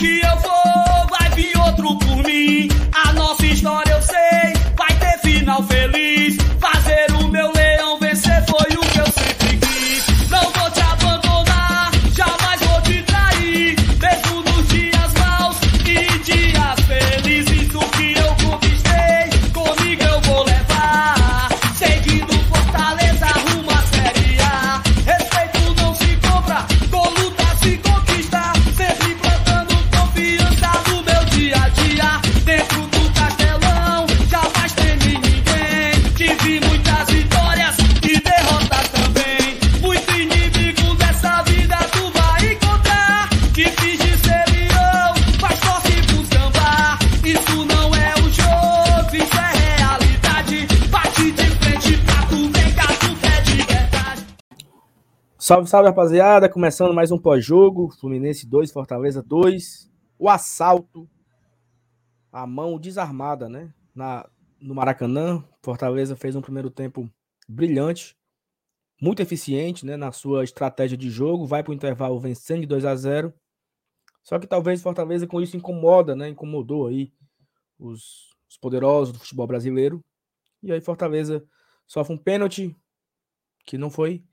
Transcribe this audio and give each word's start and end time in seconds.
que 0.00 0.22
eu 0.22 0.36
for, 0.38 0.59
Salve, 55.50 55.68
salve, 55.68 55.88
rapaziada. 55.88 56.48
Começando 56.48 56.94
mais 56.94 57.10
um 57.10 57.18
pós-jogo. 57.18 57.90
Fluminense 57.98 58.46
2, 58.46 58.70
Fortaleza 58.70 59.20
2. 59.20 59.90
O 60.16 60.28
assalto. 60.28 61.10
A 62.30 62.46
mão 62.46 62.78
desarmada, 62.78 63.48
né? 63.48 63.74
Na, 63.92 64.30
no 64.60 64.76
Maracanã. 64.76 65.44
Fortaleza 65.60 66.14
fez 66.14 66.36
um 66.36 66.40
primeiro 66.40 66.70
tempo 66.70 67.10
brilhante. 67.48 68.16
Muito 69.02 69.22
eficiente, 69.22 69.84
né? 69.84 69.96
Na 69.96 70.12
sua 70.12 70.44
estratégia 70.44 70.96
de 70.96 71.10
jogo. 71.10 71.44
Vai 71.48 71.64
para 71.64 71.72
o 71.72 71.74
intervalo 71.74 72.20
vencendo 72.20 72.60
de 72.60 72.68
2 72.68 72.84
a 72.84 72.94
0 72.94 73.34
Só 74.22 74.38
que 74.38 74.46
talvez 74.46 74.80
Fortaleza 74.80 75.26
com 75.26 75.40
isso 75.40 75.56
incomoda, 75.56 76.14
né? 76.14 76.28
Incomodou 76.28 76.86
aí 76.86 77.12
os, 77.76 78.36
os 78.48 78.56
poderosos 78.56 79.12
do 79.12 79.18
futebol 79.18 79.48
brasileiro. 79.48 80.00
E 80.62 80.70
aí 80.70 80.80
Fortaleza 80.80 81.44
sofre 81.88 82.14
um 82.14 82.18
pênalti 82.18 82.72
que 83.66 83.76
não 83.76 83.90
foi 83.90 84.24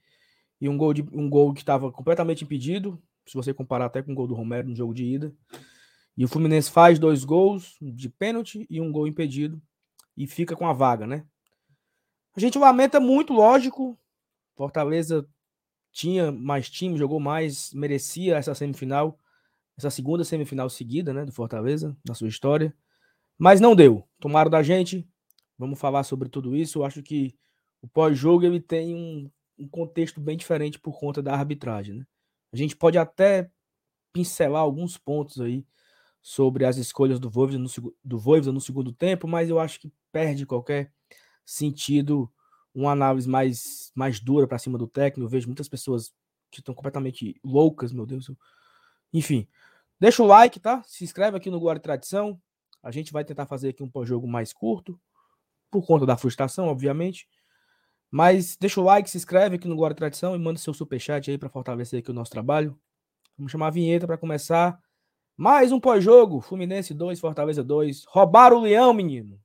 e 0.59 0.67
um 0.67 0.77
gol, 0.77 0.93
de, 0.93 1.01
um 1.11 1.29
gol 1.29 1.53
que 1.53 1.61
estava 1.61 1.91
completamente 1.91 2.43
impedido, 2.43 3.01
se 3.25 3.35
você 3.35 3.53
comparar 3.53 3.85
até 3.85 4.01
com 4.01 4.11
o 4.11 4.15
gol 4.15 4.27
do 4.27 4.33
Romero 4.33 4.69
no 4.69 4.75
jogo 4.75 4.93
de 4.93 5.03
ida. 5.03 5.33
E 6.17 6.25
o 6.25 6.27
Fluminense 6.27 6.71
faz 6.71 6.97
dois 6.97 7.23
gols 7.23 7.77
de 7.81 8.09
pênalti 8.09 8.65
e 8.69 8.81
um 8.81 8.91
gol 8.91 9.07
impedido 9.07 9.61
e 10.15 10.25
fica 10.25 10.55
com 10.55 10.65
a 10.65 10.73
vaga, 10.73 11.05
né? 11.05 11.25
A 12.35 12.39
gente 12.39 12.57
lamenta 12.57 12.99
muito, 12.99 13.33
lógico. 13.33 13.97
Fortaleza 14.55 15.27
tinha 15.91 16.31
mais 16.31 16.69
time, 16.69 16.97
jogou 16.97 17.19
mais, 17.19 17.73
merecia 17.73 18.37
essa 18.37 18.55
semifinal, 18.55 19.19
essa 19.77 19.89
segunda 19.89 20.23
semifinal 20.23 20.69
seguida, 20.69 21.13
né, 21.13 21.25
do 21.25 21.31
Fortaleza, 21.31 21.95
na 22.07 22.15
sua 22.15 22.27
história. 22.27 22.75
Mas 23.37 23.61
não 23.61 23.75
deu. 23.75 24.07
Tomaram 24.19 24.49
da 24.49 24.63
gente. 24.63 25.07
Vamos 25.57 25.79
falar 25.79 26.03
sobre 26.03 26.29
tudo 26.29 26.55
isso. 26.55 26.79
Eu 26.79 26.85
acho 26.85 27.03
que 27.03 27.35
o 27.81 27.87
pós-jogo 27.87 28.45
ele 28.45 28.59
tem 28.59 28.95
um 28.95 29.29
um 29.57 29.67
contexto 29.67 30.19
bem 30.19 30.37
diferente 30.37 30.79
por 30.79 30.99
conta 30.99 31.21
da 31.21 31.33
arbitragem. 31.33 31.95
Né? 31.95 32.05
A 32.51 32.57
gente 32.57 32.75
pode 32.75 32.97
até 32.97 33.49
pincelar 34.13 34.61
alguns 34.61 34.97
pontos 34.97 35.39
aí 35.41 35.65
sobre 36.21 36.65
as 36.65 36.77
escolhas 36.77 37.19
do 37.19 37.29
Voivoda 37.29 37.57
no, 37.57 37.69
do 38.03 38.53
no 38.53 38.61
segundo 38.61 38.91
tempo, 38.91 39.27
mas 39.27 39.49
eu 39.49 39.59
acho 39.59 39.79
que 39.79 39.91
perde 40.11 40.45
qualquer 40.45 40.91
sentido 41.45 42.31
uma 42.73 42.91
análise 42.91 43.27
mais, 43.27 43.91
mais 43.95 44.19
dura 44.19 44.47
para 44.47 44.59
cima 44.59 44.77
do 44.77 44.87
técnico. 44.87 45.25
Eu 45.25 45.29
vejo 45.29 45.47
muitas 45.47 45.69
pessoas 45.69 46.13
que 46.51 46.59
estão 46.59 46.75
completamente 46.75 47.39
loucas, 47.43 47.91
meu 47.91 48.05
Deus. 48.05 48.27
eu- 48.27 48.37
Enfim, 49.13 49.47
deixa 49.99 50.21
o 50.21 50.27
like, 50.27 50.59
tá? 50.59 50.83
Se 50.83 51.03
inscreve 51.03 51.37
aqui 51.37 51.49
no 51.49 51.73
e 51.73 51.79
Tradição. 51.79 52.39
A 52.83 52.91
gente 52.91 53.11
vai 53.11 53.23
tentar 53.25 53.45
fazer 53.45 53.69
aqui 53.69 53.81
um 53.83 53.89
pós-jogo 53.89 54.27
mais 54.27 54.53
curto, 54.53 54.99
por 55.71 55.85
conta 55.85 56.05
da 56.05 56.17
frustração, 56.17 56.67
obviamente. 56.67 57.27
Mas 58.09 58.55
deixa 58.57 58.79
o 58.79 58.83
like, 58.83 59.09
se 59.09 59.17
inscreve 59.17 59.55
aqui 59.55 59.67
no 59.67 59.75
e 59.75 59.93
Tradição 59.93 60.35
e 60.35 60.39
manda 60.39 60.59
seu 60.59 60.73
superchat 60.73 61.29
aí 61.29 61.37
para 61.37 61.49
fortalecer 61.49 61.99
aqui 61.99 62.11
o 62.11 62.13
nosso 62.13 62.31
trabalho. 62.31 62.77
Vamos 63.37 63.51
chamar 63.51 63.67
a 63.67 63.71
vinheta 63.71 64.07
para 64.07 64.17
começar. 64.17 64.79
Mais 65.35 65.71
um 65.71 65.79
pós-jogo. 65.79 66.41
Fluminense 66.41 66.93
2, 66.93 67.19
Fortaleza 67.19 67.63
2. 67.63 68.05
Roubaram 68.07 68.57
o 68.57 68.61
leão, 68.61 68.93
menino. 68.93 69.39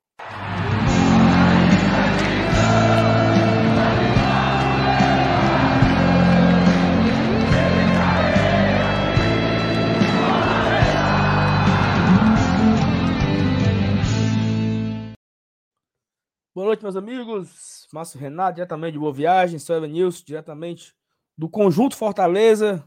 Boa 16.55 16.67
noite, 16.67 16.83
meus 16.83 16.97
amigos. 16.97 17.89
Márcio 17.95 18.21
Renato, 18.21 18.57
diretamente 18.57 18.93
de 18.93 18.99
Boa 18.99 19.11
Viagem. 19.11 19.59
Sou 19.59 19.81
News, 19.87 20.23
diretamente 20.23 20.95
do 21.37 21.49
Conjunto 21.49 21.97
Fortaleza. 21.97 22.87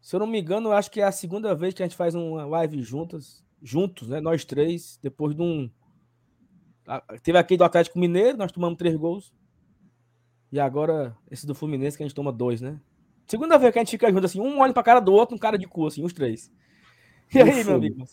Se 0.00 0.14
eu 0.14 0.20
não 0.20 0.26
me 0.28 0.40
engano, 0.40 0.70
acho 0.70 0.88
que 0.88 1.00
é 1.00 1.04
a 1.04 1.10
segunda 1.10 1.52
vez 1.52 1.74
que 1.74 1.82
a 1.82 1.86
gente 1.86 1.96
faz 1.96 2.14
uma 2.14 2.46
live 2.46 2.80
juntas, 2.80 3.44
juntos, 3.60 4.08
né? 4.08 4.20
Nós 4.20 4.44
três, 4.44 5.00
depois 5.02 5.34
de 5.34 5.42
um. 5.42 5.68
Teve 7.24 7.38
aqui 7.38 7.56
do 7.56 7.64
Atlético 7.64 7.98
Mineiro, 7.98 8.38
nós 8.38 8.52
tomamos 8.52 8.78
três 8.78 8.94
gols. 8.94 9.34
E 10.52 10.60
agora 10.60 11.18
esse 11.28 11.44
do 11.44 11.56
Fluminense 11.56 11.96
que 11.96 12.04
a 12.04 12.06
gente 12.06 12.14
toma 12.14 12.32
dois, 12.32 12.60
né? 12.60 12.80
Segunda 13.26 13.58
vez 13.58 13.72
que 13.72 13.80
a 13.80 13.82
gente 13.82 13.90
fica 13.90 14.12
junto, 14.12 14.26
assim, 14.26 14.40
um 14.40 14.60
olha 14.60 14.72
pra 14.72 14.84
cara 14.84 15.00
do 15.00 15.12
outro, 15.12 15.34
um 15.34 15.40
cara 15.40 15.58
de 15.58 15.66
cu, 15.66 15.88
assim, 15.88 16.04
os 16.04 16.12
três. 16.12 16.52
E 17.34 17.38
aí, 17.40 17.52
meu 17.52 17.64
fundo. 17.64 17.74
amigo? 17.74 18.06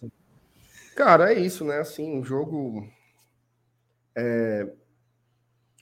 Cara, 0.96 1.32
é 1.32 1.40
isso, 1.40 1.64
né? 1.64 1.78
Assim, 1.78 2.18
um 2.18 2.24
jogo. 2.24 2.90
É, 4.16 4.72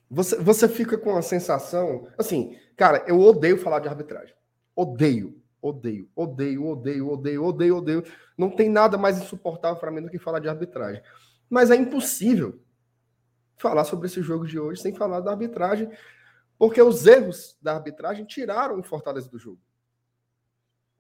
Você, 0.10 0.36
você 0.38 0.68
fica 0.68 0.98
com 0.98 1.16
a 1.16 1.22
sensação. 1.22 2.08
Assim, 2.18 2.58
cara, 2.76 3.04
eu 3.08 3.20
odeio 3.20 3.58
falar 3.58 3.80
de 3.80 3.88
arbitragem. 3.88 4.36
Odeio, 4.76 5.42
odeio, 5.62 6.10
odeio, 6.16 6.66
odeio, 6.68 7.10
odeio, 7.10 7.44
odeio, 7.44 7.78
odeio. 7.78 8.04
Não 8.38 8.50
tem 8.50 8.70
nada 8.70 8.98
mais 8.98 9.18
insuportável 9.18 9.80
para 9.80 9.92
mim 9.92 10.02
do 10.02 10.10
que 10.10 10.20
falar 10.20 10.40
de 10.40 10.50
arbitragem. 10.50 11.02
Mas 11.50 11.72
é 11.72 11.76
impossível 11.76 12.60
falar 13.58 13.84
sobre 13.86 14.08
esse 14.08 14.22
jogo 14.22 14.46
de 14.46 14.60
hoje 14.60 14.82
sem 14.82 14.94
falar 14.94 15.20
da 15.20 15.32
arbitragem, 15.32 15.90
porque 16.58 16.82
os 16.82 17.06
erros 17.08 17.58
da 17.62 17.76
arbitragem 17.76 18.26
tiraram 18.26 18.80
o 18.80 18.84
Fortaleza 18.84 19.30
do 19.30 19.40
jogo. 19.40 19.62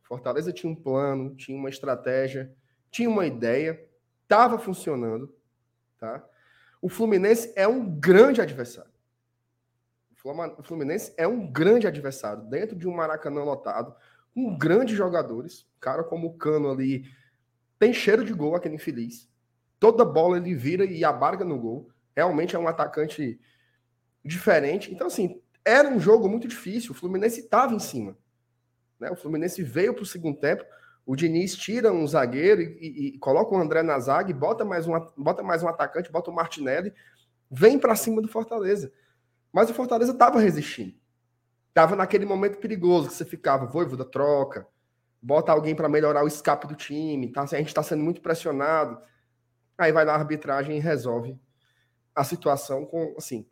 Fortaleza 0.04 0.54
tinha 0.54 0.72
um 0.72 0.76
plano, 0.76 1.36
tinha 1.36 1.58
uma 1.58 1.70
estratégia, 1.70 2.54
tinha 2.92 3.10
uma 3.10 3.26
ideia, 3.26 3.84
estava 4.24 4.60
funcionando, 4.60 5.34
tá? 5.98 6.24
O 6.84 6.90
Fluminense 6.90 7.54
é 7.56 7.66
um 7.66 7.90
grande 7.98 8.42
adversário. 8.42 8.92
O 10.58 10.64
Fluminense 10.64 11.14
é 11.16 11.26
um 11.26 11.50
grande 11.50 11.88
adversário 11.88 12.44
dentro 12.44 12.76
de 12.76 12.86
um 12.86 12.94
Maracanã 12.94 13.42
lotado, 13.42 13.96
com 14.36 14.58
grandes 14.58 14.98
jogadores, 14.98 15.66
cara 15.80 16.04
como 16.04 16.28
o 16.28 16.34
Cano 16.34 16.70
ali 16.70 17.06
tem 17.80 17.94
cheiro 17.94 18.26
de 18.26 18.34
gol 18.34 18.54
aquele 18.54 18.76
infeliz. 18.76 19.30
Toda 19.80 20.04
bola 20.04 20.36
ele 20.36 20.54
vira 20.54 20.84
e 20.84 21.06
abarga 21.06 21.46
no 21.46 21.58
gol. 21.58 21.90
Realmente 22.14 22.54
é 22.54 22.60
um 22.60 22.68
atacante 22.68 23.40
diferente. 24.24 24.94
Então 24.94 25.08
assim, 25.08 25.42
era 25.64 25.88
um 25.88 26.02
jogo 26.02 26.28
muito 26.28 26.50
difícil. 26.50 26.92
O 26.92 26.96
Fluminense 26.96 27.40
estava 27.40 27.74
em 27.74 27.80
cima. 27.80 28.18
Né? 29.00 29.10
O 29.10 29.16
Fluminense 29.16 29.64
veio 29.64 29.94
para 29.94 30.04
o 30.04 30.06
segundo 30.06 30.38
tempo. 30.38 30.66
O 31.06 31.16
Diniz 31.16 31.56
tira 31.56 31.91
um 31.91 32.08
zagueiro 32.08 32.62
e, 32.62 32.66
e- 32.66 33.07
e 33.16 33.19
coloca 33.19 33.54
o 33.54 33.57
André 33.57 33.83
na 33.83 34.00
zaga 34.00 34.31
e 34.31 34.33
bota 34.33 34.63
mais, 34.63 34.88
um, 34.88 34.94
bota 35.18 35.44
mais 35.44 35.62
um 35.62 35.68
atacante, 35.68 36.12
bota 36.12 36.31
o 36.31 36.33
Martinelli, 36.33 36.94
vem 37.51 37.78
para 37.78 37.95
cima 37.95 38.22
do 38.22 38.28
Fortaleza. 38.28 38.92
Mas 39.51 39.69
o 39.69 39.74
Fortaleza 39.74 40.13
estava 40.13 40.39
resistindo. 40.39 40.95
Estava 41.69 41.95
naquele 41.95 42.25
momento 42.25 42.57
perigoso 42.57 43.10
que 43.10 43.16
você 43.16 43.25
ficava, 43.25 43.66
voivoda, 43.66 44.06
troca, 44.06 44.68
bota 45.22 45.51
alguém 45.51 45.75
para 45.75 45.89
melhorar 45.89 46.24
o 46.24 46.28
escape 46.28 46.68
do 46.68 46.75
time, 46.75 47.31
tá? 47.31 47.42
a 47.42 47.45
gente 47.45 47.68
está 47.68 47.83
sendo 47.83 48.04
muito 48.04 48.22
pressionado. 48.22 49.00
Aí 49.78 49.92
vai 49.92 50.06
na 50.06 50.13
arbitragem 50.13 50.78
e 50.78 50.80
resolve 50.80 51.38
a 52.16 52.24
situação 52.24 52.86
com, 52.86 53.16
assim, 53.18 53.45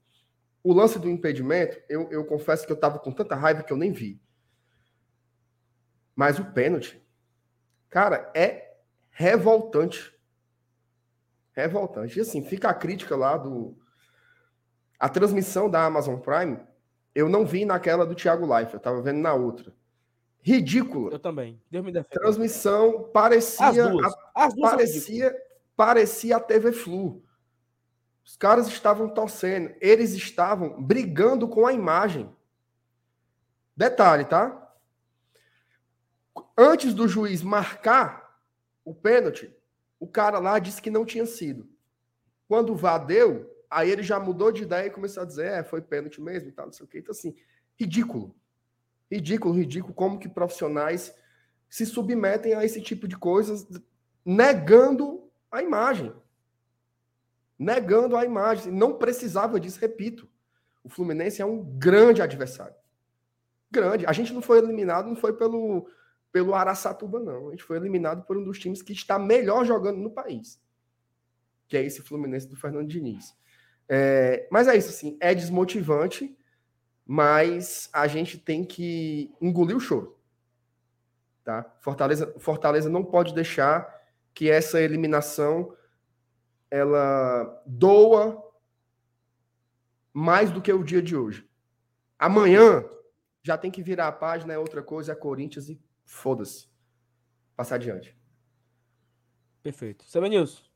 o 0.63 0.71
lance 0.73 0.99
do 0.99 1.09
impedimento, 1.09 1.81
eu, 1.89 2.09
eu 2.11 2.23
confesso 2.23 2.65
que 2.65 2.71
eu 2.71 2.75
estava 2.75 2.99
com 2.99 3.11
tanta 3.11 3.35
raiva 3.35 3.63
que 3.63 3.73
eu 3.73 3.77
nem 3.77 3.91
vi. 3.91 4.21
Mas 6.15 6.37
o 6.37 6.45
pênalti, 6.45 7.01
cara, 7.91 8.31
é 8.33 8.77
revoltante. 9.11 10.11
Revoltante. 11.51 12.17
E 12.17 12.21
assim, 12.21 12.43
fica 12.43 12.69
a 12.69 12.73
crítica 12.73 13.15
lá 13.15 13.38
do. 13.38 13.77
A 14.97 15.07
transmissão 15.07 15.69
da 15.69 15.85
Amazon 15.85 16.19
Prime, 16.19 16.59
eu 17.13 17.29
não 17.29 17.45
vi 17.45 17.65
naquela 17.65 18.05
do 18.05 18.15
Thiago 18.15 18.57
Life, 18.57 18.73
eu 18.73 18.79
tava 18.79 19.01
vendo 19.01 19.19
na 19.19 19.33
outra. 19.33 19.73
ridícula. 20.41 21.11
Eu 21.11 21.19
também. 21.19 21.61
Deus 21.69 21.85
me 21.85 21.91
defenda. 21.91 22.19
Transmissão 22.19 23.09
parecia. 23.13 23.67
As 23.67 23.75
duas. 23.75 24.13
As 24.33 24.53
duas 24.55 24.71
parecia, 24.71 25.35
parecia 25.75 26.38
a 26.38 26.39
TV 26.39 26.71
Flu. 26.71 27.23
Os 28.23 28.38
caras 28.38 28.67
estavam 28.67 29.09
torcendo. 29.09 29.73
Eles 29.81 30.13
estavam 30.13 30.81
brigando 30.81 31.47
com 31.47 31.67
a 31.67 31.73
imagem. 31.73 32.33
Detalhe, 33.75 34.25
tá? 34.25 34.60
Antes 36.63 36.93
do 36.93 37.07
juiz 37.07 37.41
marcar 37.41 38.39
o 38.85 38.93
pênalti, 38.93 39.51
o 39.99 40.07
cara 40.07 40.37
lá 40.37 40.59
disse 40.59 40.79
que 40.79 40.91
não 40.91 41.03
tinha 41.03 41.25
sido. 41.25 41.67
Quando 42.47 42.71
o 42.71 42.75
VAR 42.75 43.03
deu, 43.03 43.51
aí 43.67 43.89
ele 43.89 44.03
já 44.03 44.19
mudou 44.19 44.51
de 44.51 44.61
ideia 44.61 44.85
e 44.85 44.91
começou 44.91 45.23
a 45.23 45.25
dizer, 45.25 45.47
é, 45.47 45.63
foi 45.63 45.81
pênalti 45.81 46.21
mesmo 46.21 46.49
e 46.49 46.51
tal, 46.51 46.67
não 46.67 46.73
sei 46.73 46.85
o 46.85 46.87
que. 46.87 46.99
Então, 46.99 47.13
assim, 47.13 47.35
ridículo. 47.75 48.35
Ridículo, 49.11 49.55
ridículo, 49.55 49.91
como 49.91 50.19
que 50.19 50.29
profissionais 50.29 51.11
se 51.67 51.83
submetem 51.83 52.53
a 52.53 52.63
esse 52.63 52.79
tipo 52.79 53.07
de 53.07 53.17
coisas, 53.17 53.67
negando 54.23 55.31
a 55.51 55.63
imagem. 55.63 56.13
Negando 57.57 58.15
a 58.15 58.23
imagem. 58.23 58.71
Não 58.71 58.99
precisava 58.99 59.59
disso, 59.59 59.79
repito. 59.79 60.29
O 60.83 60.89
Fluminense 60.89 61.41
é 61.41 61.45
um 61.45 61.63
grande 61.63 62.21
adversário. 62.21 62.75
Grande. 63.71 64.05
A 64.05 64.13
gente 64.13 64.31
não 64.31 64.43
foi 64.43 64.59
eliminado, 64.59 65.07
não 65.07 65.15
foi 65.15 65.33
pelo, 65.33 65.89
pelo 66.31 66.55
Araçatuba, 66.55 67.19
não. 67.19 67.49
A 67.49 67.51
gente 67.51 67.63
foi 67.63 67.77
eliminado 67.77 68.25
por 68.25 68.37
um 68.37 68.43
dos 68.43 68.59
times 68.59 68.81
que 68.81 68.93
está 68.93 69.19
melhor 69.19 69.65
jogando 69.65 69.97
no 69.97 70.11
país. 70.11 70.61
Que 71.67 71.77
é 71.77 71.85
esse 71.85 72.01
Fluminense 72.01 72.47
do 72.47 72.55
Fernando 72.55 72.87
Diniz. 72.87 73.35
É, 73.87 74.47
mas 74.51 74.67
é 74.67 74.75
isso, 74.75 74.89
assim, 74.89 75.17
é 75.19 75.35
desmotivante 75.35 76.35
mas 77.13 77.89
a 77.91 78.07
gente 78.07 78.37
tem 78.37 78.63
que 78.63 79.35
engolir 79.41 79.75
o 79.75 79.81
choro. 79.81 80.17
Tá? 81.43 81.63
Fortaleza, 81.81 82.33
Fortaleza 82.39 82.89
não 82.89 83.03
pode 83.03 83.33
deixar 83.33 83.93
que 84.33 84.49
essa 84.49 84.79
eliminação 84.79 85.75
ela 86.69 87.61
doa 87.65 88.41
mais 90.13 90.51
do 90.51 90.61
que 90.61 90.71
o 90.71 90.85
dia 90.85 91.01
de 91.01 91.17
hoje. 91.17 91.45
Amanhã 92.17 92.85
já 93.43 93.57
tem 93.57 93.69
que 93.69 93.83
virar 93.83 94.07
a 94.07 94.13
página, 94.13 94.53
é 94.53 94.57
outra 94.57 94.81
coisa, 94.81 95.11
é 95.11 95.15
Corinthians 95.15 95.67
e 95.67 95.81
foda-se. 96.11 96.67
Passar 97.55 97.75
adiante. 97.75 98.15
Perfeito. 99.63 100.05
News. 100.29 100.69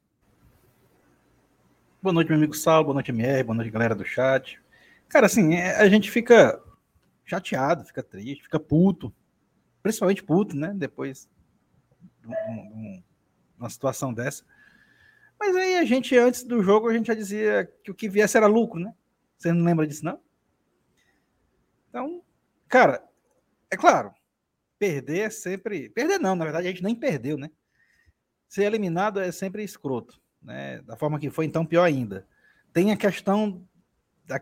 Boa 2.02 2.14
noite, 2.14 2.30
meu 2.30 2.38
amigo 2.38 2.56
Sal, 2.56 2.84
boa 2.84 2.94
noite, 2.94 3.12
MR, 3.12 3.44
boa 3.44 3.56
noite, 3.56 3.70
galera 3.70 3.94
do 3.94 4.06
chat. 4.06 4.62
Cara, 5.10 5.26
assim, 5.26 5.56
é, 5.56 5.76
a 5.76 5.90
gente 5.90 6.10
fica 6.10 6.62
chateado, 7.26 7.84
fica 7.84 8.02
triste, 8.02 8.44
fica 8.44 8.60
puto. 8.60 9.14
Principalmente 9.84 10.24
puto, 10.24 10.56
né? 10.56 10.74
Depois 10.74 11.30
de 12.22 13.04
uma 13.60 13.70
situação 13.70 14.14
dessa. 14.14 14.44
Mas 15.40 15.56
aí 15.56 15.78
a 15.78 15.86
gente, 15.86 16.18
antes 16.18 16.44
do 16.44 16.64
jogo, 16.64 16.88
a 16.88 16.94
gente 16.94 17.08
já 17.08 17.14
dizia 17.14 17.66
que 17.84 17.92
o 17.92 17.96
que 17.96 18.08
viesse 18.08 18.38
era 18.38 18.48
lucro, 18.48 18.80
né? 18.80 18.94
Você 19.38 19.52
não 19.52 19.66
lembra 19.66 19.86
disso, 19.86 20.06
não? 20.06 20.20
Então, 21.90 22.24
cara, 22.68 23.04
é 23.70 23.76
claro, 23.76 24.14
perder 24.86 25.20
é 25.20 25.30
sempre. 25.30 25.90
Perder 25.90 26.20
não, 26.20 26.36
na 26.36 26.46
verdade 26.46 26.68
a 26.68 26.72
gente 26.72 26.84
nem 26.84 26.96
perdeu, 26.96 27.38
né? 27.38 27.50
Ser 28.48 28.64
eliminado 28.64 29.20
é 29.20 29.32
sempre 29.32 29.64
escroto, 29.64 30.22
né? 30.42 30.82
Da 30.84 30.96
forma 30.96 31.20
que 31.20 31.30
foi, 31.30 31.46
então 31.46 31.66
pior 31.66 31.84
ainda. 31.84 32.28
Tem 32.72 32.92
a 32.92 32.98
questão 32.98 33.68
da, 34.26 34.40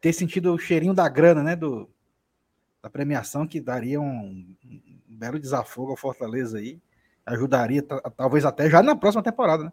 ter 0.00 0.12
sentido 0.12 0.54
o 0.54 0.58
cheirinho 0.58 0.94
da 0.94 1.08
grana, 1.08 1.42
né? 1.42 1.54
Do, 1.54 1.90
da 2.82 2.88
premiação 2.88 3.46
que 3.46 3.60
daria 3.60 4.00
um, 4.00 4.56
um 4.64 5.16
belo 5.16 5.38
desafogo 5.38 5.90
ao 5.90 5.96
Fortaleza 5.96 6.58
aí. 6.58 6.80
Ajudaria, 7.26 7.82
talvez 8.16 8.44
até 8.44 8.70
já 8.70 8.82
na 8.82 8.96
próxima 8.96 9.22
temporada, 9.22 9.64
né? 9.64 9.72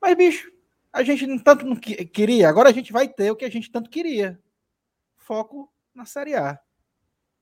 Mas, 0.00 0.16
bicho, 0.16 0.52
a 0.92 1.02
gente 1.02 1.26
tanto 1.42 1.64
não 1.64 1.76
queria, 1.76 2.48
agora 2.48 2.68
a 2.68 2.72
gente 2.72 2.92
vai 2.92 3.08
ter 3.08 3.30
o 3.30 3.36
que 3.36 3.44
a 3.44 3.50
gente 3.50 3.70
tanto 3.70 3.88
queria. 3.88 4.38
Foco 5.16 5.72
na 5.94 6.04
Série 6.04 6.34
A. 6.34 6.58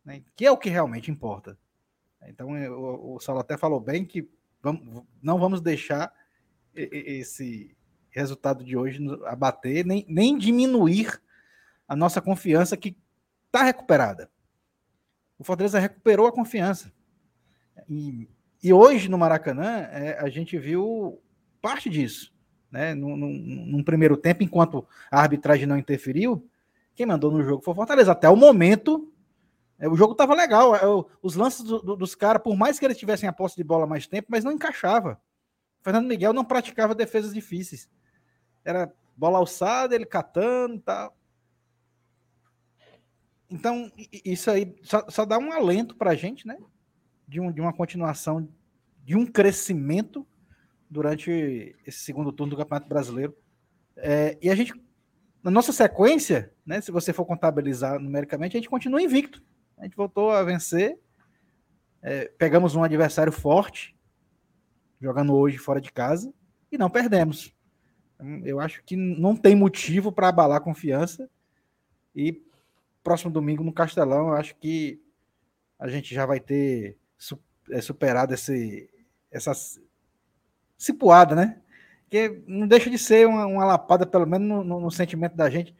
Né? 0.07 0.23
Que 0.37 0.47
é 0.47 0.51
o 0.51 0.57
que 0.57 0.71
realmente 0.71 1.11
importa. 1.11 1.59
Então, 2.29 2.51
o, 2.51 3.17
o 3.17 3.21
Saulo 3.21 3.41
até 3.41 3.59
falou 3.59 3.81
bem 3.81 4.05
que 4.05 4.29
vamos, 4.63 5.05
não 5.21 5.39
vamos 5.39 5.61
deixar 5.61 6.13
esse 6.75 7.77
resultado 8.11 8.65
de 8.65 8.77
hoje 8.77 9.01
abater, 9.25 9.85
nem, 9.85 10.05
nem 10.09 10.39
diminuir 10.39 11.21
a 11.89 11.97
nossa 11.97 12.21
confiança 12.21 12.77
que 12.77 12.97
está 13.47 13.63
recuperada. 13.63 14.31
O 15.39 15.45
Fortaleza 15.45 15.79
recuperou 15.79 16.27
a 16.27 16.33
confiança. 16.33 16.93
E, 17.89 18.29
e 18.63 18.73
hoje 18.73 19.09
no 19.09 19.19
Maracanã 19.19 19.89
é, 19.93 20.19
a 20.19 20.29
gente 20.29 20.59
viu 20.59 21.21
parte 21.61 21.91
disso. 21.91 22.33
Né? 22.71 22.95
Num, 22.95 23.17
num, 23.17 23.33
num, 23.33 23.83
primeiro 23.83 24.17
tempo, 24.17 24.43
enquanto 24.43 24.87
a 25.11 25.21
arbitragem 25.21 25.67
não 25.67 25.79
interferiu, 25.79 26.49
quem 26.95 27.07
mandou 27.07 27.31
no 27.31 27.43
jogo 27.43 27.63
foi 27.63 27.73
o 27.73 27.77
Fortaleza. 27.77 28.13
Até 28.13 28.29
o 28.29 28.37
momento, 28.37 29.13
o 29.81 29.97
jogo 29.97 30.13
estava 30.13 30.35
legal. 30.35 30.75
É, 30.75 30.81
os 31.23 31.35
lances 31.35 31.63
do, 31.63 31.81
do, 31.81 31.97
dos 31.97 32.15
caras, 32.15 32.43
por 32.43 32.57
mais 32.57 32.79
que 32.79 32.85
eles 32.85 32.97
tivessem 32.97 33.29
a 33.29 33.33
posse 33.33 33.57
de 33.57 33.65
bola 33.65 33.87
mais 33.87 34.07
tempo, 34.07 34.29
mas 34.31 34.45
não 34.45 34.53
encaixava. 34.53 35.21
Fernando 35.83 36.07
Miguel 36.09 36.33
não 36.33 36.45
praticava 36.45 36.95
defesas 36.95 37.35
difíceis. 37.35 37.89
Era 38.65 38.93
bola 39.17 39.39
alçada, 39.39 39.95
ele 39.95 40.07
catando 40.07 40.77
e 40.77 40.81
tal. 40.81 41.17
Então, 43.49 43.93
isso 44.25 44.51
aí 44.51 44.75
só, 44.83 45.05
só 45.09 45.25
dá 45.25 45.39
um 45.39 45.53
alento 45.53 45.95
para 45.95 46.11
a 46.11 46.15
gente, 46.15 46.47
né? 46.47 46.59
De, 47.29 47.41
um, 47.41 47.53
de 47.53 47.61
uma 47.61 47.73
continuação, 47.73 48.49
de 49.05 49.17
um 49.17 49.25
crescimento 49.25 50.27
durante 50.91 51.77
esse 51.87 52.01
segundo 52.01 52.33
turno 52.33 52.51
do 52.51 52.57
Campeonato 52.57 52.89
Brasileiro. 52.89 53.37
É, 53.97 54.37
e 54.43 54.51
a 54.51 54.55
gente, 54.55 54.75
na 55.43 55.51
nossa 55.51 55.73
sequência, 55.73 56.53
né? 56.65 56.81
Se 56.81 56.91
você 56.91 57.13
for 57.13 57.25
contabilizar 57.25 58.01
numericamente, 58.01 58.57
a 58.57 58.61
gente 58.61 58.71
continua 58.71 59.03
invicto. 59.03 59.43
A 59.79 59.85
gente 59.85 59.97
voltou 59.97 60.31
a 60.31 60.43
vencer. 60.43 60.99
É, 62.03 62.27
pegamos 62.39 62.75
um 62.75 62.83
adversário 62.83 63.33
forte, 63.33 63.97
jogando 65.01 65.35
hoje 65.35 65.59
fora 65.59 65.81
de 65.81 65.91
casa, 65.91 66.33
e 66.71 66.79
não 66.79 66.89
perdemos. 66.89 67.55
Então, 68.15 68.41
eu 68.45 68.61
acho 68.61 68.83
que 68.85 68.97
não 68.97 69.37
tem 69.37 69.55
motivo 69.55 70.13
para 70.13 70.29
abalar 70.29 70.59
a 70.59 70.65
confiança. 70.65 71.29
E 72.15 72.43
próximo 73.03 73.31
domingo 73.31 73.63
no 73.63 73.73
Castelão, 73.73 74.29
eu 74.29 74.35
acho 74.35 74.57
que 74.57 75.01
a 75.79 75.89
gente 75.89 76.15
já 76.15 76.25
vai 76.25 76.41
ter 76.41 76.99
é, 77.71 77.81
superado 77.81 78.35
esse, 78.35 78.89
essa 79.31 79.53
cipuada, 80.79 81.35
né? 81.35 81.61
Que 82.09 82.43
não 82.47 82.67
deixa 82.67 82.89
de 82.89 82.99
ser 82.99 83.27
uma, 83.27 83.47
uma 83.47 83.65
lapada, 83.65 84.07
pelo 84.07 84.27
menos 84.27 84.49
no, 84.49 84.65
no, 84.65 84.81
no 84.81 84.91
sentimento 84.91 85.37
da 85.37 85.51
gente, 85.51 85.75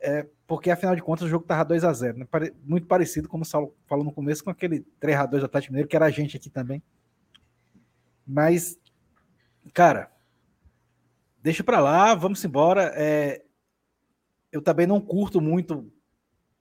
é, 0.00 0.26
porque 0.46 0.70
afinal 0.70 0.94
de 0.94 1.02
contas 1.02 1.26
o 1.26 1.28
jogo 1.28 1.44
estava 1.44 1.64
2 1.64 1.84
a 1.84 1.92
0 1.92 2.18
né? 2.18 2.26
Muito 2.64 2.86
parecido, 2.86 3.28
como 3.28 3.42
o 3.42 3.46
Saulo 3.46 3.74
falou 3.86 4.04
no 4.04 4.12
começo, 4.12 4.44
com 4.44 4.50
aquele 4.50 4.80
3 5.00 5.18
a 5.18 5.26
2 5.26 5.42
do 5.42 5.46
Atlético 5.46 5.72
Mineiro, 5.72 5.88
que 5.88 5.96
era 5.96 6.06
a 6.06 6.10
gente 6.10 6.36
aqui 6.36 6.50
também. 6.50 6.82
Mas, 8.26 8.78
cara, 9.72 10.10
deixa 11.42 11.64
para 11.64 11.80
lá, 11.80 12.14
vamos 12.14 12.44
embora. 12.44 12.92
É, 12.94 13.42
eu 14.52 14.60
também 14.60 14.86
não 14.86 15.00
curto 15.00 15.40
muito 15.40 15.90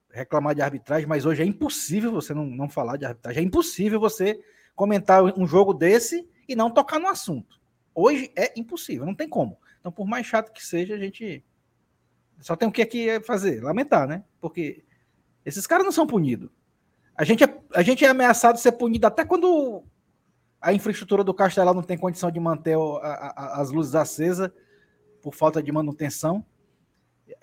reclamar 0.10 0.56
de 0.56 0.62
arbitragem, 0.62 1.08
mas 1.08 1.26
hoje 1.26 1.42
é 1.42 1.46
impossível 1.46 2.12
você 2.12 2.34
não, 2.34 2.46
não 2.46 2.70
falar 2.70 2.98
de 2.98 3.06
arbitragem. 3.06 3.44
É 3.44 3.46
impossível 3.46 4.00
você 4.00 4.40
comentar 4.76 5.24
um 5.38 5.46
jogo 5.46 5.74
desse 5.74 6.28
e 6.48 6.56
não 6.56 6.72
tocar 6.72 7.00
no 7.00 7.08
assunto. 7.08 7.60
Hoje 7.94 8.32
é 8.36 8.54
impossível, 8.58 9.06
não 9.06 9.16
tem 9.16 9.28
como. 9.28 9.58
Então, 9.80 9.92
por 9.92 10.08
mais 10.08 10.26
chato 10.26 10.54
que 10.54 10.66
seja, 10.66 10.96
a 10.96 10.98
gente 10.98 11.44
só 12.40 12.56
tem 12.56 12.68
o 12.68 12.72
que 12.72 12.82
aqui 12.82 13.20
fazer, 13.22 13.64
lamentar, 13.64 14.08
né? 14.08 14.24
Porque 14.42 14.84
esses 15.46 15.66
caras 15.68 15.86
não 15.86 15.92
são 15.92 16.08
punidos. 16.08 16.50
A 17.16 17.24
gente 17.24 17.44
é, 17.44 17.62
a 17.74 17.84
gente 17.84 18.04
é 18.04 18.10
ameaçado 18.10 18.56
de 18.56 18.62
ser 18.62 18.74
punido 18.74 19.06
até 19.06 19.24
quando 19.24 19.84
a 20.60 20.74
infraestrutura 20.74 21.24
do 21.24 21.34
Castelão 21.34 21.74
não 21.74 21.84
tem 21.84 21.98
condição 21.98 22.32
de 22.32 22.40
manter 22.40 22.78
a, 22.78 23.34
a, 23.36 23.62
as 23.62 23.70
luzes 23.70 23.96
acesas 23.96 24.50
por 25.22 25.34
falta 25.34 25.62
de 25.62 25.72
manutenção. 25.72 26.46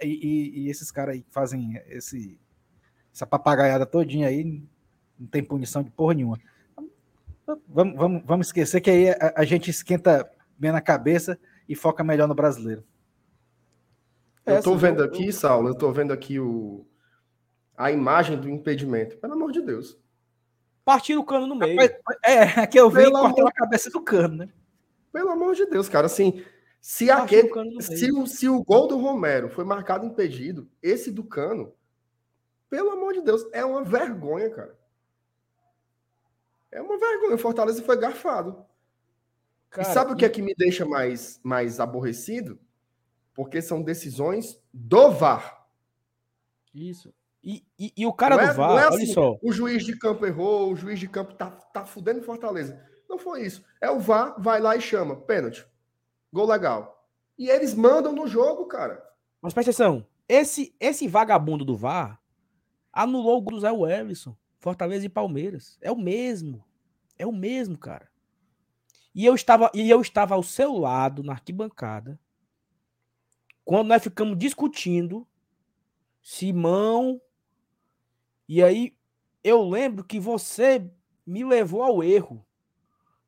E, 0.02 0.08
e, 0.08 0.60
e 0.60 0.70
esses 0.70 0.90
caras 0.90 1.14
aí 1.14 1.24
fazem 1.30 1.80
esse, 1.88 2.38
essa 3.14 3.26
papagaiada 3.26 3.86
todinha 3.86 4.28
aí, 4.28 4.62
não 5.18 5.26
tem 5.26 5.42
punição 5.42 5.82
de 5.82 5.90
porra 5.90 6.14
nenhuma. 6.14 6.38
Vamos, 7.68 7.96
vamos, 7.96 8.22
vamos 8.24 8.46
esquecer 8.46 8.80
que 8.80 8.90
aí 8.90 9.10
a, 9.10 9.34
a 9.36 9.44
gente 9.44 9.70
esquenta 9.70 10.30
bem 10.58 10.72
na 10.72 10.80
cabeça 10.80 11.38
e 11.68 11.74
foca 11.74 12.02
melhor 12.02 12.26
no 12.28 12.34
brasileiro. 12.34 12.84
Eu 14.50 14.58
estou 14.58 14.76
vendo 14.76 15.02
aqui, 15.02 15.32
Saulo, 15.32 15.68
eu 15.68 15.72
estou 15.72 15.92
vendo 15.92 16.12
aqui 16.12 16.38
o, 16.38 16.86
a 17.76 17.90
imagem 17.90 18.38
do 18.38 18.48
impedimento. 18.48 19.16
Pelo 19.18 19.34
amor 19.34 19.52
de 19.52 19.62
Deus. 19.62 19.98
Partir 20.84 21.16
o 21.16 21.24
cano 21.24 21.46
no 21.46 21.54
meio. 21.54 21.80
É, 22.24 22.42
aqui 22.60 22.78
eu 22.78 22.90
vi 22.90 23.10
cortando 23.10 23.48
a 23.48 23.52
cabeça 23.52 23.90
do 23.90 24.00
cano, 24.00 24.36
né? 24.36 24.48
Pelo 25.12 25.30
amor 25.30 25.54
de 25.54 25.66
Deus, 25.66 25.88
cara. 25.88 26.06
Assim, 26.06 26.44
se, 26.80 27.10
aquele, 27.10 27.50
se, 27.80 28.10
o, 28.12 28.26
se 28.26 28.48
o 28.48 28.62
gol 28.62 28.86
do 28.86 28.96
Romero 28.96 29.48
foi 29.48 29.64
marcado 29.64 30.06
impedido, 30.06 30.68
esse 30.82 31.10
do 31.10 31.22
cano 31.22 31.72
pelo 32.70 32.90
amor 32.90 33.12
de 33.12 33.20
Deus, 33.20 33.44
é 33.52 33.64
uma 33.64 33.82
vergonha, 33.82 34.48
cara. 34.48 34.78
É 36.70 36.80
uma 36.80 36.96
vergonha. 36.96 37.34
O 37.34 37.38
Fortaleza 37.38 37.82
foi 37.82 37.98
garfado. 37.98 38.64
Cara, 39.68 39.88
e 39.88 39.92
sabe 39.92 40.12
o 40.12 40.16
que 40.16 40.24
é 40.24 40.28
que 40.28 40.40
me 40.40 40.54
deixa 40.54 40.86
mais, 40.86 41.40
mais 41.42 41.80
aborrecido? 41.80 42.60
Porque 43.34 43.62
são 43.62 43.82
decisões 43.82 44.60
do 44.72 45.10
VAR. 45.10 45.66
Isso. 46.74 47.12
E, 47.42 47.64
e, 47.78 47.92
e 47.96 48.06
o 48.06 48.12
cara 48.12 48.36
Não 48.36 48.44
do 48.44 48.50
é- 48.50 48.54
VAR, 48.54 48.70
é 48.70 48.86
olha 48.86 48.88
assim, 48.88 49.06
só. 49.06 49.38
O 49.42 49.52
juiz 49.52 49.84
de 49.84 49.96
campo 49.96 50.26
errou, 50.26 50.72
o 50.72 50.76
juiz 50.76 50.98
de 50.98 51.08
campo 51.08 51.34
tá, 51.34 51.50
tá 51.50 51.84
fudendo 51.84 52.22
Fortaleza. 52.22 52.84
Não 53.08 53.18
foi 53.18 53.44
isso. 53.44 53.64
É 53.80 53.90
o 53.90 53.98
VAR, 53.98 54.34
vai 54.38 54.60
lá 54.60 54.76
e 54.76 54.80
chama. 54.80 55.16
Pênalti. 55.16 55.66
Gol 56.32 56.46
legal. 56.46 57.08
E 57.38 57.48
eles 57.48 57.74
mandam 57.74 58.12
no 58.12 58.26
jogo, 58.28 58.66
cara. 58.66 59.02
Mas 59.40 59.54
presta 59.54 59.70
atenção. 59.70 60.06
Esse, 60.28 60.74
esse 60.78 61.08
vagabundo 61.08 61.64
do 61.64 61.76
VAR 61.76 62.20
anulou 62.92 63.38
o 63.38 63.40
gol 63.40 63.54
do 63.54 63.60
Zé 63.60 63.72
Wellison. 63.72 64.36
Fortaleza 64.58 65.06
e 65.06 65.08
Palmeiras. 65.08 65.78
É 65.80 65.90
o 65.90 65.96
mesmo. 65.96 66.62
É 67.18 67.26
o 67.26 67.32
mesmo, 67.32 67.76
cara. 67.78 68.08
E 69.14 69.24
eu 69.24 69.34
estava, 69.34 69.70
e 69.74 69.90
eu 69.90 70.00
estava 70.00 70.34
ao 70.34 70.42
seu 70.42 70.76
lado 70.76 71.22
na 71.22 71.32
arquibancada 71.32 72.18
quando 73.64 73.88
nós 73.88 74.02
ficamos 74.02 74.36
discutindo 74.38 75.26
Simão. 76.22 77.20
E 78.48 78.62
aí 78.62 78.94
eu 79.42 79.62
lembro 79.68 80.04
que 80.04 80.18
você 80.20 80.88
me 81.26 81.44
levou 81.44 81.82
ao 81.82 82.02
erro. 82.02 82.44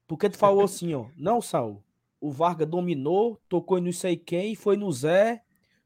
Porque 0.06 0.28
tu 0.28 0.36
falou 0.36 0.64
assim, 0.64 0.94
ó, 0.94 1.06
não, 1.16 1.40
Saul, 1.40 1.82
o 2.20 2.30
Vargas 2.30 2.68
dominou, 2.68 3.40
tocou 3.48 3.78
em 3.78 3.82
não 3.82 3.92
sei 3.92 4.16
quem, 4.16 4.54
foi 4.54 4.76
no 4.76 4.90
Zé, 4.92 5.42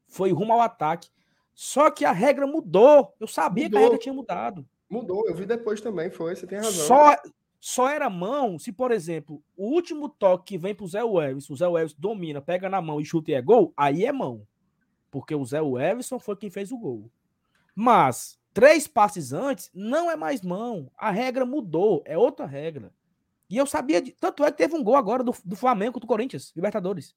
foi 0.09 0.33
rumo 0.33 0.53
ao 0.53 0.61
ataque. 0.61 1.11
Só 1.55 1.91
que 1.91 2.05
a 2.05 2.13
regra 2.13 2.47
mudou. 2.47 3.15
Eu 3.19 3.27
sabia 3.27 3.69
que 3.71 3.77
a 3.77 3.79
Mudou. 3.79 3.91
regra 3.93 3.99
tinha 4.03 4.13
mudado. 4.13 4.69
Mudou, 4.91 5.27
eu 5.27 5.35
vi 5.35 5.47
depois 5.47 5.81
também, 5.81 6.11
foi, 6.11 6.37
você 6.37 6.47
tem 6.47 6.59
razão. 6.59 6.87
Só, 6.87 7.17
só 7.69 7.89
era 7.89 8.09
mão 8.09 8.61
se, 8.61 8.71
por 8.71 8.93
exemplo, 8.93 9.43
o 9.57 9.67
último 9.67 10.09
toque 10.09 10.55
que 10.55 10.57
vem 10.57 10.73
pro 10.73 10.87
Zé 10.87 11.03
Welles, 11.03 11.51
o 11.51 11.57
Zé 11.57 11.67
Welles 11.67 11.93
domina, 11.95 12.41
pega 12.41 12.69
na 12.69 12.81
mão 12.81 13.01
e 13.01 13.05
chuta 13.05 13.33
e 13.33 13.35
é 13.35 13.43
gol, 13.43 13.75
aí 13.77 14.05
é 14.05 14.13
mão. 14.13 14.47
Porque 15.11 15.35
o 15.35 15.45
Zé 15.45 15.61
Wellison 15.61 16.21
foi 16.21 16.37
quem 16.37 16.49
fez 16.49 16.71
o 16.71 16.79
gol. 16.79 17.11
Mas 17.75 18.39
três 18.55 18.87
passes 18.87 19.33
antes 19.33 19.69
não 19.75 20.09
é 20.09 20.15
mais 20.15 20.43
mão. 20.43 20.89
A 20.97 21.11
regra 21.11 21.45
mudou, 21.45 22.05
é 22.05 22.17
outra 22.17 22.47
regra. 22.47 22.95
E 23.51 23.57
eu 23.57 23.67
sabia, 23.67 24.01
de, 24.01 24.13
tanto 24.13 24.45
é 24.45 24.53
que 24.53 24.59
teve 24.59 24.77
um 24.77 24.85
gol 24.85 24.95
agora 24.95 25.25
do, 25.25 25.35
do 25.45 25.57
Flamengo 25.57 25.99
do 25.99 26.07
Corinthians, 26.07 26.53
Libertadores. 26.55 27.17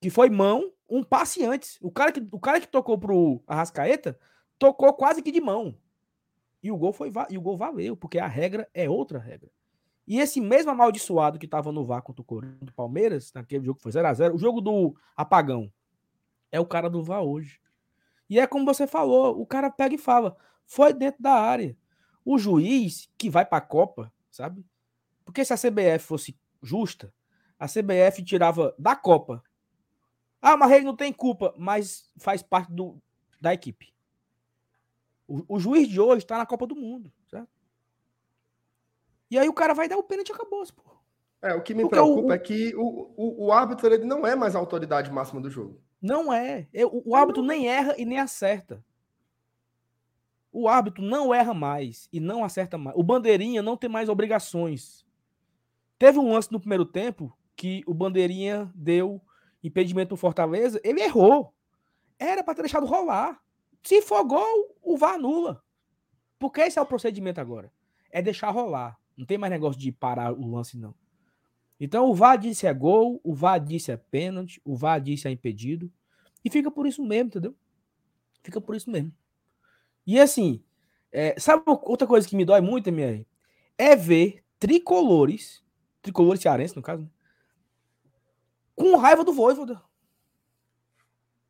Que 0.00 0.08
foi 0.08 0.30
mão, 0.30 0.70
um 0.88 1.02
passe 1.02 1.44
antes. 1.44 1.78
O 1.80 1.90
cara 1.90 2.12
que, 2.12 2.24
o 2.30 2.38
cara 2.38 2.60
que 2.60 2.68
tocou 2.68 2.96
pro 2.96 3.42
Arrascaeta 3.44 4.16
tocou 4.56 4.94
quase 4.94 5.20
que 5.20 5.32
de 5.32 5.40
mão. 5.40 5.76
E 6.62 6.70
o 6.70 6.76
gol 6.76 6.92
foi 6.92 7.12
e 7.30 7.38
o 7.38 7.40
gol 7.40 7.56
valeu, 7.56 7.96
porque 7.96 8.18
a 8.18 8.26
regra 8.26 8.68
é 8.74 8.88
outra 8.88 9.18
regra. 9.18 9.50
E 10.06 10.20
esse 10.20 10.40
mesmo 10.40 10.70
amaldiçoado 10.70 11.38
que 11.38 11.46
estava 11.46 11.72
no 11.72 11.84
VAR 11.84 12.02
contra 12.02 12.22
o 12.22 12.24
Corinthians, 12.24 12.60
do 12.60 12.72
Palmeiras, 12.72 13.32
naquele 13.32 13.64
jogo 13.64 13.78
que 13.78 13.82
foi 13.82 13.92
0 13.92 14.06
a 14.06 14.14
0 14.14 14.34
o 14.34 14.38
jogo 14.38 14.60
do 14.60 14.96
apagão, 15.16 15.72
é 16.52 16.60
o 16.60 16.66
cara 16.66 16.88
do 16.88 17.02
VAR 17.02 17.22
hoje. 17.22 17.60
E 18.30 18.38
é 18.38 18.46
como 18.46 18.64
você 18.64 18.86
falou, 18.86 19.40
o 19.40 19.46
cara 19.46 19.70
pega 19.70 19.94
e 19.94 19.98
fala, 19.98 20.36
foi 20.64 20.92
dentro 20.92 21.22
da 21.22 21.32
área. 21.32 21.76
O 22.24 22.38
juiz 22.38 23.08
que 23.18 23.28
vai 23.28 23.44
para 23.44 23.58
a 23.58 23.66
Copa, 23.66 24.12
sabe? 24.30 24.64
Porque 25.24 25.44
se 25.44 25.52
a 25.52 25.56
CBF 25.56 26.04
fosse 26.04 26.38
justa, 26.62 27.12
a 27.58 27.66
CBF 27.66 28.22
tirava 28.22 28.74
da 28.78 28.94
Copa. 28.94 29.42
Ah, 30.40 30.56
mas 30.56 30.70
ele 30.72 30.84
não 30.84 30.94
tem 30.94 31.12
culpa, 31.12 31.54
mas 31.56 32.10
faz 32.18 32.42
parte 32.42 32.72
do, 32.72 33.00
da 33.40 33.52
equipe. 33.52 33.92
O, 35.28 35.56
o 35.56 35.58
juiz 35.58 35.88
de 35.88 36.00
hoje 36.00 36.24
está 36.24 36.38
na 36.38 36.46
Copa 36.46 36.66
do 36.66 36.76
Mundo, 36.76 37.12
certo? 37.28 37.48
E 39.30 39.38
aí 39.38 39.48
o 39.48 39.52
cara 39.52 39.74
vai 39.74 39.88
dar 39.88 39.96
o 39.96 40.02
pênalti 40.02 40.28
e 40.28 40.32
acabou, 40.32 40.64
pô. 40.74 40.96
É, 41.42 41.54
o 41.54 41.62
que 41.62 41.74
me 41.74 41.82
Porque 41.82 41.96
preocupa 41.96 42.28
o- 42.28 42.32
é 42.32 42.38
que 42.38 42.74
o, 42.76 43.12
o, 43.16 43.46
o 43.46 43.52
árbitro 43.52 43.92
ele 43.92 44.04
não 44.04 44.26
é 44.26 44.34
mais 44.34 44.54
a 44.54 44.58
autoridade 44.58 45.10
máxima 45.10 45.40
do 45.40 45.50
jogo. 45.50 45.80
Não 46.00 46.32
é. 46.32 46.68
Eu- 46.72 46.88
o, 46.88 47.10
o 47.10 47.16
árbitro 47.16 47.42
nem 47.42 47.68
erra 47.68 47.94
e 47.98 48.04
nem 48.04 48.18
acerta. 48.18 48.84
O 50.52 50.68
árbitro 50.68 51.02
não 51.02 51.34
erra 51.34 51.52
mais 51.52 52.08
e 52.12 52.18
não 52.20 52.42
acerta 52.44 52.78
mais. 52.78 52.96
O 52.96 53.02
bandeirinha 53.02 53.62
não 53.62 53.76
tem 53.76 53.90
mais 53.90 54.08
obrigações. 54.08 55.04
Teve 55.98 56.18
um 56.18 56.32
lance 56.32 56.50
no 56.50 56.60
primeiro 56.60 56.84
tempo 56.86 57.36
que 57.54 57.82
o 57.86 57.92
bandeirinha 57.92 58.70
deu 58.74 59.20
impedimento 59.62 60.08
pro 60.08 60.16
Fortaleza, 60.16 60.80
ele 60.84 61.02
errou. 61.02 61.52
Era 62.18 62.42
para 62.42 62.54
ter 62.54 62.62
deixado 62.62 62.86
rolar. 62.86 63.42
Se 63.86 64.02
for 64.02 64.24
gol, 64.24 64.76
o 64.82 64.96
VAR 64.96 65.14
anula. 65.14 65.62
Porque 66.40 66.60
esse 66.60 66.76
é 66.76 66.82
o 66.82 66.86
procedimento 66.86 67.40
agora. 67.40 67.72
É 68.10 68.20
deixar 68.20 68.50
rolar. 68.50 68.98
Não 69.16 69.24
tem 69.24 69.38
mais 69.38 69.52
negócio 69.52 69.80
de 69.80 69.92
parar 69.92 70.32
o 70.32 70.44
lance, 70.44 70.76
não. 70.76 70.92
Então 71.78 72.10
o 72.10 72.14
VAR 72.14 72.36
disse 72.36 72.66
é 72.66 72.74
gol, 72.74 73.20
o 73.22 73.32
VAR 73.32 73.60
disse 73.60 73.92
é 73.92 73.96
pênalti, 73.96 74.60
o 74.64 74.74
VAR 74.74 75.00
disse 75.00 75.28
é 75.28 75.30
impedido. 75.30 75.88
E 76.44 76.50
fica 76.50 76.68
por 76.68 76.84
isso 76.84 77.00
mesmo, 77.00 77.28
entendeu? 77.28 77.54
Fica 78.42 78.60
por 78.60 78.74
isso 78.74 78.90
mesmo. 78.90 79.14
E 80.04 80.18
assim, 80.18 80.64
é, 81.12 81.38
sabe 81.38 81.62
outra 81.66 82.08
coisa 82.08 82.26
que 82.26 82.34
me 82.34 82.44
dói 82.44 82.60
muito, 82.60 82.88
MR? 82.88 83.24
É 83.78 83.94
ver 83.94 84.42
tricolores, 84.58 85.64
tricolores 86.02 86.42
cearenses, 86.42 86.74
no 86.74 86.82
caso, 86.82 87.04
né? 87.04 87.10
com 88.74 88.96
raiva 88.96 89.22
do 89.22 89.32
Voivoda. 89.32 89.80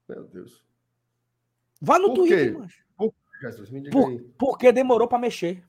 Meu 0.06 0.24
Deus. 0.24 0.65
Vá 1.80 1.98
no 1.98 2.08
Por 2.08 2.14
Twitter, 2.16 2.52
quê? 2.52 2.58
mancho. 2.58 2.86
Jesus, 3.40 3.70
me 3.70 3.80
diga 3.82 3.92
Por- 3.92 4.08
aí. 4.10 4.18
Porque 4.38 4.72
demorou 4.72 5.06
para 5.06 5.18
mexer. 5.18 5.62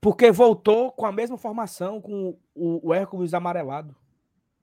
Porque 0.00 0.30
voltou 0.30 0.92
com 0.92 1.04
a 1.06 1.12
mesma 1.12 1.36
formação, 1.36 2.00
com 2.00 2.38
o, 2.54 2.88
o 2.88 2.94
Hércules 2.94 3.34
amarelado. 3.34 3.94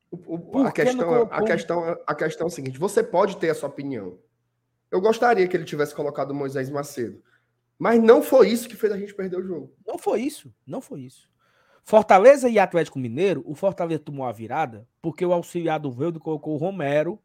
O- 0.10 0.40
Por 0.40 0.66
a, 0.66 0.72
questão, 0.72 1.06
colocou? 1.08 1.38
a, 1.38 1.44
questão, 1.44 1.98
a 2.08 2.16
questão 2.16 2.48
é 2.48 2.50
a 2.50 2.52
seguinte: 2.52 2.80
você 2.80 3.04
pode 3.04 3.38
ter 3.38 3.50
a 3.50 3.56
sua 3.56 3.70
opinião. 3.70 4.18
Eu 4.90 5.02
gostaria 5.02 5.48
que 5.48 5.56
ele 5.58 5.66
tivesse 5.66 5.94
colocado 5.94 6.32
o 6.32 6.36
Moisés 6.36 6.70
Macedo. 6.70 7.22
Mas 7.78 8.02
não 8.02 8.24
foi 8.24 8.50
isso 8.50 8.70
que 8.70 8.76
fez 8.78 8.94
a 8.94 8.98
gente 8.98 9.14
perder 9.14 9.38
o 9.38 9.44
jogo. 9.44 9.76
Não 9.86 9.98
foi 9.98 10.22
isso. 10.22 10.54
Não 10.66 10.80
foi 10.80 11.02
isso. 11.02 11.30
Fortaleza 11.84 12.48
e 12.50 12.58
Atlético 12.58 12.98
Mineiro, 12.98 13.44
o 13.46 13.54
Fortaleza 13.54 14.00
tomou 14.00 14.26
a 14.26 14.32
virada 14.32 14.88
porque 15.02 15.26
o 15.26 15.34
auxiliar 15.34 15.80
do 15.80 15.92
Veudo 15.92 16.20
colocou 16.20 16.54
o 16.56 16.58
Romero, 16.58 17.20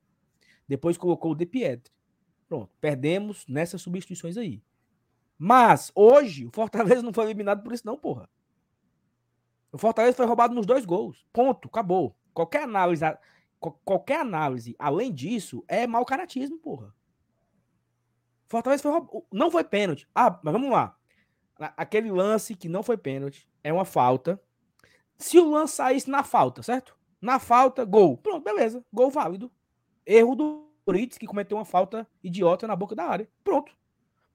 depois 0.71 0.97
colocou 0.97 1.33
o 1.33 1.35
De 1.35 1.45
Pietri. 1.45 1.93
Pronto, 2.49 2.73
perdemos 2.81 3.45
nessas 3.49 3.83
substituições 3.83 4.37
aí. 4.37 4.63
Mas 5.37 5.91
hoje 5.97 6.47
o 6.47 6.51
Fortaleza 6.53 7.03
não 7.03 7.13
foi 7.13 7.25
eliminado 7.25 7.61
por 7.61 7.73
isso 7.73 7.85
não, 7.85 7.99
porra. 7.99 8.31
O 9.73 9.79
Fortaleza 9.79 10.17
foi 10.17 10.27
roubado 10.27 10.55
nos 10.55 10.67
dois 10.67 10.85
gols. 10.85 11.27
Ponto, 11.33 11.67
acabou. 11.67 12.17
Qualquer 12.33 12.63
análise, 12.63 13.05
qualquer 13.85 14.21
análise 14.21 14.77
além 14.79 15.13
disso 15.13 15.65
é 15.67 15.89
mau 15.89 16.05
caratismo, 16.05 16.57
porra. 16.57 16.95
Fortaleza 18.47 18.81
foi 18.81 18.93
roubado. 18.93 19.27
Não 19.33 19.51
foi 19.51 19.65
pênalti. 19.65 20.09
Ah, 20.15 20.39
mas 20.41 20.53
vamos 20.53 20.71
lá. 20.71 20.97
Aquele 21.77 22.13
lance 22.13 22.55
que 22.55 22.69
não 22.69 22.85
foi 22.85 22.97
pênalti 22.97 23.49
é 23.65 23.73
uma 23.73 23.85
falta. 23.85 24.41
Se 25.19 25.37
o 25.37 25.51
lance 25.51 25.75
saísse 25.75 26.09
na 26.09 26.23
falta, 26.23 26.63
certo? 26.63 26.97
Na 27.21 27.41
falta, 27.41 27.85
gol. 27.85 28.17
Pronto, 28.17 28.45
beleza. 28.45 28.85
Gol 28.93 29.11
válido. 29.11 29.51
Erro 30.11 30.35
do 30.35 30.69
Brits, 30.85 31.17
que 31.17 31.27
cometeu 31.27 31.57
uma 31.57 31.65
falta 31.65 32.07
idiota 32.23 32.67
na 32.67 32.75
boca 32.75 32.95
da 32.95 33.05
área. 33.05 33.29
Pronto. 33.45 33.73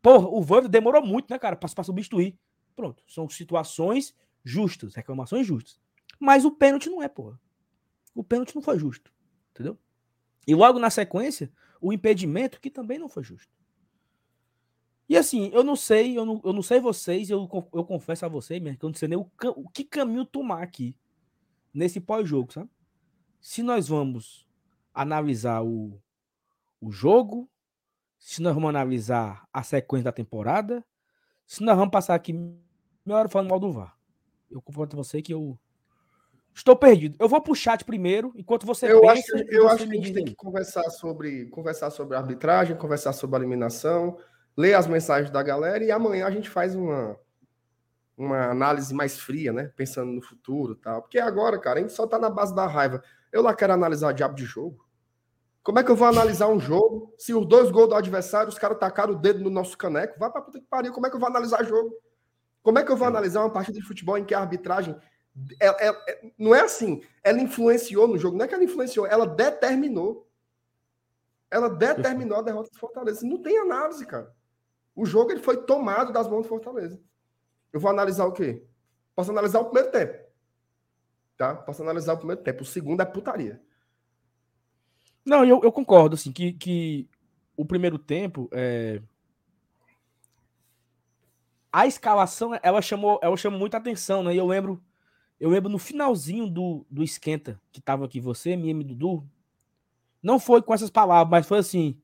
Porra, 0.01 0.27
o 0.27 0.41
Vando 0.41 0.70
demorou 0.70 1.05
muito, 1.05 1.29
né, 1.29 1.38
cara, 1.38 1.55
pra 1.55 1.67
substituir. 1.84 2.38
Pronto. 2.75 3.03
São 3.08 3.27
situações 3.27 4.15
justas, 4.44 4.96
reclamações 4.96 5.46
justas. 5.46 5.79
Mas 6.20 6.46
o 6.46 6.51
pênalti 6.51 6.89
não 6.89 7.03
é, 7.03 7.10
porra. 7.10 7.39
O 8.13 8.24
pênalti 8.24 8.55
não 8.55 8.62
foi 8.62 8.79
justo. 8.79 9.12
Entendeu? 9.51 9.77
E 10.48 10.55
logo 10.55 10.79
na 10.79 10.89
sequência, 10.89 11.51
o 11.82 11.91
impedimento, 11.91 12.62
que 12.62 12.70
também 12.70 12.98
não 12.98 13.10
foi 13.10 13.24
justo. 13.24 13.51
E 15.10 15.17
assim, 15.17 15.50
eu 15.53 15.63
não 15.63 15.75
sei, 15.75 16.17
eu 16.17 16.25
não, 16.25 16.41
eu 16.44 16.53
não 16.53 16.62
sei 16.62 16.79
vocês, 16.79 17.29
eu, 17.29 17.50
eu 17.74 17.84
confesso 17.84 18.25
a 18.25 18.29
vocês, 18.29 18.62
mesmo, 18.62 18.79
que 18.79 18.86
eu 18.86 18.89
não 18.89 18.96
sei 18.96 19.08
nem 19.08 19.17
o, 19.17 19.29
o 19.55 19.70
que 19.70 19.84
caminho 19.84 20.25
tomar 20.25 20.63
aqui 20.63 20.96
nesse 21.74 22.00
pós-jogo, 22.00 22.51
sabe? 22.51 22.70
Se 23.39 23.62
nós 23.62 23.88
vamos 23.88 24.45
analisar 24.96 25.62
o, 25.62 26.02
o 26.80 26.92
jogo, 26.92 27.50
se 28.18 28.42
nós 28.42 28.54
vamos 28.54 28.70
analisar 28.70 29.46
a 29.54 29.62
sequência 29.62 30.06
da 30.06 30.12
temporada, 30.12 30.84
se 31.46 31.62
nós 31.62 31.75
vamos 31.75 31.92
passar 31.92 32.16
aqui 32.16 32.34
meia 32.34 33.20
hora 33.20 33.30
falando 33.30 33.50
mal 33.50 33.60
do 33.60 33.72
VAR. 33.72 33.96
Eu 34.50 34.62
confronto 34.62 34.96
você 34.96 35.22
que 35.22 35.34
eu 35.34 35.60
estou 36.54 36.75
perdido. 36.75 37.18
Eu 37.20 37.28
vou 37.28 37.42
pro 37.42 37.54
chat 37.54 37.84
primeiro, 37.84 38.32
enquanto 38.36 38.66
você 38.66 38.92
Eu 38.92 39.02
pensa, 39.02 39.14
acho, 39.14 39.46
que, 39.46 39.56
eu 39.56 39.68
acho 39.68 39.88
que 39.88 39.92
a 39.92 39.96
gente 39.96 40.14
tem 40.14 40.25
que 40.25 40.36
conversar 40.36 40.90
sobre, 40.90 41.46
conversar 41.48 41.92
sobre 41.92 42.16
a 42.16 42.20
arbitragem, 42.20 42.78
conversar 42.78 43.14
sobre 43.14 43.36
a 43.36 43.40
eliminação, 43.40 44.18
ler 44.56 44.74
as 44.74 44.88
mensagens 44.88 45.30
da 45.30 45.44
galera 45.44 45.84
e 45.84 45.92
amanhã 45.92 46.25
a 46.25 46.32
gente 46.32 46.50
faz 46.50 46.74
uma, 46.74 47.20
uma 48.18 48.50
análise 48.50 48.94
mais 48.94 49.20
fria, 49.20 49.52
né? 49.52 49.72
Pensando 49.75 50.12
no 50.12 50.22
futuro 50.22 50.75
tal. 50.75 51.02
Porque 51.02 51.20
agora, 51.20 51.60
cara, 51.60 51.80
a 51.80 51.82
gente 51.82 51.94
só 51.94 52.08
tá 52.08 52.18
na 52.18 52.30
base 52.30 52.56
da 52.56 52.66
raiva. 52.66 53.04
Eu 53.36 53.42
lá 53.42 53.54
quero 53.54 53.74
analisar 53.74 54.13
diabo 54.13 54.34
de 54.34 54.46
jogo. 54.46 54.88
Como 55.62 55.77
é 55.77 55.84
que 55.84 55.92
eu 55.92 55.96
vou 55.96 56.08
analisar 56.08 56.48
um 56.48 56.58
jogo 56.58 57.13
se 57.18 57.34
os 57.34 57.46
dois 57.46 57.70
gols 57.70 57.89
do 57.89 57.96
adversário, 57.96 58.48
os 58.48 58.58
caras 58.58 58.80
tacaram 58.80 59.12
o 59.12 59.18
dedo 59.18 59.44
no 59.44 59.50
nosso 59.50 59.77
caneco? 59.77 60.18
Vai 60.18 60.32
pra 60.32 60.42
puta 60.42 60.58
que 60.58 60.65
pariu. 60.65 60.94
Como 60.94 61.06
é 61.06 61.10
que 61.10 61.18
eu 61.18 61.20
vou 61.20 61.27
analisar 61.27 61.65
jogo? 61.65 61.94
Como 62.63 62.80
é 62.80 62.84
que 62.86 62.89
eu 62.89 62.96
vou 62.96 63.06
analisar 63.06 63.42
uma 63.42 63.51
partida 63.51 63.77
de 63.77 63.86
futebol 63.86 64.18
em 64.18 64.24
que 64.24 64.34
a 64.34 64.39
arbitragem 64.39 64.96
é, 65.60 65.68
é, 65.68 65.89
é, 65.89 66.32
não 66.39 66.56
é 66.56 66.62
assim, 66.62 67.04
ela 67.22 67.42
influenciou 67.42 68.08
no 68.08 68.18
jogo, 68.18 68.38
não 68.38 68.46
é 68.46 68.48
que 68.48 68.56
ela 68.56 68.63
influenciou, 68.63 69.06
ela 69.06 69.27
determinou. 69.27 70.25
Ela 71.51 71.70
determinou 71.70 72.38
a 72.38 72.42
derrota 72.42 72.70
do 72.72 72.80
Fortaleza. 72.80 73.27
Não 73.27 73.42
tem 73.42 73.58
análise, 73.58 74.06
cara. 74.06 74.34
O 74.96 75.06
jogo 75.06 75.32
ele 75.32 75.42
foi 75.42 75.58
tomado 75.58 76.13
das 76.13 76.25
mãos 76.25 76.44
do 76.44 76.48
Fortaleza. 76.48 76.98
Eu 77.74 77.82
vou 77.82 77.92
analisar 77.92 78.24
o 78.27 78.32
quê? 78.32 78.65
Posso 79.13 79.30
analisar 79.30 79.60
o 79.60 79.65
primeiro 79.65 79.92
tempo. 79.92 80.25
Tá? 81.38 81.56
Posso 81.56 81.82
analisar 81.82 82.13
o 82.13 82.18
primeiro 82.18 82.42
tempo. 82.42 82.63
O 82.63 82.65
segundo 82.65 83.01
é 83.01 83.06
putaria. 83.06 83.62
Não, 85.25 85.44
eu, 85.44 85.62
eu 85.63 85.72
concordo, 85.72 86.15
assim, 86.15 86.32
que, 86.32 86.54
que 86.54 87.10
o 87.58 87.65
primeiro 87.65 87.98
tempo 87.98 88.50
é... 88.51 89.01
A 91.72 91.86
escalação, 91.86 92.58
ela 92.63 92.82
chamou, 92.82 93.20
ela 93.22 93.36
chamou 93.36 93.60
muita 93.60 93.77
atenção, 93.77 94.24
né? 94.24 94.34
E 94.34 94.38
eu 94.38 94.48
lembro, 94.48 94.82
eu 95.38 95.50
lembro 95.50 95.70
no 95.70 95.77
finalzinho 95.77 96.50
do, 96.50 96.86
do 96.89 97.04
esquenta, 97.04 97.60
que 97.72 97.82
tava 97.82 98.06
aqui 98.06 98.22
você, 98.22 98.56
minha 98.56 98.74
Dudu, 98.82 99.27
não 100.24 100.39
foi 100.39 100.62
com 100.62 100.74
essas 100.74 100.89
palavras, 100.89 101.30
mas 101.30 101.46
foi 101.46 101.60
assim: 101.60 102.00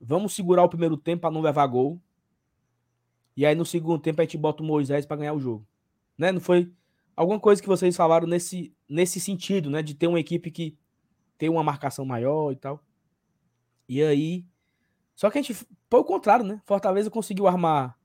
vamos 0.00 0.34
segurar 0.34 0.64
o 0.64 0.68
primeiro 0.68 0.96
tempo 0.96 1.22
para 1.22 1.30
não 1.30 1.40
levar 1.40 1.66
gol. 1.66 2.00
E 3.36 3.46
aí 3.46 3.54
no 3.54 3.64
segundo 3.64 4.00
tempo 4.00 4.20
a 4.20 4.24
gente 4.24 4.36
bota 4.36 4.62
o 4.62 4.66
Moisés 4.66 5.06
para 5.06 5.18
ganhar 5.18 5.32
o 5.34 5.40
jogo. 5.40 5.66
Né? 6.18 6.32
Não 6.32 6.40
foi 6.40 6.72
alguma 7.16 7.40
coisa 7.40 7.62
que 7.62 7.68
vocês 7.68 7.96
falaram 7.96 8.28
nesse, 8.28 8.72
nesse 8.88 9.18
sentido, 9.18 9.70
né? 9.70 9.82
De 9.82 9.94
ter 9.94 10.06
uma 10.06 10.20
equipe 10.20 10.50
que 10.50 10.76
tem 11.38 11.48
uma 11.48 11.64
marcação 11.64 12.04
maior 12.04 12.52
e 12.52 12.56
tal. 12.56 12.84
E 13.88 14.02
aí. 14.02 14.44
Só 15.14 15.30
que 15.30 15.38
a 15.38 15.42
gente 15.42 15.54
foi 15.88 16.00
o 16.00 16.04
contrário, 16.04 16.44
né? 16.44 16.60
Fortaleza 16.66 17.10
conseguiu 17.10 17.46
armar 17.46 17.98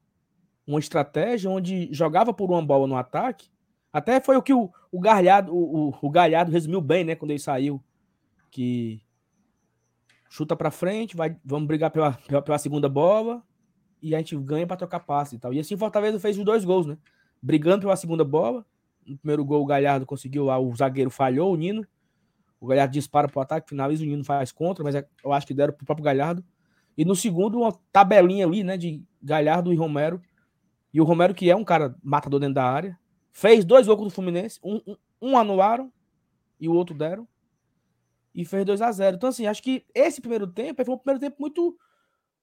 uma 0.65 0.79
estratégia 0.79 1.49
onde 1.49 1.89
jogava 1.91 2.33
por 2.33 2.49
uma 2.49 2.65
bola 2.65 2.87
no 2.87 2.95
ataque. 2.95 3.49
Até 3.91 4.21
foi 4.21 4.37
o 4.37 4.41
que 4.41 4.53
o, 4.53 4.71
o 4.89 4.99
Galhardo, 5.01 5.53
o, 5.53 5.89
o, 5.89 6.07
o 6.07 6.11
resumiu 6.49 6.79
bem, 6.79 7.03
né? 7.03 7.15
Quando 7.15 7.31
ele 7.31 7.39
saiu. 7.39 7.83
Que 8.49 9.01
chuta 10.29 10.55
para 10.55 10.71
frente, 10.71 11.15
vai, 11.15 11.35
vamos 11.43 11.67
brigar 11.67 11.91
pela, 11.91 12.13
pela, 12.13 12.41
pela, 12.41 12.57
segunda 12.57 12.87
bola 12.87 13.43
e 14.01 14.15
a 14.15 14.17
gente 14.17 14.35
ganha 14.37 14.65
para 14.65 14.77
tocar 14.77 15.01
passe 15.01 15.35
e 15.35 15.39
tal. 15.39 15.53
E 15.53 15.59
assim 15.59 15.75
Fortaleza 15.75 16.19
fez 16.19 16.37
os 16.37 16.45
dois 16.45 16.63
gols, 16.63 16.85
né? 16.85 16.97
Brigando 17.41 17.81
pela 17.81 17.95
segunda 17.97 18.23
bola. 18.23 18.65
No 19.05 19.17
primeiro 19.17 19.43
gol 19.43 19.61
o 19.61 19.65
Galhardo 19.65 20.05
conseguiu 20.05 20.45
lá, 20.45 20.59
o 20.59 20.75
zagueiro 20.75 21.09
falhou, 21.09 21.53
o 21.53 21.55
Nino. 21.55 21.85
O 22.59 22.67
Galhardo 22.67 22.93
dispara 22.93 23.27
pro 23.27 23.41
ataque, 23.41 23.69
finaliza, 23.69 24.03
o 24.03 24.05
Nino 24.05 24.23
faz 24.23 24.51
contra, 24.51 24.83
mas 24.83 24.95
é, 24.95 25.07
eu 25.23 25.33
acho 25.33 25.47
que 25.47 25.53
deram 25.53 25.73
pro 25.73 25.85
próprio 25.85 26.05
Galhardo. 26.05 26.43
E 26.97 27.03
no 27.03 27.15
segundo, 27.15 27.59
uma 27.59 27.71
tabelinha 27.91 28.45
ali, 28.45 28.63
né, 28.63 28.77
de 28.77 29.03
Galhardo 29.21 29.73
e 29.73 29.75
Romero. 29.75 30.21
E 30.93 31.01
o 31.01 31.03
Romero, 31.03 31.33
que 31.33 31.49
é 31.49 31.55
um 31.55 31.63
cara 31.63 31.95
matador 32.03 32.39
dentro 32.39 32.55
da 32.55 32.65
área, 32.65 32.99
fez 33.31 33.65
dois 33.65 33.87
gols 33.87 34.01
do 34.01 34.09
Fluminense, 34.09 34.59
um, 34.63 34.81
um, 34.85 34.95
um 35.21 35.37
anularam 35.37 35.91
e 36.59 36.67
o 36.67 36.73
outro 36.73 36.95
deram 36.95 37.27
e 38.33 38.45
fez 38.45 38.65
2 38.65 38.81
a 38.81 38.91
0 38.91 39.15
Então, 39.15 39.29
assim, 39.29 39.45
acho 39.45 39.61
que 39.61 39.85
esse 39.93 40.21
primeiro 40.21 40.47
tempo 40.47 40.83
foi 40.83 40.93
um 40.93 40.97
primeiro 40.97 41.19
tempo 41.19 41.37
muito 41.39 41.77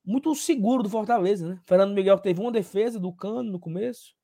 muito 0.05 0.35
seguro 0.35 0.83
do 0.83 0.89
Fortaleza, 0.89 1.47
né? 1.47 1.61
Fernando 1.67 1.93
Miguel 1.93 2.19
teve 2.19 2.41
uma 2.41 2.51
defesa 2.51 2.99
do 2.99 3.13
Cano 3.13 3.53
no 3.53 3.61
começo. 3.61 4.17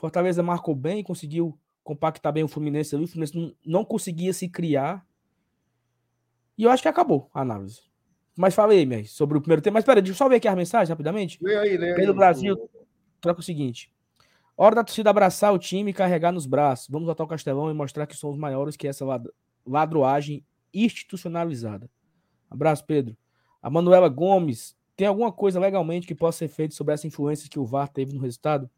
Fortaleza 0.00 0.42
marcou 0.42 0.74
bem, 0.74 1.02
conseguiu 1.02 1.58
compactar 1.84 2.32
bem 2.32 2.42
o 2.42 2.48
Fluminense 2.48 2.94
ali. 2.94 3.04
O 3.04 3.06
Fluminense 3.06 3.36
não, 3.36 3.54
não 3.66 3.84
conseguia 3.84 4.32
se 4.32 4.48
criar. 4.48 5.06
E 6.56 6.64
eu 6.64 6.70
acho 6.70 6.82
que 6.82 6.88
acabou 6.88 7.30
a 7.34 7.42
análise. 7.42 7.82
Mas 8.34 8.54
falei, 8.54 8.90
aí, 8.90 9.04
sobre 9.04 9.36
o 9.36 9.42
primeiro 9.42 9.60
tempo. 9.60 9.74
Mas 9.74 9.84
peraí, 9.84 10.00
deixa 10.00 10.14
eu 10.14 10.16
só 10.16 10.26
ver 10.26 10.36
aqui 10.36 10.48
a 10.48 10.56
mensagem 10.56 10.88
rapidamente. 10.88 11.38
Lê 11.42 11.54
aí, 11.54 11.76
lê 11.76 11.94
Pelo 11.94 12.14
Brasil, 12.14 12.56
troca 13.20 13.40
o 13.40 13.42
seguinte. 13.42 13.92
Hora 14.56 14.76
da 14.76 14.84
torcida 14.84 15.10
abraçar 15.10 15.52
o 15.52 15.58
time 15.58 15.90
e 15.90 15.94
carregar 15.94 16.32
nos 16.32 16.46
braços. 16.46 16.88
Vamos 16.88 17.04
voltar 17.04 17.22
ao 17.22 17.28
Castelão 17.28 17.70
e 17.70 17.74
mostrar 17.74 18.06
que 18.06 18.16
somos 18.16 18.38
maiores 18.38 18.78
que 18.78 18.88
essa 18.88 19.04
ladroagem 19.66 20.42
institucionalizada. 20.72 21.90
Abraço, 22.48 22.86
Pedro. 22.86 23.14
A 23.60 23.68
Manuela 23.68 24.08
Gomes, 24.08 24.74
tem 24.96 25.06
alguma 25.06 25.30
coisa 25.30 25.60
legalmente 25.60 26.06
que 26.06 26.14
possa 26.14 26.38
ser 26.38 26.48
feita 26.48 26.74
sobre 26.74 26.94
essa 26.94 27.06
influência 27.06 27.50
que 27.50 27.58
o 27.58 27.66
VAR 27.66 27.88
teve 27.88 28.14
no 28.14 28.20
resultado? 28.20 28.70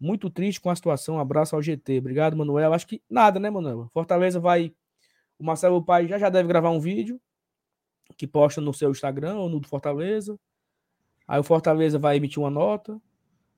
Muito 0.00 0.30
triste 0.30 0.60
com 0.60 0.70
a 0.70 0.76
situação. 0.76 1.18
Abraço 1.18 1.56
ao 1.56 1.62
GT. 1.62 1.98
Obrigado, 1.98 2.36
Manuela. 2.36 2.76
Acho 2.76 2.86
que 2.86 3.02
nada, 3.08 3.40
né, 3.40 3.50
Manuela? 3.50 3.88
Fortaleza 3.92 4.38
vai. 4.38 4.72
O 5.38 5.44
Marcelo 5.44 5.82
Pai 5.82 6.06
já 6.06 6.18
já 6.18 6.28
deve 6.28 6.48
gravar 6.48 6.70
um 6.70 6.80
vídeo 6.80 7.20
que 8.16 8.26
posta 8.26 8.60
no 8.60 8.72
seu 8.72 8.90
Instagram 8.90 9.36
ou 9.36 9.48
no 9.48 9.60
do 9.60 9.68
Fortaleza. 9.68 10.38
Aí 11.26 11.38
o 11.38 11.44
Fortaleza 11.44 11.98
vai 11.98 12.16
emitir 12.16 12.38
uma 12.38 12.50
nota. 12.50 13.00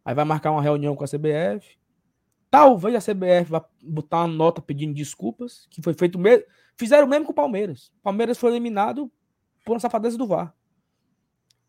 Aí 0.04 0.14
vai 0.14 0.24
marcar 0.24 0.50
uma 0.50 0.62
reunião 0.62 0.96
com 0.96 1.04
a 1.04 1.06
CBF. 1.06 1.78
Talvez 2.50 2.94
a 2.96 3.12
CBF 3.12 3.50
vá 3.50 3.64
botar 3.82 4.24
uma 4.24 4.28
nota 4.28 4.60
pedindo 4.60 4.92
desculpas, 4.92 5.66
que 5.70 5.80
foi 5.80 5.94
feito 5.94 6.18
mesmo. 6.18 6.44
Fizeram 6.76 7.06
o 7.06 7.10
mesmo 7.10 7.26
com 7.26 7.32
o 7.32 7.34
Palmeiras. 7.34 7.92
O 7.98 8.02
Palmeiras 8.02 8.38
foi 8.38 8.50
eliminado 8.50 9.10
por 9.64 9.74
uma 9.74 9.80
safadeza 9.80 10.18
do 10.18 10.26
VAR. 10.26 10.54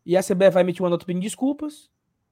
E 0.04 0.16
a 0.16 0.22
CBF 0.22 0.50
vai 0.50 0.62
emitir 0.62 0.82
uma 0.82 0.90
nota 0.90 1.06
pedindo 1.06 1.22
desculpas 1.22 1.90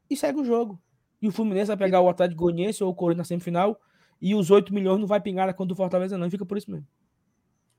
e 0.09 0.17
segue 0.17 0.41
o 0.41 0.45
jogo. 0.45 0.81
E 1.21 1.29
o 1.29 1.33
Fluminense 1.33 1.69
vai 1.69 1.77
pegar 1.77 2.01
o 2.01 2.09
Atlético 2.09 2.43
Goianiense 2.43 2.83
ou 2.83 2.91
o 2.91 2.95
Corinthians 2.95 3.29
na 3.29 3.29
semifinal 3.29 3.81
e 4.21 4.35
os 4.35 4.51
8 4.51 4.73
milhões 4.73 4.99
não 4.99 5.07
vai 5.07 5.21
pingar 5.21 5.47
na 5.47 5.53
conta 5.53 5.69
do 5.69 5.77
Fortaleza 5.77 6.17
não, 6.17 6.31
fica 6.31 6.47
por 6.47 6.57
isso 6.59 6.71
mesmo. 6.71 6.87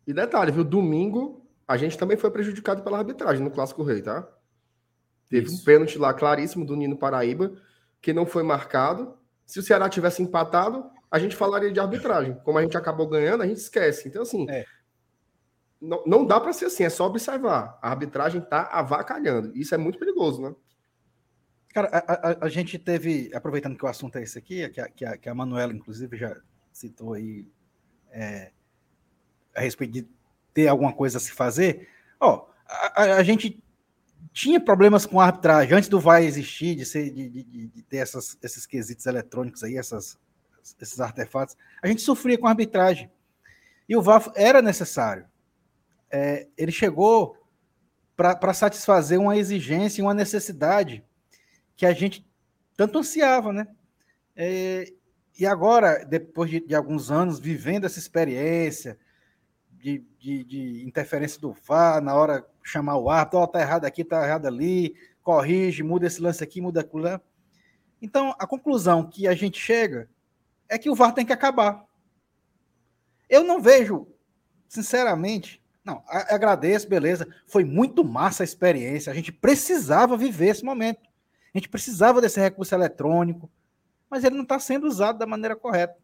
E 0.06 0.14
detalhe, 0.14 0.52
viu? 0.52 0.64
Domingo 0.64 1.46
a 1.68 1.78
gente 1.78 1.98
também 1.98 2.18
foi 2.18 2.30
prejudicado 2.30 2.84
pela 2.84 2.98
arbitragem 2.98 3.44
no 3.44 3.52
Clássico 3.52 3.84
Rei, 3.84 4.02
tá? 4.02 4.28
Teve 5.30 5.48
isso. 5.48 5.62
um 5.62 5.64
pênalti 5.64 5.98
lá 5.98 6.14
claríssimo 6.14 6.66
do 6.66 6.76
Nino 6.76 6.98
Paraíba 6.98 7.54
que 8.02 8.12
não 8.12 8.26
foi 8.26 8.44
marcado 8.44 9.18
se 9.52 9.60
o 9.60 9.64
Ceará 9.64 9.90
tivesse 9.90 10.22
empatado, 10.24 10.90
a 11.10 11.20
gente 11.20 11.36
falaria 11.36 11.74
de 11.74 11.80
arbitragem. 11.80 12.36
Como 12.46 12.58
a 12.58 12.62
gente 12.62 12.78
acabou 12.78 13.06
ganhando, 13.06 13.44
a 13.44 13.46
gente 13.48 13.58
esquece. 13.58 14.08
Então, 14.08 14.22
assim, 14.22 14.50
é. 14.50 14.64
não, 15.82 16.02
não 16.06 16.26
dá 16.26 16.40
para 16.40 16.54
ser 16.54 16.68
assim, 16.68 16.86
é 16.86 16.90
só 16.90 17.06
observar. 17.06 17.78
A 17.82 17.90
arbitragem 17.90 18.42
está 18.42 18.70
avacalhando. 18.72 19.52
Isso 19.54 19.76
é 19.76 19.78
muito 19.78 20.00
perigoso, 20.00 20.42
né? 20.42 20.56
Cara, 21.74 21.88
a, 21.88 22.30
a, 22.30 22.46
a, 22.46 22.50
gente 22.50 22.78
teve, 22.78 23.32
aproveitando 23.34 23.78
que 23.78 23.86
o 23.86 23.88
assunto 23.88 24.18
é 24.18 24.24
esse 24.24 24.38
aqui, 24.38 24.68
que 24.70 24.82
a, 24.82 24.90
que 24.90 25.06
a, 25.06 25.18
que 25.18 25.30
a 25.30 25.36
Manuela, 25.36 25.74
inclusive, 25.74 26.18
já 26.18 26.36
citou 26.72 27.14
aí 27.14 27.48
é, 28.12 28.52
a 29.56 29.62
respeito 29.62 29.94
de 29.94 30.08
ter 30.54 30.68
alguma 30.68 30.92
coisa 30.92 31.18
a 31.18 31.22
se 31.22 31.32
fazer. 31.32 31.88
Ó, 32.20 32.48
a, 32.68 33.04
a, 33.04 33.24
gente 33.24 33.62
tinha 34.34 34.60
problemas 34.60 35.06
com 35.06 35.20
a 35.20 35.26
arbitragem 35.26 35.74
antes 35.74 35.88
do 35.88 36.00
VAR 36.00 36.22
existir, 36.22 36.76
de, 36.76 36.86
ser, 36.86 37.10
de, 37.10 37.30
de, 37.30 37.68
de 37.68 37.82
ter 37.84 37.98
essas, 37.98 38.38
esses 38.42 38.66
quesitos 38.66 39.06
eletrônicos 39.06 39.64
aí, 39.64 39.78
essas, 39.78 40.18
esses 40.80 41.00
artefatos. 41.00 41.56
A 41.82 41.88
gente 41.88 42.02
sofria 42.02 42.38
com 42.38 42.48
a 42.48 42.52
arbitragem. 42.52 43.10
E 43.88 43.96
o 43.96 44.02
VAR 44.02 44.30
era 44.36 44.62
necessário. 44.62 45.26
É, 46.10 46.48
ele 46.58 46.72
chegou 46.72 47.38
para 48.16 48.54
satisfazer 48.54 49.20
uma 49.20 49.38
exigência 49.38 50.02
e 50.02 50.04
uma 50.04 50.14
necessidade 50.14 51.04
que 51.82 51.86
a 51.88 51.94
gente 51.94 52.24
tanto 52.78 53.00
ansiava, 53.00 53.52
né? 53.52 53.68
É, 54.36 54.94
e 55.40 55.48
agora, 55.48 56.06
depois 56.06 56.48
de, 56.48 56.60
de, 56.60 56.76
alguns 56.76 57.10
anos 57.10 57.40
vivendo 57.40 57.86
essa 57.86 57.98
experiência 57.98 59.00
de, 59.72 60.06
de, 60.20 60.44
de 60.44 60.86
interferência 60.86 61.42
do 61.42 61.54
VAR 61.54 62.00
na 62.00 62.14
hora 62.14 62.46
chamar 62.62 62.98
o 62.98 63.10
árbitro, 63.10 63.40
oh, 63.40 63.48
tá 63.48 63.62
errado 63.62 63.86
aqui, 63.86 64.04
tá 64.04 64.24
errado 64.24 64.46
ali, 64.46 64.94
corrige, 65.24 65.82
muda 65.82 66.06
esse 66.06 66.22
lance 66.22 66.44
aqui, 66.44 66.62
muda 66.62 66.82
aquilo 66.82 67.02
lá. 67.02 67.20
Então, 68.00 68.36
a 68.38 68.46
conclusão 68.46 69.10
que 69.10 69.28
a 69.28 69.34
gente 69.34 69.60
chega 69.60 70.08
é 70.70 70.78
que 70.78 70.88
o 70.88 70.94
VAR 70.94 71.16
tem 71.16 71.26
que 71.26 71.34
acabar. 71.34 71.84
Eu 73.28 73.44
não 73.44 73.60
vejo, 73.60 74.08
sinceramente, 74.68 75.60
não, 75.84 76.04
agradeço, 76.08 76.88
beleza, 76.88 77.28
foi 77.48 77.66
muito 77.66 78.04
massa 78.04 78.44
a 78.44 78.46
experiência, 78.46 79.12
a 79.12 79.16
gente 79.16 79.32
precisava 79.32 80.16
viver 80.16 80.50
esse 80.50 80.64
momento. 80.64 81.10
A 81.54 81.58
gente 81.58 81.70
precisava 81.70 82.22
desse 82.22 82.40
recurso 82.40 82.74
eletrônico, 82.74 83.52
mas 84.10 84.24
ele 84.24 84.36
não 84.36 84.44
está 84.44 84.60
sendo 84.60 84.88
usado 84.88 85.20
da 85.20 85.26
maneira 85.26 85.56
correta. 85.56 85.98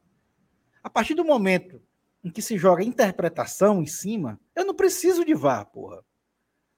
A 0.84 0.90
partir 0.90 1.14
do 1.14 1.24
momento 1.24 1.82
em 2.24 2.30
que 2.30 2.42
se 2.42 2.58
joga 2.58 2.84
interpretação 2.84 3.82
em 3.82 3.86
cima, 3.86 4.40
eu 4.56 4.66
não 4.66 4.74
preciso 4.74 5.24
de 5.24 5.34
VAR, 5.34 5.66
porra. 5.66 6.04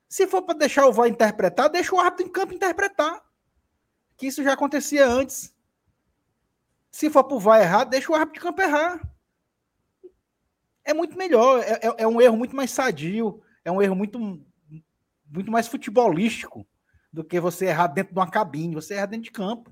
Se 0.07 0.27
for 0.27 0.41
para 0.41 0.57
deixar 0.57 0.87
o 0.87 0.93
VAR 0.93 1.07
interpretar, 1.07 1.69
deixa 1.69 1.95
o 1.95 1.99
árbitro 1.99 2.25
em 2.25 2.31
campo 2.31 2.53
interpretar. 2.53 3.23
Que 4.17 4.27
isso 4.27 4.43
já 4.43 4.53
acontecia 4.53 5.07
antes. 5.07 5.53
Se 6.91 7.09
for 7.09 7.23
para 7.23 7.37
o 7.37 7.39
VAR 7.39 7.61
errar, 7.61 7.83
deixa 7.85 8.11
o 8.11 8.15
árbitro 8.15 8.33
de 8.33 8.45
campo 8.47 8.61
errar. 8.61 8.99
É 10.83 10.93
muito 10.93 11.17
melhor. 11.17 11.61
É, 11.61 11.73
é, 11.73 11.95
é, 11.99 12.07
um 12.07 12.19
erro 12.19 12.37
muito 12.37 12.55
mais 12.55 12.71
sadio. 12.71 13.41
É 13.63 13.71
um 13.71 13.81
erro 13.81 13.95
muito, 13.95 14.19
muito 15.27 15.51
mais 15.51 15.67
futebolístico 15.67 16.67
do 17.11 17.23
que 17.23 17.39
você 17.39 17.65
errar 17.65 17.87
dentro 17.87 18.13
de 18.13 18.19
uma 18.19 18.29
cabine. 18.29 18.75
Você 18.75 18.93
erra 18.93 19.07
dentro 19.07 19.25
de 19.25 19.31
campo. 19.31 19.71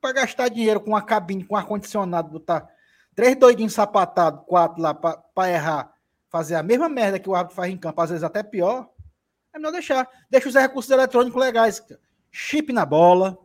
Para 0.00 0.12
gastar 0.12 0.48
dinheiro 0.48 0.80
com 0.80 0.90
uma 0.90 1.02
cabine, 1.02 1.44
com 1.44 1.56
ar-condicionado, 1.56 2.30
botar 2.30 2.68
três 3.14 3.36
doidinhos 3.36 3.72
sapatados, 3.72 4.42
quatro 4.46 4.82
lá, 4.82 4.94
para 4.94 5.50
errar 5.50 5.94
fazer 6.30 6.54
a 6.54 6.62
mesma 6.62 6.88
merda 6.88 7.18
que 7.18 7.28
o 7.28 7.34
árbitro 7.34 7.56
faz 7.56 7.70
em 7.70 7.76
campo, 7.76 8.00
às 8.00 8.08
vezes 8.08 8.22
até 8.22 8.42
pior, 8.42 8.88
é 9.52 9.58
melhor 9.58 9.72
deixar. 9.72 10.08
Deixa 10.30 10.48
os 10.48 10.54
recursos 10.54 10.90
eletrônicos 10.90 11.40
legais. 11.40 11.82
Chip 12.30 12.72
na 12.72 12.86
bola. 12.86 13.36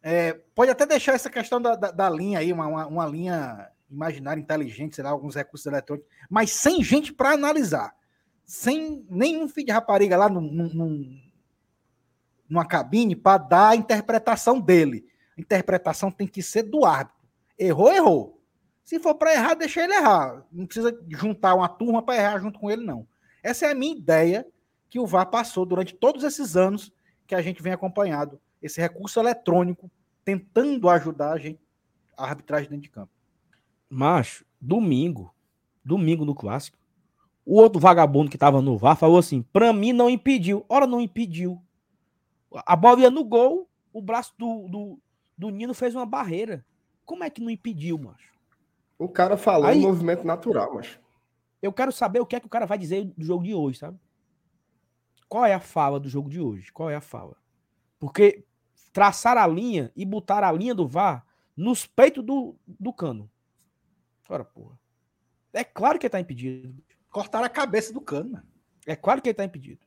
É, 0.00 0.32
pode 0.54 0.70
até 0.70 0.86
deixar 0.86 1.12
essa 1.12 1.28
questão 1.28 1.60
da, 1.60 1.74
da, 1.74 1.90
da 1.90 2.10
linha 2.10 2.38
aí, 2.38 2.52
uma, 2.52 2.66
uma, 2.66 2.86
uma, 2.86 3.06
linha 3.06 3.68
imaginária 3.90 4.40
inteligente, 4.40 4.96
sei 4.96 5.04
lá, 5.04 5.10
alguns 5.10 5.34
recursos 5.34 5.66
eletrônicos, 5.66 6.08
mas 6.30 6.50
sem 6.50 6.82
gente 6.82 7.12
para 7.12 7.32
analisar. 7.32 7.94
Sem 8.44 9.06
nenhum 9.08 9.48
filho 9.48 9.66
de 9.66 9.72
rapariga 9.72 10.16
lá 10.16 10.28
num, 10.28 10.40
num, 10.40 11.20
numa 12.48 12.66
cabine 12.66 13.16
para 13.16 13.38
dar 13.38 13.68
a 13.70 13.76
interpretação 13.76 14.60
dele. 14.60 15.06
A 15.36 15.40
interpretação 15.40 16.10
tem 16.10 16.26
que 16.26 16.42
ser 16.42 16.64
do 16.64 16.84
árbitro. 16.84 17.22
Errou, 17.58 17.92
errou. 17.92 18.42
Se 18.84 18.98
for 18.98 19.14
para 19.14 19.32
errar, 19.32 19.54
deixa 19.54 19.82
ele 19.82 19.94
errar. 19.94 20.44
Não 20.50 20.66
precisa 20.66 20.98
juntar 21.08 21.54
uma 21.54 21.68
turma 21.68 22.02
para 22.02 22.16
errar 22.16 22.38
junto 22.40 22.58
com 22.58 22.70
ele, 22.70 22.84
não. 22.84 23.06
Essa 23.42 23.66
é 23.66 23.70
a 23.70 23.74
minha 23.74 23.96
ideia 23.96 24.46
que 24.90 24.98
o 24.98 25.06
VAR 25.06 25.30
passou 25.30 25.64
durante 25.64 25.94
todos 25.94 26.24
esses 26.24 26.56
anos 26.56 26.92
que 27.26 27.34
a 27.34 27.40
gente 27.40 27.62
vem 27.62 27.72
acompanhado. 27.72 28.40
Esse 28.60 28.80
recurso 28.80 29.18
eletrônico 29.18 29.90
tentando 30.24 30.88
ajudar 30.88 31.32
a 31.32 31.38
gente 31.38 31.60
a 32.16 32.26
arbitragem 32.26 32.68
dentro 32.68 32.82
de 32.82 32.90
campo. 32.90 33.12
Macho, 33.88 34.44
domingo, 34.60 35.34
domingo 35.84 36.24
no 36.24 36.34
clássico, 36.34 36.78
o 37.44 37.56
outro 37.56 37.80
vagabundo 37.80 38.30
que 38.30 38.38
tava 38.38 38.62
no 38.62 38.76
VAR 38.76 38.96
falou 38.96 39.18
assim: 39.18 39.42
"Para 39.42 39.72
mim 39.72 39.92
não 39.92 40.08
impediu". 40.08 40.64
Ora 40.68 40.86
não 40.86 41.00
impediu. 41.00 41.60
A 42.66 42.76
bola 42.76 43.00
ia 43.00 43.10
no 43.10 43.24
gol, 43.24 43.68
o 43.92 44.00
braço 44.00 44.34
do, 44.38 44.68
do, 44.68 44.98
do 45.36 45.50
Nino 45.50 45.74
fez 45.74 45.94
uma 45.94 46.06
barreira. 46.06 46.64
Como 47.04 47.24
é 47.24 47.30
que 47.30 47.40
não 47.40 47.50
impediu, 47.50 47.98
macho? 47.98 48.32
O 48.98 49.08
cara 49.08 49.36
falou 49.36 49.66
Aí, 49.66 49.80
movimento 49.80 50.24
natural, 50.24 50.74
macho. 50.74 51.00
Eu 51.60 51.72
quero 51.72 51.92
saber 51.92 52.20
o 52.20 52.26
que 52.26 52.36
é 52.36 52.40
que 52.40 52.46
o 52.46 52.50
cara 52.50 52.66
vai 52.66 52.76
dizer 52.76 53.04
do 53.04 53.24
jogo 53.24 53.44
de 53.44 53.54
hoje, 53.54 53.78
sabe? 53.78 53.98
Qual 55.28 55.44
é 55.44 55.54
a 55.54 55.60
fala 55.60 55.98
do 55.98 56.08
jogo 56.08 56.28
de 56.28 56.40
hoje? 56.40 56.72
Qual 56.72 56.90
é 56.90 56.96
a 56.96 57.00
fala? 57.00 57.36
Porque 57.98 58.44
traçar 58.92 59.38
a 59.38 59.46
linha 59.46 59.90
e 59.96 60.04
botar 60.04 60.44
a 60.44 60.52
linha 60.52 60.74
do 60.74 60.86
VAR 60.86 61.24
nos 61.56 61.86
peitos 61.86 62.24
do, 62.24 62.54
do 62.66 62.92
cano. 62.92 63.30
Ora, 64.28 64.44
porra. 64.44 64.78
É 65.52 65.62
claro 65.62 65.98
que 65.98 66.06
ele 66.06 66.10
tá 66.10 66.20
impedido. 66.20 66.74
Cortar 67.12 67.44
a 67.44 67.48
cabeça 67.48 67.92
do 67.92 68.00
cano, 68.00 68.30
mano. 68.30 68.46
É 68.86 68.96
claro 68.96 69.22
que 69.22 69.28
ele 69.28 69.34
tá 69.34 69.44
impedido. 69.44 69.86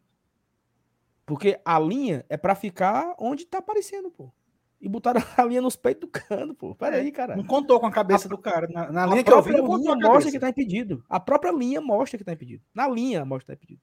Porque 1.26 1.60
a 1.66 1.80
linha 1.80 2.24
é 2.30 2.38
para 2.38 2.54
ficar 2.54 3.16
onde 3.20 3.46
tá 3.46 3.58
aparecendo, 3.58 4.12
pô. 4.12 4.32
E 4.80 4.88
botaram 4.88 5.20
a 5.36 5.44
linha 5.44 5.62
nos 5.62 5.76
peitos 5.76 6.02
do 6.02 6.08
cano, 6.08 6.54
pô. 6.54 6.76
Pera 6.76 6.98
aí, 6.98 7.12
cara. 7.12 7.36
Não 7.36 7.44
contou 7.44 7.80
com 7.80 7.88
a 7.88 7.92
cabeça 7.92 8.28
a, 8.28 8.30
do 8.30 8.38
cara. 8.38 8.68
Na, 8.68 8.92
na 8.92 9.06
linha 9.08 9.24
que 9.24 9.34
eu 9.34 9.42
vi, 9.42 9.52
não 9.52 9.76
linha 9.76 9.96
mostra 9.96 10.32
que 10.32 10.40
tá 10.40 10.50
impedido. 10.50 11.04
A 11.10 11.20
própria 11.20 11.52
linha 11.52 11.82
mostra 11.82 12.18
que 12.18 12.24
tá 12.24 12.32
impedido. 12.32 12.64
Na 12.74 12.88
linha 12.88 13.26
mostra 13.26 13.56
que 13.56 13.60
tá 13.60 13.64
impedido. 13.64 13.82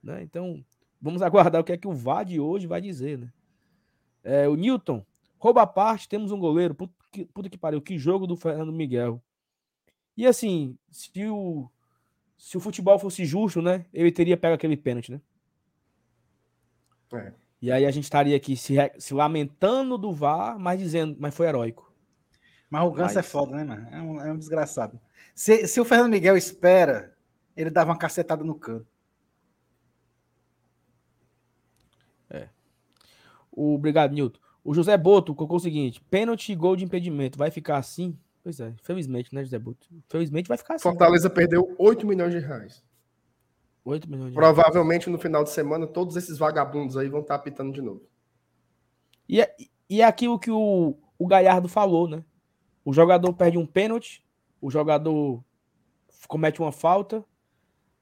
Né? 0.00 0.22
Então, 0.22 0.64
vamos 1.00 1.20
aguardar 1.22 1.60
o 1.60 1.64
que 1.64 1.72
é 1.72 1.76
que 1.76 1.88
o 1.88 1.92
VAR 1.92 2.24
de 2.24 2.38
hoje 2.38 2.68
vai 2.68 2.80
dizer, 2.80 3.18
né? 3.18 3.32
É, 4.22 4.48
o 4.48 4.54
Newton, 4.54 5.04
rouba 5.36 5.62
a 5.62 5.66
parte, 5.66 6.08
temos 6.08 6.30
um 6.30 6.38
goleiro. 6.38 6.76
Puta 6.76 6.94
que, 7.10 7.24
puta 7.24 7.50
que 7.50 7.58
pariu, 7.58 7.82
que 7.82 7.98
jogo 7.98 8.24
do 8.24 8.36
Fernando 8.36 8.72
Miguel. 8.72 9.20
E 10.16 10.26
assim, 10.26 10.78
se 10.90 11.26
o, 11.26 11.68
se 12.42 12.56
o 12.56 12.60
futebol 12.60 12.98
fosse 12.98 13.24
justo, 13.24 13.62
né? 13.62 13.86
Ele 13.94 14.10
teria 14.10 14.36
pego 14.36 14.56
aquele 14.56 14.76
pênalti, 14.76 15.12
né? 15.12 15.20
É. 17.14 17.32
E 17.60 17.70
aí 17.70 17.86
a 17.86 17.90
gente 17.92 18.02
estaria 18.02 18.36
aqui 18.36 18.56
se, 18.56 18.74
se 18.98 19.14
lamentando 19.14 19.96
do 19.96 20.10
VAR, 20.12 20.58
mas 20.58 20.80
dizendo, 20.80 21.16
mas 21.20 21.32
foi 21.32 21.46
heróico. 21.46 21.94
Mas 22.68 22.82
o 22.82 22.90
Ganso 22.90 23.14
mas... 23.14 23.16
é 23.16 23.22
foda, 23.22 23.54
né, 23.54 23.62
mano? 23.62 23.88
É 23.92 24.02
um, 24.02 24.20
é 24.20 24.32
um 24.32 24.36
desgraçado. 24.36 25.00
Se, 25.32 25.68
se 25.68 25.80
o 25.80 25.84
Fernando 25.84 26.10
Miguel 26.10 26.36
espera, 26.36 27.16
ele 27.56 27.70
dava 27.70 27.92
uma 27.92 27.96
cacetada 27.96 28.42
no 28.42 28.56
canto. 28.56 28.90
O 33.52 33.74
obrigado, 33.74 34.12
Nilton. 34.14 34.40
O 34.64 34.74
José 34.74 34.96
Boto 34.96 35.32
colocou 35.32 35.58
o 35.58 35.60
seguinte: 35.60 36.00
pênalti 36.10 36.50
e 36.50 36.56
gol 36.56 36.74
de 36.74 36.84
impedimento. 36.84 37.38
Vai 37.38 37.52
ficar 37.52 37.76
assim? 37.76 38.18
Pois 38.42 38.58
é, 38.58 38.74
felizmente, 38.82 39.34
né, 39.34 39.44
José 39.44 39.58
Boto? 39.58 39.86
Felizmente 40.08 40.48
vai 40.48 40.58
ficar 40.58 40.74
assim. 40.74 40.82
Fortaleza 40.82 41.28
né? 41.28 41.34
perdeu 41.34 41.74
8 41.78 42.06
milhões 42.06 42.32
de 42.32 42.40
reais. 42.40 42.82
8 43.84 44.10
milhões 44.10 44.30
de 44.30 44.34
Provavelmente 44.34 45.06
reais. 45.06 45.16
no 45.16 45.18
final 45.18 45.44
de 45.44 45.50
semana 45.50 45.86
todos 45.86 46.16
esses 46.16 46.38
vagabundos 46.38 46.96
aí 46.96 47.08
vão 47.08 47.20
estar 47.20 47.34
tá 47.34 47.40
apitando 47.40 47.72
de 47.72 47.80
novo. 47.80 48.02
E 49.28 49.40
é, 49.40 49.54
e 49.88 50.00
é 50.00 50.04
aquilo 50.04 50.38
que 50.38 50.50
o, 50.50 50.96
o 51.18 51.26
Galhardo 51.26 51.68
falou, 51.68 52.08
né? 52.08 52.24
O 52.84 52.92
jogador 52.92 53.32
perde 53.32 53.58
um 53.58 53.66
pênalti, 53.66 54.24
o 54.60 54.70
jogador 54.70 55.42
comete 56.26 56.60
uma 56.60 56.72
falta, 56.72 57.24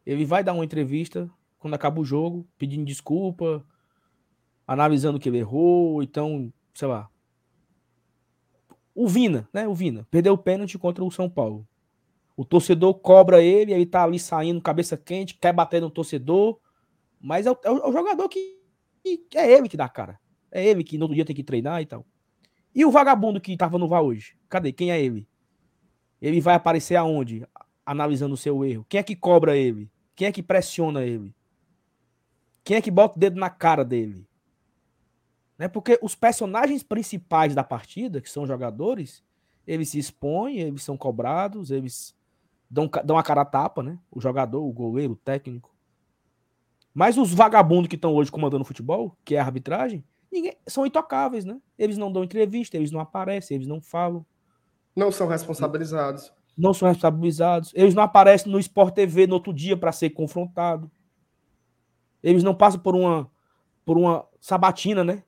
ele 0.06 0.24
vai 0.24 0.42
dar 0.42 0.54
uma 0.54 0.64
entrevista 0.64 1.30
quando 1.58 1.74
acaba 1.74 2.00
o 2.00 2.04
jogo, 2.04 2.46
pedindo 2.56 2.86
desculpa, 2.86 3.64
analisando 4.66 5.18
que 5.20 5.28
ele 5.28 5.38
errou, 5.38 6.02
então, 6.02 6.50
sei 6.72 6.88
lá. 6.88 7.10
O 9.00 9.08
Vina, 9.08 9.48
né? 9.50 9.66
O 9.66 9.74
Vina 9.74 10.06
perdeu 10.10 10.34
o 10.34 10.38
pênalti 10.38 10.78
contra 10.78 11.02
o 11.02 11.10
São 11.10 11.26
Paulo. 11.26 11.66
O 12.36 12.44
torcedor 12.44 12.92
cobra 12.92 13.42
ele, 13.42 13.72
ele 13.72 13.86
tá 13.86 14.04
ali 14.04 14.18
saindo, 14.18 14.60
cabeça 14.60 14.94
quente, 14.94 15.38
quer 15.40 15.54
bater 15.54 15.80
no 15.80 15.88
torcedor, 15.88 16.60
mas 17.18 17.46
é 17.46 17.50
o, 17.50 17.58
é 17.64 17.70
o 17.70 17.90
jogador 17.90 18.28
que, 18.28 18.58
que, 19.02 19.38
é 19.38 19.50
ele 19.50 19.70
que 19.70 19.76
dá 19.78 19.88
cara. 19.88 20.20
É 20.52 20.62
ele 20.62 20.84
que 20.84 20.98
no 20.98 21.04
outro 21.04 21.14
dia 21.14 21.24
tem 21.24 21.34
que 21.34 21.42
treinar 21.42 21.80
e 21.80 21.86
tal. 21.86 22.04
E 22.74 22.84
o 22.84 22.90
vagabundo 22.90 23.40
que 23.40 23.56
tava 23.56 23.78
no 23.78 23.88
VAR 23.88 24.02
hoje? 24.02 24.36
Cadê? 24.50 24.70
Quem 24.70 24.92
é 24.92 25.02
ele? 25.02 25.26
Ele 26.20 26.38
vai 26.38 26.54
aparecer 26.54 26.96
aonde? 26.96 27.48
Analisando 27.86 28.34
o 28.34 28.36
seu 28.36 28.62
erro. 28.66 28.84
Quem 28.86 29.00
é 29.00 29.02
que 29.02 29.16
cobra 29.16 29.56
ele? 29.56 29.90
Quem 30.14 30.28
é 30.28 30.32
que 30.32 30.42
pressiona 30.42 31.06
ele? 31.06 31.34
Quem 32.62 32.76
é 32.76 32.82
que 32.82 32.90
bota 32.90 33.16
o 33.16 33.18
dedo 33.18 33.40
na 33.40 33.48
cara 33.48 33.82
dele? 33.82 34.28
Né? 35.60 35.68
Porque 35.68 35.98
os 36.00 36.14
personagens 36.14 36.82
principais 36.82 37.54
da 37.54 37.62
partida, 37.62 38.22
que 38.22 38.30
são 38.30 38.46
jogadores, 38.46 39.22
eles 39.66 39.90
se 39.90 39.98
expõem, 39.98 40.60
eles 40.60 40.82
são 40.82 40.96
cobrados, 40.96 41.70
eles 41.70 42.16
dão, 42.70 42.88
dão 43.04 43.18
a 43.18 43.22
cara 43.22 43.42
a 43.42 43.44
tapa, 43.44 43.82
né? 43.82 43.98
O 44.10 44.22
jogador, 44.22 44.66
o 44.66 44.72
goleiro, 44.72 45.12
o 45.12 45.16
técnico. 45.16 45.70
Mas 46.94 47.18
os 47.18 47.34
vagabundos 47.34 47.88
que 47.88 47.96
estão 47.96 48.14
hoje 48.14 48.32
comandando 48.32 48.62
o 48.62 48.66
futebol, 48.66 49.14
que 49.22 49.34
é 49.34 49.38
a 49.38 49.44
arbitragem, 49.44 50.02
ninguém, 50.32 50.56
são 50.66 50.86
intocáveis, 50.86 51.44
né? 51.44 51.60
Eles 51.78 51.98
não 51.98 52.10
dão 52.10 52.24
entrevista, 52.24 52.78
eles 52.78 52.90
não 52.90 52.98
aparecem, 52.98 53.54
eles 53.54 53.68
não 53.68 53.82
falam. 53.82 54.24
Não 54.96 55.12
são 55.12 55.26
responsabilizados. 55.26 56.32
Não 56.56 56.72
são 56.72 56.88
responsabilizados. 56.88 57.70
Eles 57.74 57.94
não 57.94 58.02
aparecem 58.02 58.50
no 58.50 58.58
Sport 58.58 58.94
TV 58.94 59.26
no 59.26 59.34
outro 59.34 59.52
dia 59.52 59.76
para 59.76 59.92
ser 59.92 60.08
confrontado. 60.08 60.90
Eles 62.22 62.42
não 62.42 62.54
passam 62.54 62.80
por 62.80 62.96
uma 62.96 63.30
por 63.84 63.98
uma 63.98 64.24
sabatina, 64.40 65.04
né? 65.04 65.22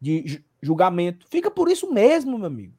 De 0.00 0.44
julgamento. 0.60 1.26
Fica 1.28 1.50
por 1.50 1.70
isso 1.70 1.92
mesmo, 1.92 2.38
meu 2.38 2.46
amigo. 2.46 2.74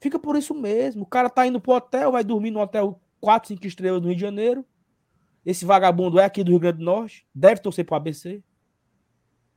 Fica 0.00 0.18
por 0.18 0.36
isso 0.36 0.54
mesmo. 0.54 1.02
O 1.02 1.06
cara 1.06 1.28
tá 1.28 1.46
indo 1.46 1.60
pro 1.60 1.72
hotel, 1.72 2.12
vai 2.12 2.22
dormir 2.22 2.50
no 2.50 2.60
hotel 2.60 3.00
4, 3.20 3.48
5 3.48 3.66
estrelas 3.66 4.00
do 4.00 4.08
Rio 4.08 4.16
de 4.16 4.20
Janeiro. 4.20 4.64
Esse 5.44 5.64
vagabundo 5.64 6.18
é 6.18 6.24
aqui 6.24 6.44
do 6.44 6.50
Rio 6.50 6.60
Grande 6.60 6.78
do 6.78 6.84
Norte, 6.84 7.26
deve 7.34 7.60
torcer 7.60 7.84
pro 7.84 7.96
ABC. 7.96 8.42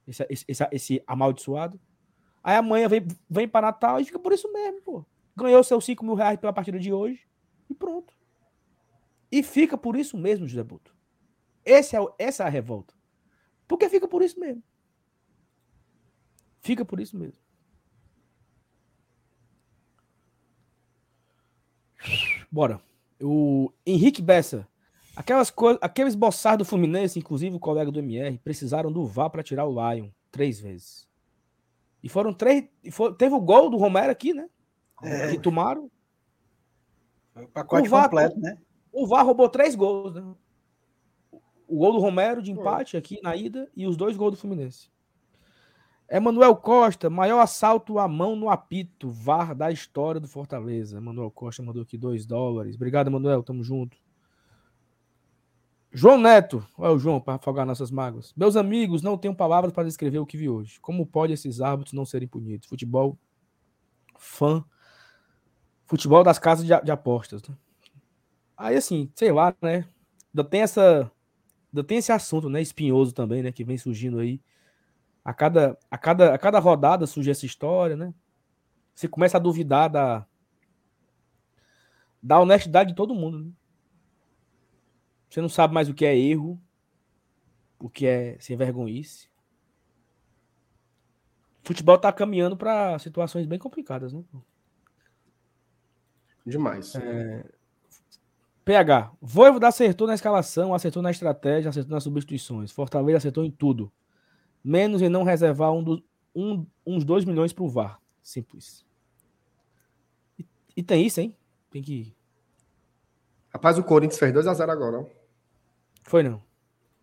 Esse, 0.08 0.26
esse, 0.30 0.46
esse, 0.48 0.68
esse 0.72 1.04
amaldiçoado. 1.06 1.80
Aí 2.44 2.56
amanhã 2.56 2.88
vem, 2.88 3.06
vem 3.30 3.48
para 3.48 3.68
Natal 3.68 4.00
e 4.00 4.06
fica 4.06 4.18
por 4.18 4.34
isso 4.34 4.52
mesmo, 4.52 4.82
pô. 4.82 5.06
Ganhou 5.36 5.64
seus 5.64 5.86
5 5.86 6.04
mil 6.04 6.16
reais 6.16 6.40
pela 6.40 6.54
partida 6.54 6.80
de 6.80 6.92
hoje 6.92 7.28
e 7.70 7.74
pronto. 7.74 8.14
E 9.32 9.44
fica 9.44 9.78
por 9.78 9.96
isso 9.96 10.18
mesmo, 10.18 10.48
José 10.48 10.64
Buto. 10.64 10.94
Esse 11.64 11.96
é, 11.96 12.00
essa 12.18 12.44
é 12.44 12.48
a 12.48 12.50
revolta. 12.50 12.94
Porque 13.68 13.88
fica 13.88 14.08
por 14.08 14.22
isso 14.22 14.40
mesmo. 14.40 14.64
Fica 16.62 16.86
por 16.86 17.00
isso 17.00 17.18
mesmo. 17.18 17.40
Bora. 22.52 22.80
O 23.20 23.72
Henrique 23.86 24.22
Bessa. 24.22 24.68
Aquelas 25.16 25.50
coisas, 25.50 25.80
aqueles 25.82 26.16
boçados 26.16 26.66
do 26.66 26.70
Fluminense, 26.70 27.20
inclusive 27.20 27.56
o 27.56 27.60
colega 27.60 27.92
do 27.92 28.00
MR, 28.00 28.38
precisaram 28.38 28.92
do 28.92 29.06
VAR 29.06 29.30
para 29.30 29.44
tirar 29.44 29.66
o 29.66 29.74
Lion 29.74 30.10
três 30.32 30.60
vezes. 30.60 31.08
E 32.02 32.10
foram 32.10 32.34
três. 32.34 32.68
E 32.84 32.90
for, 32.90 33.14
teve 33.14 33.36
o 33.36 33.42
gol 33.42 33.70
do 33.70 33.78
Romero 33.78 34.12
aqui, 34.12 34.34
né? 34.34 34.50
É. 35.04 35.32
Que 35.32 35.40
tomaram. 35.40 35.92
o 37.36 37.48
pacote 37.48 37.88
o 37.88 37.92
VAR, 37.92 38.06
completo, 38.06 38.40
né? 38.40 38.58
O 38.92 39.06
VAR 39.06 39.26
roubou 39.26 39.50
três 39.50 39.76
gols, 39.76 40.14
né? 40.14 40.36
O 41.68 41.78
gol 41.78 41.94
do 41.94 42.00
Romero 42.00 42.42
de 42.42 42.52
empate 42.52 42.98
aqui 42.98 43.20
na 43.22 43.36
ida 43.36 43.70
e 43.76 43.86
os 43.88 43.96
dois 43.96 44.16
gols 44.18 44.32
do 44.32 44.38
Fluminense. 44.38 44.91
Emanuel 46.12 46.58
Costa, 46.58 47.10
maior 47.10 47.40
assalto 47.40 47.98
à 47.98 48.06
mão 48.06 48.36
no 48.36 48.50
apito, 48.50 49.10
VAR 49.10 49.56
da 49.56 49.72
história 49.72 50.20
do 50.20 50.28
Fortaleza. 50.28 50.98
Emanuel 50.98 51.32
Costa 51.32 51.64
mandou 51.64 51.82
aqui 51.82 51.98
dois 51.98 52.26
dólares. 52.26 52.76
Obrigado, 52.76 53.08
Emanuel, 53.08 53.42
tamo 53.42 53.64
junto. 53.64 53.96
João 55.90 56.18
Neto, 56.18 56.68
olha 56.78 56.94
o 56.94 57.00
João, 57.00 57.22
para 57.22 57.36
afogar 57.36 57.66
nossas 57.66 57.90
mágoas. 57.90 58.34
Meus 58.36 58.58
amigos, 58.58 59.02
não 59.02 59.18
tenho 59.18 59.34
palavras 59.34 59.72
para 59.72 59.86
descrever 59.86 60.20
o 60.20 60.26
que 60.26 60.36
vi 60.36 60.50
hoje. 60.50 60.82
Como 60.82 61.06
pode 61.06 61.32
esses 61.32 61.62
árbitros 61.62 61.94
não 61.94 62.06
serem 62.06 62.28
punidos? 62.28 62.68
Futebol 62.68 63.18
fã. 64.18 64.66
Futebol 65.86 66.26
das 66.26 66.38
casas 66.38 66.66
de, 66.66 66.78
de 66.82 66.92
apostas. 66.92 67.42
Né? 67.44 67.56
Aí, 68.58 68.76
assim, 68.76 69.10
sei 69.16 69.32
lá, 69.32 69.56
né? 69.62 69.88
Ainda 70.34 70.44
tem 70.44 70.62
essa. 70.62 71.10
Ainda 71.72 71.84
tem 71.86 72.00
esse 72.00 72.12
assunto, 72.12 72.50
né? 72.50 72.62
Espinhoso 72.62 73.14
também, 73.14 73.42
né? 73.42 73.52
Que 73.54 73.64
vem 73.64 73.78
surgindo 73.78 74.20
aí 74.20 74.42
A 75.24 75.34
cada, 75.34 75.78
a 75.90 75.98
cada, 75.98 76.34
a 76.34 76.38
cada 76.38 76.60
rodada 76.60 77.06
surge 77.06 77.30
essa 77.30 77.46
história, 77.46 77.96
né? 77.96 78.14
Você 78.94 79.08
começa 79.08 79.38
a 79.38 79.40
duvidar 79.40 79.90
da, 79.90 80.26
da 82.22 82.40
honestidade 82.40 82.90
de 82.90 82.96
todo 82.96 83.16
mundo. 83.16 83.46
Né? 83.46 83.52
Você 85.30 85.42
não 85.42 85.50
sabe 85.50 85.74
mais 85.74 85.90
o 85.90 85.94
que 85.94 86.06
é 86.06 86.18
erro, 86.18 86.62
o 87.80 87.90
que 87.90 88.06
é 88.06 88.38
sem 88.40 88.58
vergonhice. 88.58 89.30
O 91.64 91.68
futebol 91.68 91.98
tá 91.98 92.12
caminhando 92.12 92.58
para 92.58 92.98
situações 93.00 93.46
bem 93.46 93.60
complicadas, 93.60 94.12
né? 94.12 94.24
Demais. 96.46 96.96
É... 96.96 97.46
PH, 98.66 99.12
Voivoda 99.22 99.68
acertou 99.68 100.08
na 100.08 100.16
escalação, 100.16 100.74
acertou 100.74 101.02
na 101.02 101.12
estratégia, 101.12 101.70
acertou 101.70 101.94
nas 101.94 102.04
substituições. 102.04 102.72
Fortaleza 102.72 103.18
acertou 103.18 103.44
em 103.44 103.52
tudo. 103.52 103.92
Menos 104.64 105.02
em 105.02 105.10
não 105.10 105.24
reservar 105.24 105.72
um 105.72 105.84
do, 105.84 106.04
um, 106.36 106.66
uns 106.86 107.04
2 107.04 107.26
milhões 107.26 107.52
pro 107.54 107.68
VAR. 107.68 108.00
Simples. 108.22 108.86
E, 110.38 110.46
e, 110.78 110.84
tem 110.84 111.06
isso, 111.06 111.20
hein? 111.20 111.36
Tem 111.70 111.82
que. 111.82 112.16
Rapaz, 113.50 113.78
o 113.78 113.84
Corinthians 113.84 114.20
fez 114.20 114.34
2x0 114.34 114.70
agora. 114.70 115.10
Foi 116.04 116.24
não. 116.24 116.42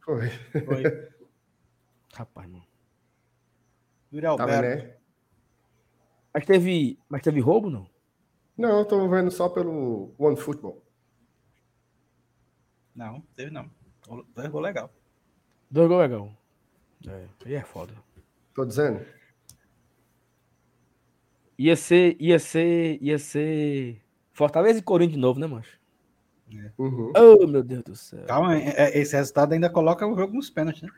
Foi. 0.01 0.29
Foi. 0.65 0.83
Rapaz, 2.15 2.49
não. 2.51 2.63
Yuri 4.13 4.23
Tá 4.25 4.31
Alberto. 4.31 4.63
vendo, 4.63 4.85
né? 4.85 4.97
Mas 6.33 6.47
teve, 6.47 6.99
mas 7.09 7.23
teve 7.23 7.41
roubo, 7.41 7.69
não? 7.69 7.89
Não, 8.57 8.79
eu 8.79 8.85
tô 8.85 9.09
vendo 9.09 9.31
só 9.31 9.49
pelo 9.49 10.15
One 10.19 10.37
Football. 10.37 10.83
Não, 12.95 13.21
teve 13.35 13.51
não. 13.51 13.71
Dois 14.35 14.49
gols 14.49 14.65
legal. 14.65 14.91
Dois 15.71 15.89
gols 15.89 16.01
legal. 16.03 16.33
É, 17.07 17.27
aí 17.47 17.55
é 17.55 17.63
foda. 17.63 17.93
Tô 18.55 18.65
dizendo. 18.65 19.05
Ia 21.59 21.75
ser, 21.77 22.17
ia 22.21 22.39
ser, 22.39 22.99
ia 23.03 23.19
ser 23.19 24.01
Fortaleza 24.33 24.79
e 24.79 24.83
Corinthians 24.83 25.15
de 25.17 25.21
novo, 25.21 25.41
né, 25.41 25.47
mancho? 25.47 25.79
Uhum. 26.79 27.13
Oh, 27.17 27.47
meu 27.47 27.63
Deus 27.63 27.83
do 27.83 27.97
céu. 27.97 28.25
Calma, 28.27 28.57
é- 28.57 28.75
é- 28.77 28.99
esse 28.99 29.15
resultado 29.17 29.53
ainda 29.53 29.69
coloca 29.69 30.07
o 30.07 30.17
jogo 30.17 30.35
nos 30.35 30.49
pênaltis, 30.49 30.83
né? 30.83 30.89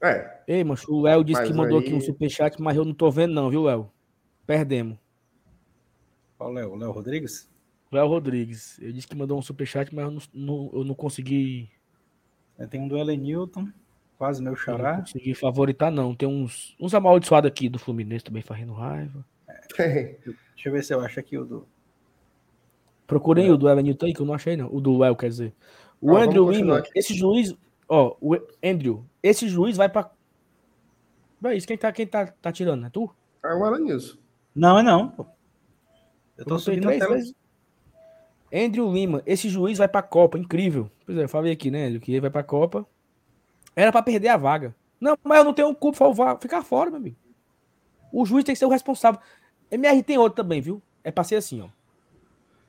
É, 0.00 0.42
Ei, 0.46 0.64
mancho, 0.64 0.92
o 0.92 1.02
Léo 1.02 1.24
disse 1.24 1.40
Mas 1.40 1.50
que 1.50 1.54
mandou 1.56 1.78
aí- 1.78 1.84
aqui 1.84 1.94
um 1.94 2.00
superchat, 2.00 2.60
mas 2.62 2.76
eu 2.76 2.84
não 2.84 2.94
tô 2.94 3.10
vendo 3.10 3.34
não, 3.34 3.50
viu, 3.50 3.64
Léo? 3.64 3.90
Perdemos. 4.46 4.96
Qual 6.38 6.56
é? 6.56 6.64
O 6.66 6.76
Léo 6.76 6.92
Rodrigues? 6.92 7.50
Léo 7.90 8.06
Rodrigues. 8.06 8.78
Ele 8.80 8.92
disse 8.92 9.08
que 9.08 9.16
mandou 9.16 9.36
um 9.38 9.42
superchat, 9.42 9.92
mas 9.94 10.04
eu 10.04 10.10
não, 10.12 10.22
não- 10.32 10.70
eu 10.72 10.84
não 10.84 10.94
consegui, 10.94 11.70
Tem 12.70 12.80
um 12.80 12.88
do 12.88 12.96
Elenilton, 12.98 13.68
quase 14.18 14.42
meu 14.42 14.52
eu 14.52 14.56
não 14.56 14.62
xará. 14.62 14.96
consegui 14.98 15.34
favoritar, 15.34 15.90
não. 15.90 16.14
Tem 16.14 16.28
uns, 16.28 16.76
uns 16.78 16.92
amaldiçoados 16.92 17.48
aqui 17.48 17.68
do 17.68 17.78
Fluminense 17.78 18.24
também 18.24 18.42
fazendo 18.42 18.72
raiva. 18.72 19.24
tem. 19.76 20.16
Deixa 20.24 20.68
eu 20.68 20.72
ver 20.72 20.82
se 20.84 20.92
eu 20.92 21.00
acho 21.00 21.20
aqui 21.20 21.38
o 21.38 21.44
do. 21.44 21.66
Procurei 23.06 23.50
o 23.50 23.56
do 23.56 23.68
aí, 23.68 24.12
que 24.12 24.20
eu 24.20 24.26
não 24.26 24.34
achei, 24.34 24.56
não. 24.56 24.68
O 24.74 24.80
do 24.80 24.98
Léo, 24.98 25.16
quer 25.16 25.28
dizer. 25.28 25.54
O 26.00 26.12
Ó, 26.12 26.16
Andrew 26.18 26.50
Lima, 26.50 26.82
esse 26.94 27.14
juiz, 27.14 27.56
ó, 27.88 28.16
o 28.20 28.36
Andrew, 28.62 29.04
esse 29.22 29.48
juiz 29.48 29.76
vai 29.76 29.88
pra. 29.88 30.10
É 31.44 31.56
isso, 31.56 31.66
quem 31.66 31.78
tá, 31.78 31.90
quem 31.92 32.06
tá, 32.06 32.26
tá 32.26 32.52
tirando, 32.52 32.82
né? 32.82 32.90
Tu? 32.92 33.08
É 33.44 33.54
o 33.54 33.64
Alanilson. 33.64 34.18
Não, 34.54 34.78
é 34.78 34.82
não. 34.82 35.08
pô. 35.08 35.26
Eu 36.36 36.44
tô 36.44 36.58
subindo 36.58 36.88
a 36.88 36.92
três 36.92 37.08
vezes. 37.08 37.34
Andrew 38.52 38.92
Lima, 38.92 39.22
esse 39.24 39.48
juiz 39.48 39.78
vai 39.78 39.88
pra 39.88 40.02
Copa, 40.02 40.38
incrível. 40.38 40.90
Pois 41.06 41.16
é, 41.18 41.24
eu 41.24 41.28
falei 41.28 41.52
aqui, 41.52 41.70
né, 41.70 41.86
Andrew, 41.86 42.00
que 42.00 42.12
ele 42.12 42.20
vai 42.20 42.30
pra 42.30 42.42
Copa. 42.42 42.86
Era 43.78 43.92
pra 43.92 44.02
perder 44.02 44.26
a 44.26 44.36
vaga. 44.36 44.74
Não, 45.00 45.16
mas 45.22 45.38
eu 45.38 45.44
não 45.44 45.54
tenho 45.54 45.72
culpa 45.72 46.36
ficar 46.40 46.64
fora, 46.64 46.90
meu 46.90 46.98
amigo. 46.98 47.16
O 48.12 48.26
juiz 48.26 48.42
tem 48.42 48.52
que 48.52 48.58
ser 48.58 48.64
o 48.64 48.70
responsável. 48.70 49.20
MR 49.70 50.02
tem 50.02 50.18
outro 50.18 50.42
também, 50.42 50.60
viu? 50.60 50.82
É 51.04 51.12
pra 51.12 51.22
ser 51.22 51.36
assim, 51.36 51.60
ó. 51.60 51.68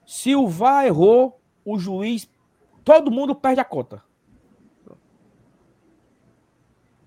Se 0.06 0.36
o 0.36 0.48
VAR 0.48 0.86
errou, 0.86 1.42
o 1.66 1.80
juiz, 1.80 2.30
todo 2.84 3.10
mundo 3.10 3.34
perde 3.34 3.60
a 3.60 3.66
cota. 3.66 4.04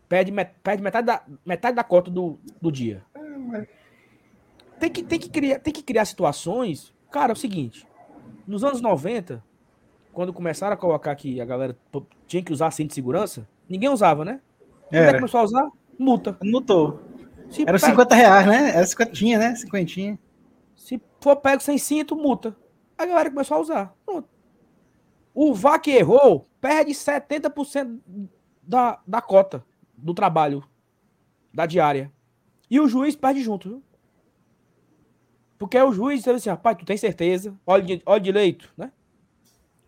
Perde, 0.08 0.32
perde 0.64 0.82
metade, 0.82 1.06
da, 1.06 1.22
metade 1.46 1.76
da 1.76 1.84
cota 1.84 2.10
do, 2.10 2.40
do 2.60 2.72
dia. 2.72 3.04
Tem 4.80 4.90
que, 4.90 5.04
tem, 5.04 5.20
que 5.20 5.30
criar, 5.30 5.60
tem 5.60 5.72
que 5.72 5.82
criar 5.82 6.06
situações. 6.06 6.92
Cara, 7.08 7.30
é 7.30 7.34
o 7.34 7.38
seguinte. 7.38 7.86
Nos 8.48 8.64
anos 8.64 8.80
90, 8.80 9.44
quando 10.12 10.32
começaram 10.32 10.74
a 10.74 10.76
colocar 10.76 11.14
que 11.14 11.40
a 11.40 11.44
galera 11.44 11.78
tinha 12.26 12.42
que 12.42 12.52
usar 12.52 12.72
cinto 12.72 12.88
de 12.88 12.94
segurança, 12.94 13.48
ninguém 13.72 13.88
usava, 13.88 14.24
né? 14.24 14.40
Quando 14.88 14.94
é 15.02 15.14
começou 15.14 15.40
a 15.40 15.44
usar? 15.44 15.70
Multa. 15.98 16.36
Notou. 16.42 17.00
Se, 17.50 17.62
Era 17.62 17.78
pega- 17.78 17.92
50 17.92 18.14
reais, 18.14 18.46
né? 18.46 18.70
Era 18.76 18.86
50, 18.86 19.38
né? 19.38 19.54
50. 19.56 20.18
se 20.76 21.00
for 21.20 21.36
pego 21.36 21.62
sem 21.62 21.78
cinto, 21.78 22.14
multa. 22.14 22.56
A 22.96 23.06
galera 23.06 23.30
começou 23.30 23.56
a 23.56 23.60
usar. 23.60 23.94
Pronto. 24.04 24.28
O 25.34 25.54
VAR 25.54 25.80
que 25.80 25.90
errou 25.90 26.46
perde 26.60 26.92
70% 26.92 27.98
da, 28.62 29.00
da 29.06 29.20
cota 29.22 29.64
do 29.96 30.12
trabalho, 30.14 30.62
da 31.52 31.64
diária. 31.66 32.12
E 32.70 32.78
o 32.78 32.86
juiz 32.88 33.16
perde 33.16 33.40
junto, 33.42 33.68
viu? 33.68 33.82
Porque 35.58 35.78
o 35.80 35.92
juiz 35.92 36.18
diz 36.22 36.28
assim, 36.28 36.50
rapaz, 36.50 36.76
tu 36.76 36.84
tem 36.84 36.96
certeza? 36.96 37.54
Olha, 37.66 37.82
de, 37.82 38.02
olha 38.04 38.20
direito, 38.20 38.72
né? 38.76 38.92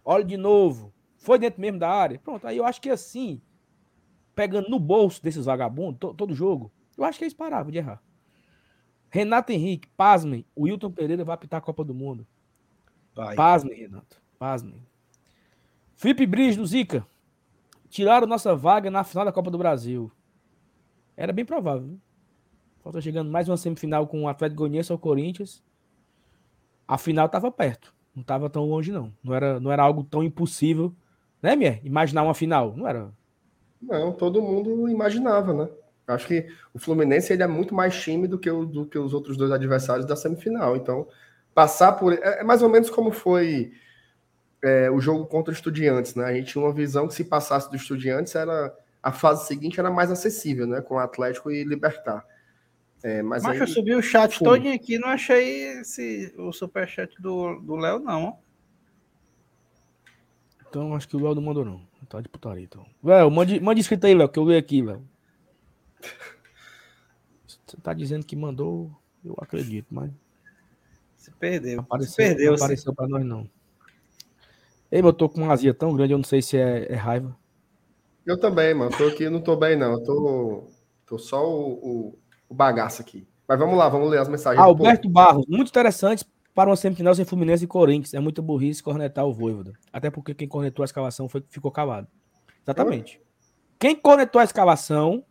Olha 0.04 0.24
de 0.24 0.36
novo. 0.36 0.92
Foi 1.18 1.38
dentro 1.38 1.60
mesmo 1.60 1.78
da 1.78 1.90
área. 1.90 2.18
Pronto, 2.22 2.46
aí 2.46 2.56
eu 2.56 2.64
acho 2.64 2.80
que 2.80 2.90
assim, 2.90 3.40
pegando 4.34 4.68
no 4.68 4.78
bolso 4.78 5.22
desses 5.22 5.44
vagabundos, 5.46 5.98
to- 6.00 6.14
todo 6.14 6.34
jogo, 6.34 6.70
eu 6.96 7.04
acho 7.04 7.18
que 7.18 7.24
eles 7.24 7.34
paravam 7.34 7.70
de 7.70 7.78
errar. 7.78 8.02
Renato 9.10 9.52
Henrique, 9.52 9.88
pasmem, 9.96 10.44
o 10.56 10.64
Wilton 10.64 10.90
Pereira 10.90 11.24
vai 11.24 11.34
apitar 11.34 11.58
a 11.58 11.60
Copa 11.60 11.84
do 11.84 11.94
Mundo. 11.94 12.26
Vai. 13.14 13.36
Pasmem, 13.36 13.76
Renato. 13.78 14.20
Pasmem. 14.38 14.82
Felipe 15.96 16.26
Bris 16.26 16.56
do 16.56 16.66
Zica. 16.66 17.06
Tiraram 17.88 18.26
nossa 18.26 18.56
vaga 18.56 18.90
na 18.90 19.04
final 19.04 19.24
da 19.24 19.32
Copa 19.32 19.50
do 19.52 19.58
Brasil. 19.58 20.10
Era 21.16 21.32
bem 21.32 21.44
provável. 21.44 21.86
Viu? 21.86 22.00
Falta 22.82 23.00
chegando 23.00 23.30
mais 23.30 23.48
uma 23.48 23.56
semifinal 23.56 24.06
com 24.08 24.24
o 24.24 24.28
Atlético 24.28 24.58
Goianiense 24.58 24.92
ou 24.92 24.98
Corinthians. 24.98 25.62
A 26.88 26.98
final 26.98 27.26
estava 27.26 27.50
perto. 27.52 27.94
Não 28.14 28.22
estava 28.22 28.50
tão 28.50 28.64
longe, 28.68 28.90
não. 28.90 29.12
Não 29.22 29.32
era, 29.32 29.60
não 29.60 29.70
era 29.70 29.82
algo 29.84 30.02
tão 30.02 30.24
impossível. 30.24 30.92
Né, 31.40 31.54
Mier? 31.54 31.80
Imaginar 31.86 32.24
uma 32.24 32.34
final. 32.34 32.76
Não 32.76 32.86
era. 32.86 33.12
Não, 33.86 34.12
todo 34.12 34.42
mundo 34.42 34.88
imaginava, 34.88 35.52
né? 35.52 35.68
Acho 36.06 36.26
que 36.26 36.46
o 36.72 36.78
Fluminense 36.78 37.32
ele 37.32 37.42
é 37.42 37.46
muito 37.46 37.74
mais 37.74 37.94
time 38.00 38.28
do 38.28 38.38
que, 38.38 38.50
o- 38.50 38.66
do 38.66 38.84
que 38.86 38.98
os 38.98 39.14
outros 39.14 39.36
dois 39.36 39.50
adversários 39.50 40.06
da 40.06 40.14
semifinal. 40.16 40.76
Então, 40.76 41.08
passar 41.54 41.92
por. 41.92 42.12
É, 42.12 42.40
é 42.40 42.44
mais 42.44 42.62
ou 42.62 42.68
menos 42.68 42.90
como 42.90 43.10
foi 43.10 43.72
é, 44.62 44.90
o 44.90 45.00
jogo 45.00 45.26
contra 45.26 45.50
o 45.52 45.54
Estudiantes, 45.54 46.14
né? 46.14 46.24
A 46.24 46.34
gente 46.34 46.52
tinha 46.52 46.62
uma 46.64 46.72
visão 46.72 47.06
que 47.08 47.14
se 47.14 47.24
passasse 47.24 47.70
do 47.70 47.76
Estudiantes, 47.76 48.34
era, 48.34 48.74
a 49.02 49.12
fase 49.12 49.46
seguinte 49.46 49.78
era 49.80 49.90
mais 49.90 50.10
acessível, 50.10 50.66
né? 50.66 50.80
Com 50.80 50.98
Atlético 50.98 51.50
e 51.50 51.64
Libertar. 51.64 52.24
É, 53.02 53.22
mas 53.22 53.42
Mas 53.42 53.52
aí, 53.52 53.58
eu 53.60 53.66
subi 53.66 53.94
o 53.94 54.02
chat 54.02 54.38
Fumo. 54.38 54.50
todinho 54.50 54.74
aqui, 54.74 54.98
não 54.98 55.08
achei 55.08 55.78
esse, 55.80 56.34
o 56.38 56.52
superchat 56.52 57.14
do 57.20 57.60
do 57.60 57.76
Léo, 57.76 57.98
não. 57.98 58.38
Então 60.68 60.94
acho 60.94 61.08
que 61.08 61.16
o 61.16 61.20
Léo 61.20 61.34
não 61.34 61.42
mandou, 61.42 61.64
não. 61.64 61.80
Tá 62.08 62.20
de 62.20 62.28
putaria, 62.28 62.64
então. 62.64 62.84
Léo, 63.02 63.30
mande, 63.30 63.60
mande 63.60 63.80
escrito 63.80 64.06
aí, 64.06 64.14
Léo, 64.14 64.28
que 64.28 64.38
eu 64.38 64.44
leio 64.44 64.58
aqui, 64.58 64.82
Léo. 64.82 65.02
Você 67.46 67.76
tá 67.82 67.92
dizendo 67.94 68.24
que 68.24 68.36
mandou, 68.36 68.90
eu 69.24 69.34
acredito, 69.38 69.86
mas 69.90 70.10
Se 71.16 71.30
perdeu. 71.32 71.80
apareceu, 71.80 72.10
se 72.12 72.16
perdeu. 72.16 72.50
não 72.52 72.58
se- 72.58 72.64
apareceu 72.64 72.94
pra 72.94 73.08
nós, 73.08 73.24
não. 73.24 73.48
Ei, 74.90 75.00
eu 75.00 75.12
tô 75.12 75.28
com 75.28 75.40
uma 75.42 75.52
azia 75.52 75.72
tão 75.74 75.94
grande, 75.94 76.12
eu 76.12 76.18
não 76.18 76.24
sei 76.24 76.40
se 76.42 76.56
é, 76.56 76.92
é 76.92 76.94
raiva. 76.94 77.36
eu 78.26 78.38
também, 78.38 78.74
mano. 78.74 78.96
Tô 78.96 79.06
aqui, 79.08 79.28
não 79.28 79.40
tô 79.40 79.56
bem, 79.56 79.76
não. 79.76 79.92
Eu 79.92 80.02
tô, 80.04 80.68
tô 81.06 81.18
só 81.18 81.44
o, 81.48 81.72
o, 81.72 82.18
o 82.48 82.54
bagaço 82.54 83.02
aqui. 83.02 83.26
Mas 83.48 83.58
vamos 83.58 83.76
lá, 83.76 83.88
vamos 83.88 84.08
ler 84.10 84.20
as 84.20 84.28
mensagens. 84.28 84.64
povo. 84.64 84.68
Alberto 84.78 85.08
Barros, 85.08 85.46
muito 85.48 85.68
interessante 85.68 86.24
para 86.54 86.70
uma 86.70 86.76
semifinal 86.76 87.14
sem 87.14 87.24
Fluminense 87.24 87.64
e 87.64 87.66
Corinthians. 87.66 88.14
É 88.14 88.20
muito 88.20 88.40
burrice 88.40 88.82
cornetar 88.82 89.26
o 89.26 89.32
Voivoda. 89.32 89.72
Até 89.92 90.10
porque 90.10 90.34
quem 90.34 90.46
cornetou 90.48 90.82
a 90.82 90.86
escalação 90.86 91.28
foi, 91.28 91.42
ficou 91.50 91.70
calado. 91.70 92.06
Exatamente. 92.62 93.20
Quem 93.78 93.96
cornetou 93.96 94.40
a 94.40 94.44
escalação 94.44 95.24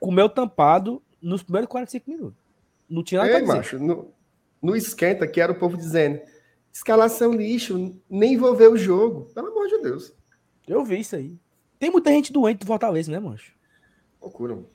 comeu 0.00 0.28
tampado 0.28 1.02
nos 1.22 1.42
primeiros 1.42 1.68
45 1.68 2.10
minutos. 2.10 2.44
Não 2.90 3.02
tinha 3.02 3.22
nada 3.22 3.38
Ei, 3.38 3.44
macho, 3.46 3.78
no, 3.78 4.12
no 4.60 4.76
esquenta 4.76 5.26
que 5.26 5.40
era 5.40 5.52
o 5.52 5.58
povo 5.58 5.76
dizendo 5.76 6.20
escalação 6.72 7.32
lixo, 7.32 7.96
nem 8.10 8.36
vou 8.36 8.54
ver 8.54 8.68
o 8.68 8.76
jogo. 8.76 9.26
Pelo 9.32 9.48
amor 9.48 9.68
de 9.68 9.78
Deus. 9.80 10.12
Eu 10.66 10.84
vi 10.84 11.00
isso 11.00 11.14
aí. 11.16 11.38
Tem 11.78 11.90
muita 11.90 12.10
gente 12.10 12.32
doente 12.32 12.58
do 12.58 12.66
Fortaleza, 12.66 13.10
né, 13.12 13.18
mancho? 13.20 13.52
Loucura. 14.20 14.54
mano. 14.56 14.68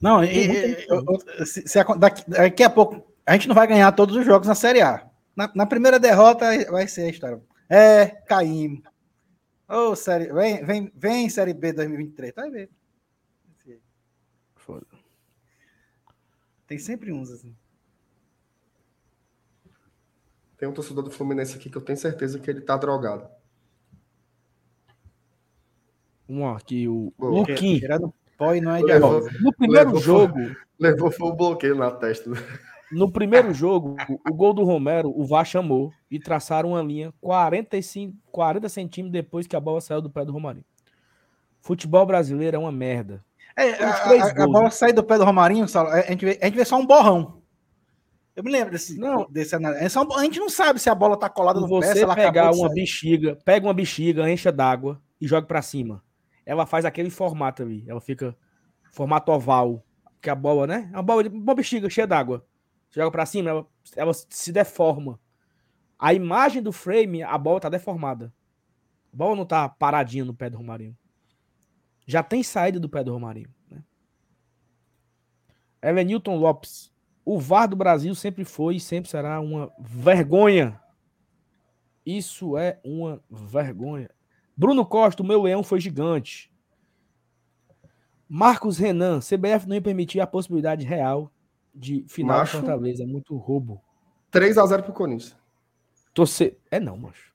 Não, 0.00 0.24
e- 0.24 0.28
e- 0.28 0.68
gente 0.68 0.88
eu- 0.88 1.04
eu- 1.38 1.46
se- 1.46 1.66
se 1.66 1.84
daqui, 1.98 2.28
daqui 2.28 2.62
a 2.62 2.70
pouco 2.70 3.06
a 3.26 3.32
gente 3.34 3.46
não 3.48 3.54
vai 3.54 3.66
ganhar 3.66 3.90
todos 3.92 4.16
os 4.16 4.24
jogos 4.24 4.48
na 4.48 4.54
Série 4.54 4.80
A. 4.80 5.08
Na, 5.36 5.50
na 5.54 5.66
primeira 5.66 5.98
derrota 5.98 6.46
vai 6.70 6.86
ser 6.86 7.02
a 7.02 7.08
história. 7.10 7.42
É, 7.68 8.06
caímos. 8.06 8.82
Ô, 9.68 9.96
série, 9.96 10.32
vem, 10.32 10.64
vem, 10.64 10.92
vem 10.94 11.28
Série 11.30 11.54
B 11.54 11.72
2023. 11.72 12.32
Vai 12.34 12.50
ver. 12.50 12.70
foda. 14.56 14.86
Tem 16.66 16.78
sempre 16.78 17.12
uns 17.12 17.30
assim. 17.30 17.54
Tem 20.56 20.66
um 20.68 20.72
torcedor 20.72 21.04
do 21.04 21.10
Fluminense 21.10 21.56
aqui 21.56 21.68
que 21.68 21.76
eu 21.76 21.82
tenho 21.82 21.98
certeza 21.98 22.38
que 22.38 22.48
ele 22.50 22.60
tá 22.62 22.76
drogado. 22.76 23.28
Um 26.28 26.48
aqui, 26.48 26.88
o. 26.88 27.12
Luquim. 27.18 27.78
Tirando 27.78 28.14
pó 28.38 28.54
e 28.54 28.60
não 28.60 28.74
é 28.74 28.78
de 28.78 28.84
Levou-. 28.86 29.30
No 29.42 29.52
primeiro 29.54 29.86
Levou- 29.88 30.00
jogo, 30.00 30.38
Levou 30.78 31.10
foi 31.10 31.28
o 31.28 31.34
bloqueio 31.36 31.74
na 31.74 31.90
testa. 31.90 32.30
No 32.94 33.10
primeiro 33.10 33.52
jogo, 33.52 33.96
o 34.28 34.34
gol 34.34 34.52
do 34.54 34.64
Romero, 34.64 35.12
o 35.14 35.24
VAR 35.26 35.44
chamou 35.44 35.92
e 36.10 36.18
traçaram 36.18 36.70
uma 36.70 36.82
linha 36.82 37.12
45, 37.20 38.16
40 38.30 38.68
centímetros 38.68 39.12
depois 39.12 39.46
que 39.46 39.56
a 39.56 39.60
bola 39.60 39.80
saiu 39.80 40.00
do 40.00 40.10
pé 40.10 40.24
do 40.24 40.32
Romarinho. 40.32 40.64
Futebol 41.60 42.04
brasileiro 42.06 42.56
é 42.56 42.58
uma 42.58 42.72
merda. 42.72 43.24
É, 43.56 43.70
a, 43.84 43.92
três 44.00 44.22
a- 44.22 44.32
gols, 44.34 44.52
bola 44.52 44.64
né? 44.64 44.70
sai 44.70 44.92
do 44.92 45.02
pé 45.02 45.16
do 45.16 45.24
Romarinho, 45.24 45.66
Saulo, 45.68 45.90
a 45.90 46.00
gente, 46.02 46.24
vê, 46.24 46.38
a 46.40 46.46
gente 46.46 46.56
vê 46.56 46.64
só 46.64 46.76
um 46.76 46.86
borrão. 46.86 47.40
Eu 48.36 48.42
me 48.42 48.50
lembro 48.50 48.72
desse, 48.72 48.98
Não. 48.98 49.26
desse. 49.30 49.54
É 49.54 49.88
só 49.88 50.04
a 50.16 50.24
gente 50.24 50.40
não 50.40 50.48
sabe 50.50 50.80
se 50.80 50.90
a 50.90 50.94
bola 50.94 51.16
tá 51.16 51.28
colada 51.30 51.60
no 51.60 51.68
pé, 51.80 51.86
se 51.94 52.04
você 52.04 52.14
pegar 52.16 52.46
uma 52.50 52.66
sair. 52.68 52.74
bexiga, 52.74 53.38
pega 53.44 53.66
uma 53.66 53.72
bexiga, 53.74 54.28
encha 54.28 54.50
d'água 54.50 55.00
e 55.20 55.26
joga 55.28 55.46
pra 55.46 55.62
cima. 55.62 56.02
Ela 56.44 56.66
faz 56.66 56.84
aquele 56.84 57.10
formato 57.10 57.62
ali. 57.62 57.84
Ela 57.86 58.00
fica 58.00 58.36
formato 58.90 59.30
oval. 59.30 59.84
Que 60.20 60.28
a 60.28 60.34
bola, 60.34 60.66
né? 60.66 60.88
É 60.92 60.96
Uma 60.96 61.02
bola, 61.02 61.22
uma 61.28 61.54
bexiga 61.54 61.88
cheia 61.88 62.06
d'água. 62.08 62.44
Você 62.94 63.00
joga 63.00 63.10
pra 63.10 63.26
cima, 63.26 63.50
ela, 63.50 63.66
ela 63.96 64.12
se 64.14 64.52
deforma. 64.52 65.18
A 65.98 66.14
imagem 66.14 66.62
do 66.62 66.70
frame, 66.70 67.24
a 67.24 67.36
bola 67.36 67.58
tá 67.58 67.68
deformada. 67.68 68.32
A 69.12 69.16
bola 69.16 69.34
não 69.34 69.44
tá 69.44 69.68
paradinha 69.68 70.24
no 70.24 70.32
pé 70.32 70.48
do 70.48 70.56
Romarinho. 70.56 70.96
Já 72.06 72.22
tem 72.22 72.44
saída 72.44 72.78
do 72.78 72.88
pé 72.88 73.02
do 73.02 73.12
Romarinho. 73.12 73.52
Né? 73.68 73.82
Elenilton 75.82 76.36
Lopes. 76.36 76.92
O 77.24 77.36
VAR 77.36 77.66
do 77.66 77.74
Brasil 77.74 78.14
sempre 78.14 78.44
foi 78.44 78.76
e 78.76 78.80
sempre 78.80 79.10
será 79.10 79.40
uma 79.40 79.72
vergonha. 79.76 80.80
Isso 82.06 82.56
é 82.56 82.78
uma 82.84 83.20
vergonha. 83.28 84.08
Bruno 84.56 84.86
Costa, 84.86 85.20
o 85.20 85.26
meu 85.26 85.42
leão 85.42 85.64
foi 85.64 85.80
gigante. 85.80 86.48
Marcos 88.28 88.78
Renan, 88.78 89.18
CBF 89.18 89.66
não 89.66 89.74
ia 89.74 89.82
permitir 89.82 90.20
a 90.20 90.28
possibilidade 90.28 90.84
real 90.84 91.33
de 91.74 92.04
final 92.08 92.38
Macho. 92.38 92.56
de 92.60 92.66
Fortaleza. 92.66 93.02
É 93.02 93.06
muito 93.06 93.36
roubo. 93.36 93.80
3x0 94.32 94.82
pro 94.82 94.92
Corinthians. 94.92 95.36
Torcer. 96.12 96.58
É 96.70 96.78
não, 96.78 96.96
macho. 96.96 97.32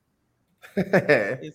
É. 0.76 1.52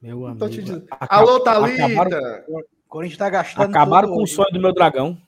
Meu 0.00 0.26
amigo. 0.26 0.38
Tô 0.40 0.48
te 0.48 0.62
dizendo. 0.62 0.86
Aca- 0.90 1.14
Alô, 1.16 1.40
Thalita! 1.40 1.84
Acabaram, 1.86 2.44
O 2.48 2.62
Corinthians 2.88 3.18
tá 3.18 3.30
gastando. 3.30 3.70
acabaram 3.70 4.08
com 4.08 4.22
o 4.22 4.26
sonho 4.26 4.50
do 4.52 4.60
meu 4.60 4.72
dragão. 4.72 5.20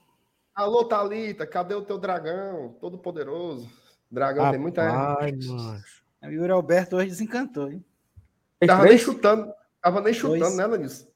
Alô, 0.54 0.84
Thalita, 0.84 1.46
cadê 1.46 1.74
o 1.74 1.82
teu 1.82 1.98
dragão? 1.98 2.74
Todo 2.80 2.98
poderoso. 2.98 3.68
Dragão 4.10 4.50
tem 4.50 4.58
muita. 4.60 4.82
Ai, 5.20 5.32
macho. 5.32 6.02
O 6.22 6.26
Yuri 6.26 6.50
Alberto 6.52 6.96
hoje 6.96 7.08
desencantou, 7.10 7.70
hein? 7.70 7.84
Tava 8.66 8.84
nem 8.84 8.98
chutando. 8.98 9.52
Tava 9.80 10.00
nem 10.00 10.12
chutando, 10.12 10.40
Dois. 10.40 10.56
né, 10.56 10.66
Lenilson? 10.66 11.06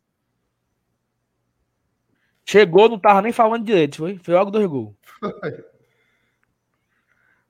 Chegou, 2.44 2.88
não 2.88 2.98
tava 2.98 3.22
nem 3.22 3.32
falando 3.32 3.64
direito, 3.64 3.96
foi? 3.96 4.18
Foi 4.18 4.34
logo 4.34 4.50
dois 4.50 4.66
gols. 4.66 4.94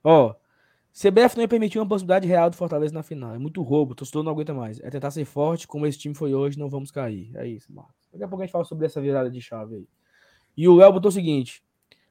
Ó, 0.05 0.35
CBF 0.93 1.37
não 1.37 1.43
ia 1.43 1.49
permitir 1.49 1.79
uma 1.79 1.89
possibilidade 1.89 2.27
real 2.29 2.51
do 2.51 2.57
Fortaleza 2.57 2.93
na 2.93 3.03
final. 3.03 3.35
É 3.35 3.39
muito 3.39 3.63
roubo, 3.63 3.93
o 3.93 3.95
torcedor 3.95 4.23
não 4.23 4.33
aguenta 4.33 4.53
mais. 4.53 4.79
É 4.81 4.91
tentar 4.91 5.11
ser 5.11 5.25
forte, 5.25 5.67
como 5.67 5.87
esse 5.87 5.99
time 5.99 6.15
foi 6.15 6.35
hoje, 6.35 6.59
não 6.59 6.69
vamos 6.69 6.91
cair. 6.91 7.31
É 7.35 7.47
isso, 7.47 7.73
Marcos. 7.73 7.95
Daqui 8.13 8.25
a 8.25 8.29
pouco 8.29 8.43
a 8.43 8.47
gente 8.47 8.53
fala 8.53 8.65
sobre 8.65 8.85
essa 8.87 9.01
virada 9.01 9.31
de 9.31 9.41
chave 9.41 9.77
aí. 9.77 9.89
E 10.57 10.69
o 10.69 10.75
Léo 10.77 10.93
botou 10.93 11.09
o 11.09 11.13
seguinte: 11.13 11.63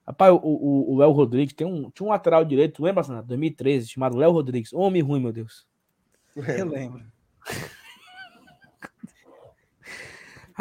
rapaz, 0.08 0.34
o- 0.34 0.38
o 0.42 0.94
o 0.96 0.98
Léo 0.98 1.12
Rodrigues 1.12 1.54
tem 1.54 1.68
um, 1.68 1.92
tinha 1.92 2.08
um 2.08 2.10
lateral 2.10 2.44
direito, 2.44 2.76
tu 2.78 2.84
lembra, 2.84 3.04
Sanato? 3.04 3.28
2013, 3.28 3.88
chamado 3.90 4.18
Léo 4.18 4.32
Rodrigues. 4.32 4.74
Homem 4.74 5.02
ruim, 5.04 5.20
meu 5.22 5.32
Deus. 5.32 5.68
Eu 6.36 6.66
lembro. 6.68 7.04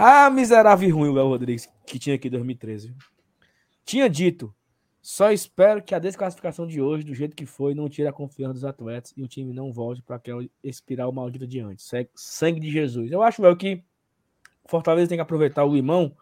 Ah, 0.02 0.30
miserável 0.30 0.88
e 0.88 0.92
ruim 0.92 1.10
o 1.10 1.12
Léo 1.12 1.28
Rodrigues, 1.28 1.68
que 1.90 1.98
tinha 1.98 2.16
aqui 2.16 2.28
em 2.28 2.30
2013. 2.30 2.88
viu? 2.88 2.96
Tinha 3.84 4.08
dito, 4.08 4.54
só 5.02 5.30
espero 5.32 5.82
que 5.82 5.94
a 5.94 5.98
desclassificação 5.98 6.66
de 6.66 6.80
hoje, 6.80 7.04
do 7.04 7.14
jeito 7.14 7.34
que 7.34 7.46
foi, 7.46 7.74
não 7.74 7.88
tire 7.88 8.06
a 8.06 8.12
confiança 8.12 8.54
dos 8.54 8.64
atletas 8.64 9.12
e 9.16 9.22
o 9.22 9.28
time 9.28 9.52
não 9.52 9.72
volte 9.72 10.02
para 10.02 10.16
aquela 10.16 10.44
espiral 10.62 11.10
maldita 11.12 11.46
de 11.46 11.60
antes. 11.60 11.90
Sangue 12.14 12.60
de 12.60 12.70
Jesus. 12.70 13.10
Eu 13.10 13.22
acho, 13.22 13.42
Léo, 13.42 13.56
que 13.56 13.82
o 14.64 14.68
Fortaleza 14.68 15.08
tem 15.08 15.16
que 15.18 15.22
aproveitar 15.22 15.64
o 15.64 15.74
limão 15.74 16.14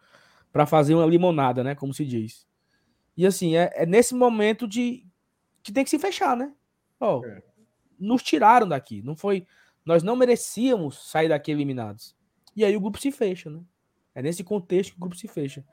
para 0.53 0.65
fazer 0.65 0.95
uma 0.95 1.05
limonada, 1.07 1.63
né? 1.63 1.75
Como 1.75 1.93
se 1.93 2.05
diz. 2.07 2.47
E 3.17 3.27
assim, 3.27 3.57
é, 3.57 3.71
é 3.75 3.85
nesse 3.85 4.15
momento 4.15 4.67
de 4.67 5.05
que 5.63 5.73
tem 5.73 5.85
que 5.85 5.91
se 5.91 5.99
fechar, 5.99 6.37
né? 6.37 6.53
Ó, 7.01 7.25
É. 7.27 7.43
nos 7.99 8.23
tiraram 8.23 8.67
daqui. 8.69 9.03
Não 9.03 9.17
foi. 9.17 9.47
Nós 9.85 10.03
não 10.03 10.15
merecíamos 10.17 11.11
sair 11.11 11.29
daqui 11.29 11.51
eliminados. 11.51 12.17
E 12.55 12.65
aí 12.65 12.77
o 12.77 12.81
grupo 12.81 12.99
se 12.99 13.11
fecha, 13.11 13.51
né? 13.51 13.61
É 14.15 14.23
nesse 14.23 14.43
contexto 14.43 14.91
que 14.93 14.97
o 14.97 15.01
grupo 15.01 15.17
se 15.17 15.29
fecha. 15.29 15.65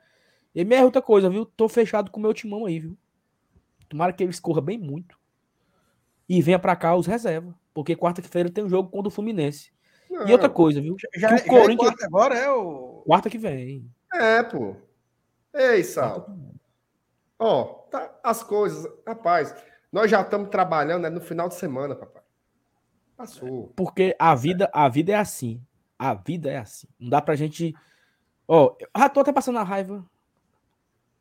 E 0.54 0.64
minha 0.64 0.84
outra 0.84 1.02
coisa, 1.02 1.28
viu? 1.28 1.44
Tô 1.44 1.68
fechado 1.68 2.10
com 2.10 2.18
o 2.18 2.22
meu 2.22 2.32
timão 2.32 2.64
aí, 2.66 2.78
viu? 2.80 2.96
Tomara 3.88 4.12
que 4.12 4.22
ele 4.22 4.30
escorra 4.30 4.60
bem 4.60 4.78
muito. 4.78 5.18
E 6.28 6.40
venha 6.42 6.58
pra 6.58 6.74
cá 6.74 6.94
os 6.96 7.06
reservas. 7.06 7.54
Porque 7.74 7.94
quarta-feira 7.94 8.50
tem 8.50 8.64
um 8.64 8.68
jogo 8.68 8.88
contra 8.90 9.08
o 9.08 9.10
Fluminense. 9.10 9.70
E 10.26 10.32
outra 10.32 10.48
coisa, 10.48 10.80
viu? 10.80 10.96
Já, 10.98 11.08
o 11.08 11.20
já 11.20 11.36
é 11.36 11.40
Corinthians- 11.40 11.90
quarta 11.90 12.06
agora 12.06 12.34
é 12.38 12.50
o. 12.50 13.02
Quarta 13.06 13.28
que 13.28 13.38
vem. 13.38 13.90
É, 14.12 14.42
pô. 14.42 14.76
Ei, 15.52 15.84
Sal. 15.84 16.28
Ó, 17.38 17.64
tá, 17.90 18.18
as 18.24 18.42
coisas. 18.42 18.90
Rapaz, 19.06 19.54
nós 19.92 20.10
já 20.10 20.22
estamos 20.22 20.48
trabalhando 20.48 21.02
né, 21.02 21.10
no 21.10 21.20
final 21.20 21.48
de 21.48 21.54
semana, 21.54 21.94
papai. 21.94 22.22
Passou. 23.16 23.72
Porque 23.76 24.16
a 24.18 24.34
vida, 24.34 24.70
a 24.72 24.88
vida 24.88 25.12
é 25.12 25.16
assim. 25.16 25.62
A 25.98 26.14
vida 26.14 26.50
é 26.50 26.58
assim. 26.58 26.86
Não 26.98 27.10
dá 27.10 27.20
pra 27.20 27.36
gente. 27.36 27.74
Ó, 28.48 28.76
já 28.96 29.08
tô 29.08 29.20
até 29.20 29.32
passando 29.32 29.58
a 29.58 29.62
raiva. 29.62 30.04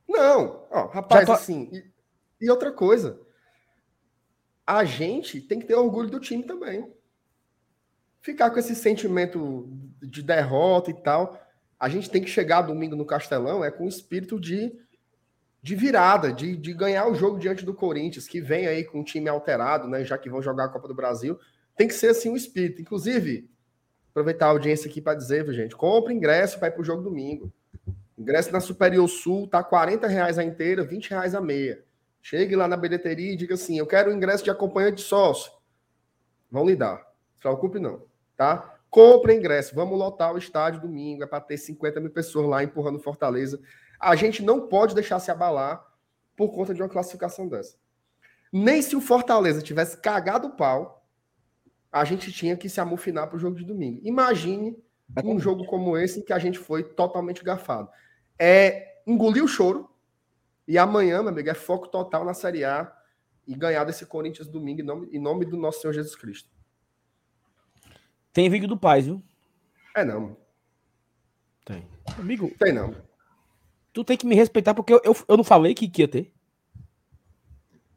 Não, 0.08 0.66
ó, 0.70 0.86
rapaz, 0.88 1.22
Já 1.22 1.26
tô- 1.26 1.34
assim. 1.34 1.70
E, 1.72 2.46
e 2.46 2.50
outra 2.50 2.72
coisa. 2.72 3.20
A 4.66 4.84
gente 4.84 5.42
tem 5.42 5.60
que 5.60 5.66
ter 5.66 5.76
orgulho 5.76 6.10
do 6.10 6.20
time 6.20 6.44
também. 6.44 6.92
Ficar 8.22 8.50
com 8.50 8.60
esse 8.60 8.76
sentimento 8.76 9.68
de 10.02 10.24
derrota 10.24 10.90
e 10.90 10.94
tal. 10.94 11.40
A 11.80 11.90
gente 11.90 12.10
tem 12.10 12.24
que 12.24 12.30
chegar 12.30 12.62
domingo 12.64 12.96
no 12.96 13.06
Castelão 13.06 13.64
é 13.64 13.70
com 13.70 13.86
o 13.86 13.90
espírito 13.90 14.40
de, 14.40 14.74
de 15.62 15.76
virada, 15.76 16.32
de, 16.34 16.56
de 16.56 16.74
ganhar 16.74 17.08
o 17.08 17.14
jogo 17.14 17.38
diante 17.38 17.64
do 17.66 17.74
Corinthians, 17.74 18.28
que 18.28 18.42
vem 18.42 18.66
aí 18.66 18.84
com 18.84 19.02
um 19.02 19.04
time 19.04 19.30
alterado, 19.30 19.88
né? 19.88 20.04
Já 20.04 20.18
que 20.18 20.30
vão 20.30 20.42
jogar 20.42 20.66
a 20.66 20.70
Copa 20.70 20.88
do 20.88 20.96
Brasil. 20.96 21.40
Tem 21.76 21.88
que 21.88 21.94
ser 21.94 22.08
assim 22.08 22.30
o 22.30 22.38
espírito. 22.38 22.82
Inclusive, 22.82 23.48
aproveitar 24.16 24.46
a 24.46 24.50
audiência 24.52 24.90
aqui 24.90 25.02
para 25.02 25.18
dizer, 25.18 25.44
viu, 25.44 25.54
gente, 25.54 25.76
compra 25.76 26.14
ingresso 26.14 26.58
para 26.58 26.70
ir 26.70 26.72
pro 26.72 26.86
jogo 26.86 27.04
domingo. 27.04 27.52
Ingresso 28.18 28.50
na 28.50 28.62
Superior 28.62 29.06
Sul 29.10 29.46
tá 29.46 29.62
40 29.62 30.08
reais 30.08 30.40
a 30.40 30.44
inteira, 30.44 30.86
20 30.86 31.10
reais 31.10 31.36
a 31.36 31.42
meia. 31.42 31.84
Chegue 32.22 32.56
lá 32.56 32.66
na 32.66 32.78
bilheteria 32.78 33.34
e 33.34 33.36
diga 33.36 33.56
assim: 33.56 33.78
eu 33.78 33.86
quero 33.86 34.10
o 34.10 34.14
ingresso 34.14 34.42
de 34.42 34.50
acompanhante 34.50 34.98
de 34.98 35.02
sócio. 35.02 35.52
Vão 36.50 36.66
lhe 36.66 36.78
dar. 36.78 37.06
Se 37.34 37.42
preocupe, 37.42 37.78
não. 37.78 38.04
Tá? 38.38 38.78
Compre 38.90 39.36
ingresso. 39.36 39.76
Vamos 39.76 40.00
lotar 40.00 40.34
o 40.34 40.38
estádio 40.38 40.80
domingo. 40.80 41.22
É 41.22 41.28
para 41.28 41.42
ter 41.42 41.58
50 41.58 42.00
mil 42.00 42.10
pessoas 42.10 42.48
lá 42.48 42.64
empurrando 42.64 43.00
Fortaleza. 43.00 43.60
A 44.00 44.16
gente 44.16 44.42
não 44.42 44.68
pode 44.68 44.96
deixar 44.96 45.20
se 45.20 45.30
abalar 45.30 45.86
por 46.38 46.54
conta 46.54 46.74
de 46.74 46.82
uma 46.82 46.90
classificação 46.90 47.50
dessa. 47.50 47.76
Nem 48.52 48.82
se 48.82 48.96
o 48.96 49.02
Fortaleza 49.02 49.62
tivesse 49.62 49.98
cagado 49.98 50.48
o 50.48 50.56
pau, 50.56 51.05
a 51.96 52.04
gente 52.04 52.30
tinha 52.30 52.58
que 52.58 52.68
se 52.68 52.82
amufinar 52.82 53.26
para 53.30 53.38
o 53.38 53.40
jogo 53.40 53.56
de 53.56 53.64
domingo. 53.64 54.02
Imagine 54.04 54.78
um 55.24 55.40
jogo 55.40 55.66
como 55.66 55.98
esse 55.98 56.20
em 56.20 56.22
que 56.22 56.34
a 56.34 56.38
gente 56.38 56.60
foi 56.60 56.84
totalmente 56.84 57.42
gafado. 57.42 57.90
É 58.38 59.02
engolir 59.08 59.42
o 59.42 59.48
choro 59.48 59.90
e 60.68 60.78
amanhã, 60.78 61.22
meu 61.22 61.32
amigo, 61.32 61.50
é 61.50 61.54
foco 61.54 61.88
total 61.88 62.26
na 62.26 62.34
Série 62.34 62.66
A 62.66 62.94
e 63.48 63.56
ganhar 63.56 63.86
desse 63.86 64.06
Corinthians 64.06 64.50
domingo 64.50 64.82
em 64.82 64.84
nome, 64.84 65.10
em 65.10 65.20
nome 65.22 65.46
do 65.46 65.56
nosso 65.56 65.80
Senhor 65.80 65.94
Jesus 65.94 66.18
Cristo. 66.18 66.50
Tem 68.34 68.50
vídeo 68.50 68.68
do 68.68 68.78
Paz, 68.78 69.06
viu? 69.06 69.24
É 69.96 70.04
não, 70.04 70.36
Tem. 71.64 71.88
Amigo, 72.20 72.52
tem 72.60 72.74
não. 72.74 72.94
tu 73.94 74.04
tem 74.04 74.18
que 74.18 74.26
me 74.26 74.36
respeitar 74.36 74.74
porque 74.74 74.94
eu, 74.94 75.00
eu, 75.02 75.16
eu 75.30 75.38
não 75.38 75.46
falei 75.46 75.74
que, 75.74 75.88
que 75.88 76.02
ia 76.02 76.10
ter. 76.10 76.34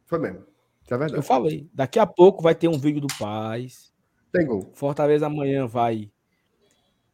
Foi 0.05 0.19
mesmo. 0.19 0.48
Isso 0.89 0.93
é 0.93 0.95
Eu 0.95 0.99
verdade. 0.99 1.25
falei. 1.27 1.69
Daqui 1.71 1.99
a 1.99 2.07
pouco 2.07 2.41
vai 2.41 2.55
ter 2.55 2.67
um 2.67 2.79
vídeo 2.79 2.99
do 3.01 3.07
Paz. 3.19 3.93
Tem 4.31 4.45
gol. 4.45 4.71
Fortaleza 4.73 5.27
amanhã 5.27 5.67
vai 5.67 6.11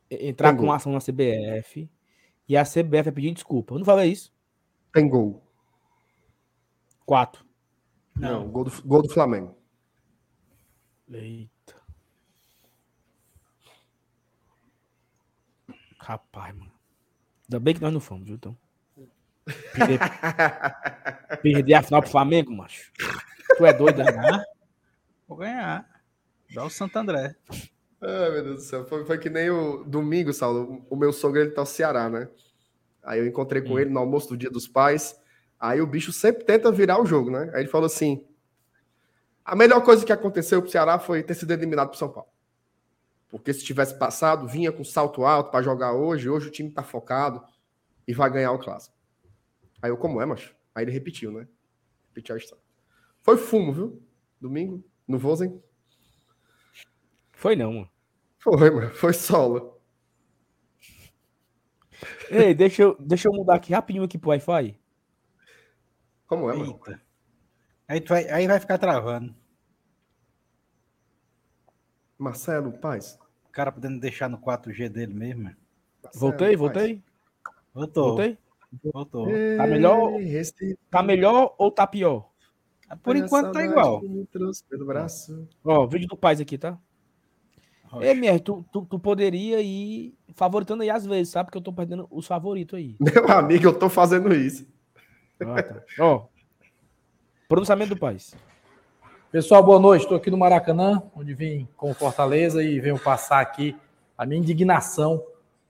entrar 0.10 0.50
Tem 0.52 0.58
com 0.58 0.66
gol. 0.68 0.74
ação 0.74 0.94
na 0.94 1.00
CBF. 1.00 1.90
E 2.48 2.56
a 2.56 2.64
CBF 2.64 3.04
vai 3.04 3.12
pedir 3.12 3.34
desculpa. 3.34 3.74
Eu 3.74 3.80
não 3.80 3.86
falei 3.86 4.12
isso. 4.12 4.34
Tem 4.94 5.10
gol. 5.10 5.44
Quatro. 7.06 7.46
Não, 8.16 8.50
gol, 8.50 8.64
do, 8.64 8.72
gol 8.84 9.02
do 9.02 9.10
Flamengo. 9.10 9.58
Eita. 11.12 11.76
Rapaz, 16.00 16.56
mano. 16.56 16.72
Ainda 17.44 17.60
bem 17.60 17.74
que 17.76 17.82
nós 17.82 17.94
não 17.94 18.00
fomos, 18.00 18.26
viu? 18.26 18.36
Então. 18.36 18.58
Perder, 19.46 20.00
perder 21.42 21.74
a 21.76 21.84
final 21.84 22.02
pro 22.02 22.10
Flamengo, 22.12 22.52
macho. 22.52 22.92
Tu 23.58 23.66
é 23.66 23.74
doido, 23.74 24.04
né? 24.04 24.44
Vou 25.28 25.38
ganhar. 25.38 25.88
Igual 26.50 26.68
o 26.68 26.70
Santo 26.70 26.98
André. 26.98 27.36
Ai, 28.02 28.32
meu 28.32 28.44
Deus 28.44 28.56
do 28.58 28.62
céu. 28.62 28.86
Foi, 28.86 29.06
foi 29.06 29.18
que 29.18 29.30
nem 29.30 29.50
o 29.50 29.84
domingo, 29.84 30.34
Saulo. 30.34 30.86
O 30.90 30.96
meu 30.96 31.12
sogro, 31.14 31.40
ele 31.40 31.52
tá 31.52 31.62
no 31.62 31.68
Ceará, 31.68 32.10
né? 32.10 32.28
Aí 33.04 33.20
eu 33.20 33.28
encontrei 33.28 33.62
com 33.62 33.74
Hum. 33.74 33.80
ele 33.80 33.90
no 33.90 34.00
almoço 34.00 34.30
do 34.30 34.38
Dia 34.38 34.50
dos 34.50 34.68
Pais. 34.68 35.20
Aí 35.60 35.80
o 35.80 35.88
bicho 35.88 36.12
sempre 36.12 36.44
tenta 36.44 36.72
virar 36.72 37.02
o 37.02 37.06
jogo, 37.06 37.30
né? 37.30 37.52
Aí 37.54 37.62
ele 37.62 37.70
falou 37.70 37.86
assim: 37.86 38.26
a 39.44 39.56
melhor 39.56 39.84
coisa 39.84 40.06
que 40.06 40.12
aconteceu 40.12 40.62
pro 40.62 40.72
Ceará 40.72 40.98
foi 40.98 41.22
ter 41.24 41.36
sido 41.36 41.52
eliminado 41.52 41.90
pro 41.90 41.98
São 41.98 42.10
Paulo. 42.10 42.30
Porque 43.30 43.54
se 43.54 43.64
tivesse 43.64 43.98
passado, 43.98 44.48
vinha 44.48 44.72
com 44.72 44.84
salto 44.84 45.24
alto 45.26 45.52
para 45.52 45.62
jogar 45.64 45.94
hoje. 45.94 46.30
Hoje 46.30 46.48
o 46.48 46.52
time 46.52 46.72
tá 46.72 46.84
focado 46.84 47.44
e 48.08 48.14
vai 48.14 48.30
ganhar 48.30 48.52
o 48.52 48.60
clássico. 48.60 48.95
Aí 49.86 49.92
eu, 49.92 49.98
como 49.98 50.20
é, 50.20 50.26
macho? 50.26 50.56
Aí 50.74 50.84
ele 50.84 50.92
repetiu, 50.92 51.32
né? 51.32 51.48
Repetiu 52.08 52.34
a 52.34 52.40
história. 52.40 52.64
Foi 53.22 53.38
fumo, 53.38 53.72
viu? 53.72 54.04
Domingo, 54.42 54.84
no 55.08 55.20
Vozen. 55.20 55.62
Foi 57.32 57.56
não, 57.56 57.72
mano. 57.72 57.92
Foi, 58.40 58.72
mano. 58.72 58.90
Foi 58.96 59.14
solo. 59.14 59.80
Ei, 62.32 62.56
deixa 62.56 62.82
eu, 62.82 62.98
deixa 63.00 63.28
eu 63.28 63.32
mudar 63.34 63.58
aqui 63.58 63.74
rapidinho 63.74 64.04
aqui 64.04 64.18
pro 64.18 64.32
Wi-Fi. 64.32 64.76
Como 66.26 66.50
é, 66.50 66.56
mano? 66.56 66.72
Eita. 66.72 67.02
Aí, 67.88 68.02
tu 68.02 68.10
vai, 68.10 68.28
aí 68.32 68.48
vai 68.48 68.60
ficar 68.60 68.80
travando. 68.80 69.36
Marcelo, 72.18 72.72
paz. 72.80 73.20
O 73.48 73.52
cara 73.52 73.72
podendo 73.72 74.00
deixar 74.00 74.30
no 74.32 74.40
4G 74.40 74.90
dele 74.90 75.14
mesmo. 75.14 75.44
mano. 75.44 75.58
Marcelo, 76.04 76.20
Voltei, 76.20 76.48
paz. 76.48 76.60
voltei. 76.60 77.04
Voltou. 77.72 78.08
Voltei. 78.16 78.45
Voltou. 78.84 79.28
Tá 79.58 79.68
melhor? 79.68 80.20
Ei, 80.20 80.26
Recife, 80.26 80.78
Tá 80.90 81.04
melhor 81.04 81.56
ou 81.58 81.72
tá 81.72 81.86
pior? 81.88 82.30
Por 83.02 83.16
enquanto 83.16 83.52
tá 83.52 83.64
igual. 83.64 84.02
pelo 84.70 84.86
braço. 84.86 85.48
Ó, 85.64 85.88
vídeo 85.88 86.08
do 86.08 86.16
Paz 86.18 86.40
aqui, 86.40 86.58
tá? 86.58 86.78
Rocha. 87.86 88.06
Ei, 88.06 88.12
MR, 88.12 88.40
tu, 88.40 88.66
tu, 88.72 88.86
tu 88.86 89.00
poderia 89.00 89.62
ir 89.62 90.14
favoritando 90.36 90.84
aí 90.84 90.90
às 90.90 91.06
vezes, 91.06 91.30
sabe? 91.30 91.48
Porque 91.48 91.58
eu 91.58 91.64
tô 91.64 91.74
perdendo 91.74 92.08
os 92.12 92.28
favoritos 92.28 92.78
aí. 92.78 92.96
Meu 93.02 93.30
amigo, 93.32 93.66
eu 93.66 93.78
tô 93.78 93.90
fazendo 93.90 94.34
isso. 94.34 94.68
Ah, 95.40 95.62
tá. 95.64 95.82
Ó. 96.00 96.26
Pronunciamento 97.48 97.96
do 97.96 98.00
Paz. 98.00 98.36
Pessoal, 99.32 99.64
boa 99.64 99.80
noite. 99.80 100.04
Estou 100.04 100.18
aqui 100.18 100.32
no 100.32 100.38
Maracanã, 100.38 101.02
onde 101.16 101.34
vim 101.34 101.68
com 101.76 101.92
o 101.92 101.94
Fortaleza 101.94 102.64
e 102.64 102.80
venho 102.80 103.00
passar 103.00 103.42
aqui 103.42 103.76
a 104.18 104.26
minha 104.26 104.40
indignação 104.40 105.22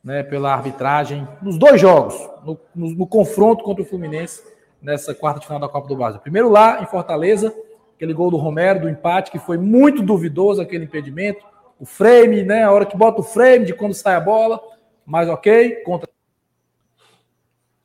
né, 0.06 0.22
pela 0.24 0.54
arbitragem 0.54 1.28
nos 1.42 1.58
dois 1.58 1.82
jogos, 1.82 2.14
no, 2.46 2.58
no- 2.76 2.92
no 2.92 3.08
confronto 3.08 3.64
contra 3.64 3.82
o 3.82 3.86
Fluminense 3.86 4.44
nessa 4.80 5.16
quarta 5.16 5.40
de 5.40 5.48
final 5.48 5.60
da 5.60 5.68
Copa 5.68 5.88
do 5.88 5.96
Brasil. 5.96 6.22
Primeiro 6.22 6.48
lá 6.50 6.80
em 6.82 6.86
Fortaleza, 6.86 7.52
aquele 7.96 8.14
gol 8.14 8.30
do 8.30 8.38
Romero, 8.38 8.82
do 8.82 8.90
empate, 8.90 9.32
que 9.32 9.40
foi 9.40 9.58
muito 9.58 10.04
duvidoso 10.04 10.62
aquele 10.62 10.84
impedimento. 10.86 11.44
O 11.80 11.86
frame, 11.86 12.44
né? 12.44 12.64
A 12.64 12.72
hora 12.72 12.86
que 12.86 12.96
bota 12.96 13.20
o 13.20 13.24
frame 13.24 13.66
de 13.66 13.74
quando 13.74 13.94
sai 13.96 14.14
a 14.16 14.20
bola, 14.20 14.62
mas 15.06 15.28
ok, 15.28 15.78
contra 15.84 16.08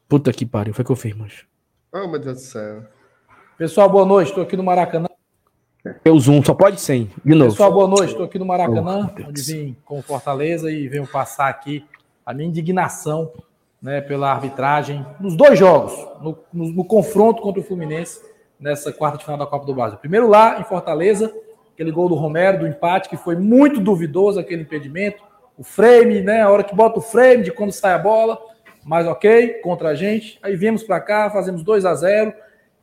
Puta 0.09 0.33
que 0.33 0.45
pariu, 0.45 0.75
foi 0.75 0.83
o 0.83 0.87
que 0.87 0.93
eu 0.93 0.97
fiz, 0.97 1.15
mancho. 1.15 1.47
Oh, 1.93 2.07
meu 2.09 2.19
Deus 2.19 2.37
do 2.39 2.43
céu. 2.45 2.83
Pessoal, 3.57 3.89
boa 3.89 4.05
noite. 4.05 4.29
Estou 4.29 4.43
aqui 4.43 4.57
no 4.57 4.63
Maracanã. 4.65 5.07
Eu 6.05 6.19
zoom, 6.19 6.43
só 6.45 6.53
pode 6.53 6.81
100. 6.81 7.11
De 7.25 7.35
novo. 7.35 7.51
Pessoal, 7.53 7.73
boa 7.73 7.89
noite. 7.89 8.11
Estou 8.11 8.25
aqui 8.27 8.39
no 8.39 8.45
Oh, 8.45 8.49
Maracanã, 8.49 9.11
Deus. 9.15 9.29
onde 9.29 9.43
vim 9.43 9.77
com 9.85 9.99
o 9.99 10.03
Fortaleza 10.03 10.71
e 10.71 10.89
venho 10.89 11.07
passar 11.07 11.49
aqui 11.49 11.85
a 12.25 12.33
minha 12.35 12.49
indignação 12.49 13.33
né, 13.83 14.01
pela 14.01 14.31
arbitragem 14.31 15.05
nos 15.19 15.35
dois 15.37 15.59
jogos, 15.59 15.93
no, 16.21 16.37
no- 16.53 16.69
no 16.73 16.85
confronto 16.85 17.41
contra 17.43 17.61
o 17.61 17.65
Fluminense 17.65 18.21
nessa 18.59 18.93
quarta 18.93 19.17
de 19.19 19.25
final 19.25 19.39
da 19.39 19.47
Copa 19.47 19.65
do 19.65 19.75
Brasil. 19.75 19.99
Primeiro 19.99 20.29
lá 20.29 20.61
em 20.61 20.65
Fortaleza, 20.65 21.33
aquele 21.73 21.91
gol 21.91 22.09
do 22.09 22.15
Romero, 22.15 22.59
do 22.59 22.67
empate, 22.67 23.09
que 23.09 23.17
foi 23.17 23.37
muito 23.37 23.81
duvidoso 23.81 24.39
aquele 24.39 24.63
impedimento. 24.63 25.23
O 25.57 25.65
frame, 25.65 26.21
né? 26.21 26.43
A 26.43 26.51
hora 26.51 26.63
que 26.63 26.75
bota 26.75 26.99
o 26.99 27.03
frame 27.03 27.43
de 27.43 27.51
quando 27.53 27.73
sai 27.73 27.95
a 27.95 27.99
bola, 27.99 28.39
mas 28.85 29.07
ok, 29.07 29.61
contra 29.63 29.89
a 29.91 29.95
gente. 29.95 30.39
Aí 30.43 30.57
viemos 30.57 30.83
para 30.83 31.01
cá, 31.01 31.31
fazemos 31.31 31.63
2 31.63 31.85
a 31.87 31.95
0 31.95 32.33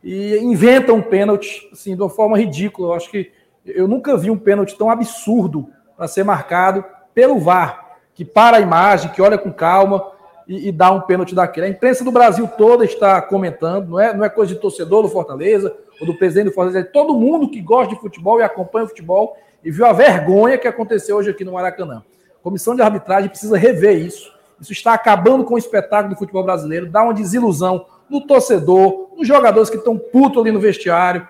e 0.03 0.37
inventa 0.39 0.93
um 0.93 1.01
pênalti, 1.01 1.69
assim, 1.71 1.95
de 1.95 2.01
uma 2.01 2.09
forma 2.09 2.37
ridícula. 2.37 2.89
Eu 2.89 2.93
acho 2.93 3.09
que 3.11 3.31
eu 3.65 3.87
nunca 3.87 4.15
vi 4.17 4.29
um 4.31 4.37
pênalti 4.37 4.75
tão 4.77 4.89
absurdo 4.89 5.69
para 5.95 6.07
ser 6.07 6.23
marcado 6.23 6.83
pelo 7.13 7.39
VAR, 7.39 7.86
que 8.17 8.25
para 8.25 8.57
a 8.57 8.59
imagem, 8.59 9.11
que 9.11 9.21
olha 9.21 9.37
com 9.37 9.53
calma 9.53 10.03
e, 10.47 10.69
e 10.69 10.71
dá 10.71 10.91
um 10.91 11.01
pênalti 11.01 11.35
daquele. 11.35 11.67
A 11.67 11.69
imprensa 11.69 12.03
do 12.03 12.11
Brasil 12.11 12.47
toda 12.57 12.83
está 12.83 13.21
comentando, 13.21 13.89
não 13.89 13.99
é, 13.99 14.11
não 14.11 14.25
é 14.25 14.29
coisa 14.29 14.55
de 14.55 14.59
torcedor 14.59 15.03
do 15.03 15.07
Fortaleza 15.07 15.71
ou 16.01 16.07
do 16.07 16.17
presidente 16.17 16.45
do 16.45 16.51
Fortaleza, 16.51 16.79
é 16.79 16.83
todo 16.83 17.13
mundo 17.13 17.47
que 17.47 17.61
gosta 17.61 17.93
de 17.93 18.01
futebol 18.01 18.39
e 18.39 18.43
acompanha 18.43 18.85
o 18.85 18.89
futebol 18.89 19.37
e 19.63 19.69
viu 19.69 19.85
a 19.85 19.93
vergonha 19.93 20.57
que 20.57 20.67
aconteceu 20.67 21.15
hoje 21.17 21.29
aqui 21.29 21.45
no 21.45 21.53
Maracanã. 21.53 22.01
A 22.39 22.43
comissão 22.43 22.75
de 22.75 22.81
arbitragem 22.81 23.29
precisa 23.29 23.55
rever 23.55 23.95
isso. 23.99 24.33
Isso 24.59 24.71
está 24.71 24.93
acabando 24.93 25.43
com 25.43 25.53
o 25.53 25.57
espetáculo 25.59 26.15
do 26.15 26.17
futebol 26.17 26.43
brasileiro, 26.43 26.89
dá 26.89 27.03
uma 27.03 27.13
desilusão 27.13 27.85
no 28.09 28.25
torcedor, 28.25 29.09
nos 29.15 29.27
jogadores 29.27 29.69
que 29.69 29.77
estão 29.77 29.95
putos 29.95 30.41
ali 30.41 30.51
no 30.51 30.59
vestiário, 30.59 31.27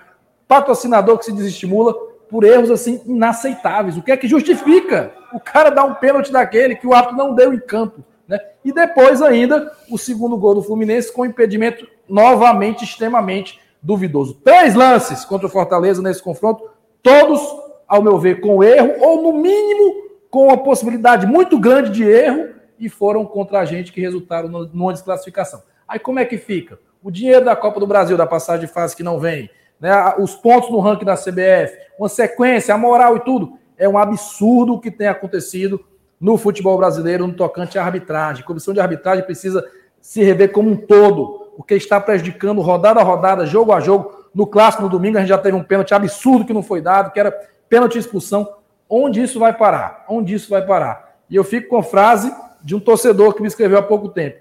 patrocinador 0.47 1.17
que 1.17 1.25
se 1.25 1.33
desestimula 1.33 1.93
por 2.30 2.43
erros 2.43 2.69
assim 2.69 3.01
inaceitáveis. 3.05 3.97
O 3.97 4.01
que 4.01 4.11
é 4.11 4.17
que 4.17 4.28
justifica 4.28 5.11
o 5.34 5.39
cara 5.39 5.69
dar 5.69 5.86
um 5.86 5.93
pênalti 5.93 6.32
daquele 6.32 6.75
que 6.75 6.88
o 6.88 6.93
árbitro 6.93 7.17
não 7.17 7.34
deu 7.34 7.53
em 7.53 7.59
campo? 7.59 8.03
Né? 8.28 8.39
E 8.63 8.73
depois 8.73 9.21
ainda 9.21 9.71
o 9.89 9.97
segundo 9.97 10.38
gol 10.38 10.55
do 10.55 10.63
Fluminense 10.63 11.11
com 11.11 11.25
impedimento 11.25 11.88
novamente 12.07 12.84
extremamente 12.84 13.59
duvidoso. 13.82 14.36
Três 14.43 14.75
lances 14.75 15.23
contra 15.23 15.47
o 15.47 15.49
Fortaleza 15.49 16.01
nesse 16.01 16.21
confronto, 16.21 16.69
todos, 17.01 17.39
ao 17.88 18.01
meu 18.01 18.17
ver, 18.17 18.41
com 18.41 18.63
erro, 18.63 18.95
ou 18.99 19.21
no 19.21 19.34
mínimo 19.39 20.07
com 20.30 20.47
uma 20.47 20.57
possibilidade 20.57 21.25
muito 21.25 21.57
grande 21.57 21.91
de 21.91 22.03
erro, 22.03 22.49
e 22.80 22.89
foram 22.89 23.25
contra 23.25 23.59
a 23.59 23.65
gente 23.65 23.91
que 23.91 24.01
resultaram 24.01 24.49
numa 24.49 24.93
desclassificação. 24.93 25.63
Aí 25.88 25.99
como 25.99 26.19
é 26.19 26.25
que 26.25 26.38
fica? 26.38 26.78
O 27.01 27.09
dinheiro 27.09 27.45
da 27.45 27.55
Copa 27.55 27.80
do 27.80 27.88
Brasil, 27.88 28.17
da 28.17 28.28
passagem 28.28 28.67
de 28.67 28.71
fase 28.71 28.95
que 28.95 29.03
não 29.03 29.19
vem, 29.19 29.49
né, 29.80 30.15
os 30.19 30.36
pontos 30.36 30.69
no 30.69 30.80
ranking 30.80 31.05
da 31.05 31.15
CBF, 31.15 31.78
uma 31.97 32.09
sequência, 32.09 32.73
a 32.73 32.78
moral 32.78 33.17
e 33.17 33.19
tudo. 33.21 33.53
É 33.78 33.88
um 33.88 33.97
absurdo 33.97 34.73
o 34.73 34.80
que 34.80 34.89
tem 34.89 35.07
acontecido 35.07 35.84
no 36.19 36.38
futebol 36.38 36.78
brasileiro 36.78 37.28
no 37.28 37.34
tocante 37.34 37.78
à 37.78 37.84
arbitragem. 37.84 38.43
A 38.43 38.47
comissão 38.47 38.73
de 38.73 38.80
arbitragem 38.80 39.23
precisa 39.23 39.63
se 40.01 40.23
rever 40.23 40.51
como 40.51 40.69
um 40.69 40.75
todo, 40.75 41.51
porque 41.55 41.75
está 41.75 41.99
prejudicando 41.99 42.61
rodada 42.61 42.99
a 42.99 43.03
rodada, 43.03 43.45
jogo 43.45 43.71
a 43.71 43.80
jogo. 43.80 44.25
No 44.34 44.47
clássico 44.47 44.84
no 44.84 44.89
domingo 44.89 45.17
a 45.17 45.21
gente 45.21 45.30
já 45.30 45.38
teve 45.38 45.55
um 45.55 45.63
pênalti 45.63 45.93
absurdo 45.93 46.45
que 46.45 46.53
não 46.53 46.63
foi 46.63 46.82
dado, 46.82 47.11
que 47.11 47.19
era 47.19 47.32
pênalti 47.69 47.97
expulsão. 47.97 48.47
Onde 48.89 49.21
isso 49.21 49.39
vai 49.39 49.53
parar? 49.53 50.05
Onde 50.07 50.34
isso 50.34 50.49
vai 50.49 50.65
parar? 50.65 51.17
E 51.30 51.36
eu 51.36 51.43
fico 51.43 51.69
com 51.69 51.78
a 51.78 51.84
frase 51.84 52.34
de 52.63 52.75
um 52.75 52.80
torcedor 52.80 53.34
que 53.34 53.41
me 53.41 53.47
escreveu 53.47 53.78
há 53.78 53.84
pouco 53.84 54.09
tempo. 54.09 54.38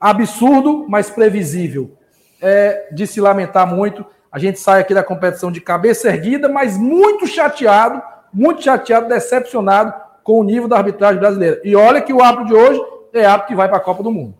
Absurdo, 0.00 0.86
mas 0.88 1.10
previsível. 1.10 1.96
É 2.40 2.88
de 2.90 3.06
se 3.06 3.20
lamentar 3.20 3.66
muito. 3.66 4.04
A 4.30 4.38
gente 4.38 4.58
sai 4.60 4.80
aqui 4.80 4.94
da 4.94 5.02
competição 5.02 5.50
de 5.50 5.60
cabeça 5.60 6.08
erguida, 6.08 6.48
mas 6.48 6.76
muito 6.78 7.26
chateado, 7.26 8.00
muito 8.32 8.62
chateado, 8.62 9.08
decepcionado 9.08 9.92
com 10.22 10.40
o 10.40 10.44
nível 10.44 10.68
da 10.68 10.76
arbitragem 10.76 11.18
brasileira. 11.18 11.60
E 11.64 11.74
olha 11.74 12.00
que 12.00 12.12
o 12.12 12.22
árbitro 12.22 12.46
de 12.46 12.54
hoje 12.54 12.80
é 13.12 13.24
árbitro 13.24 13.48
que 13.48 13.54
vai 13.56 13.68
para 13.68 13.78
a 13.78 13.80
Copa 13.80 14.02
do 14.02 14.10
Mundo. 14.12 14.34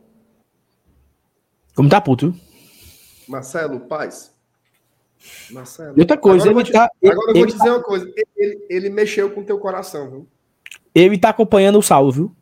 Como 1.75 1.89
tá 1.89 2.01
puto, 2.01 2.31
viu? 2.31 2.41
Marcelo, 3.29 3.81
paz. 3.81 4.33
Marcelo. 5.51 5.95
E 5.97 6.01
outra 6.01 6.17
coisa, 6.17 6.49
agora 6.49 6.51
eu 6.51 6.55
vou 6.55 6.61
ele 6.63 6.69
te, 6.69 6.73
tá- 6.73 6.91
agora 7.05 7.31
eu 7.31 7.35
vou 7.35 7.43
ele 7.43 7.47
te 7.53 7.57
dizer 7.57 7.71
uma 7.71 7.83
coisa. 7.83 8.13
Ele, 8.37 8.67
ele 8.69 8.91
mexeu 8.91 9.31
com 9.31 9.41
o 9.41 9.45
teu 9.45 9.59
coração, 9.59 10.11
viu? 10.11 10.29
Ele 10.95 11.19
tá 11.19 11.29
acompanhando 11.31 11.79
o 11.79 11.83
salvo, 11.83 12.11
viu? 12.13 12.37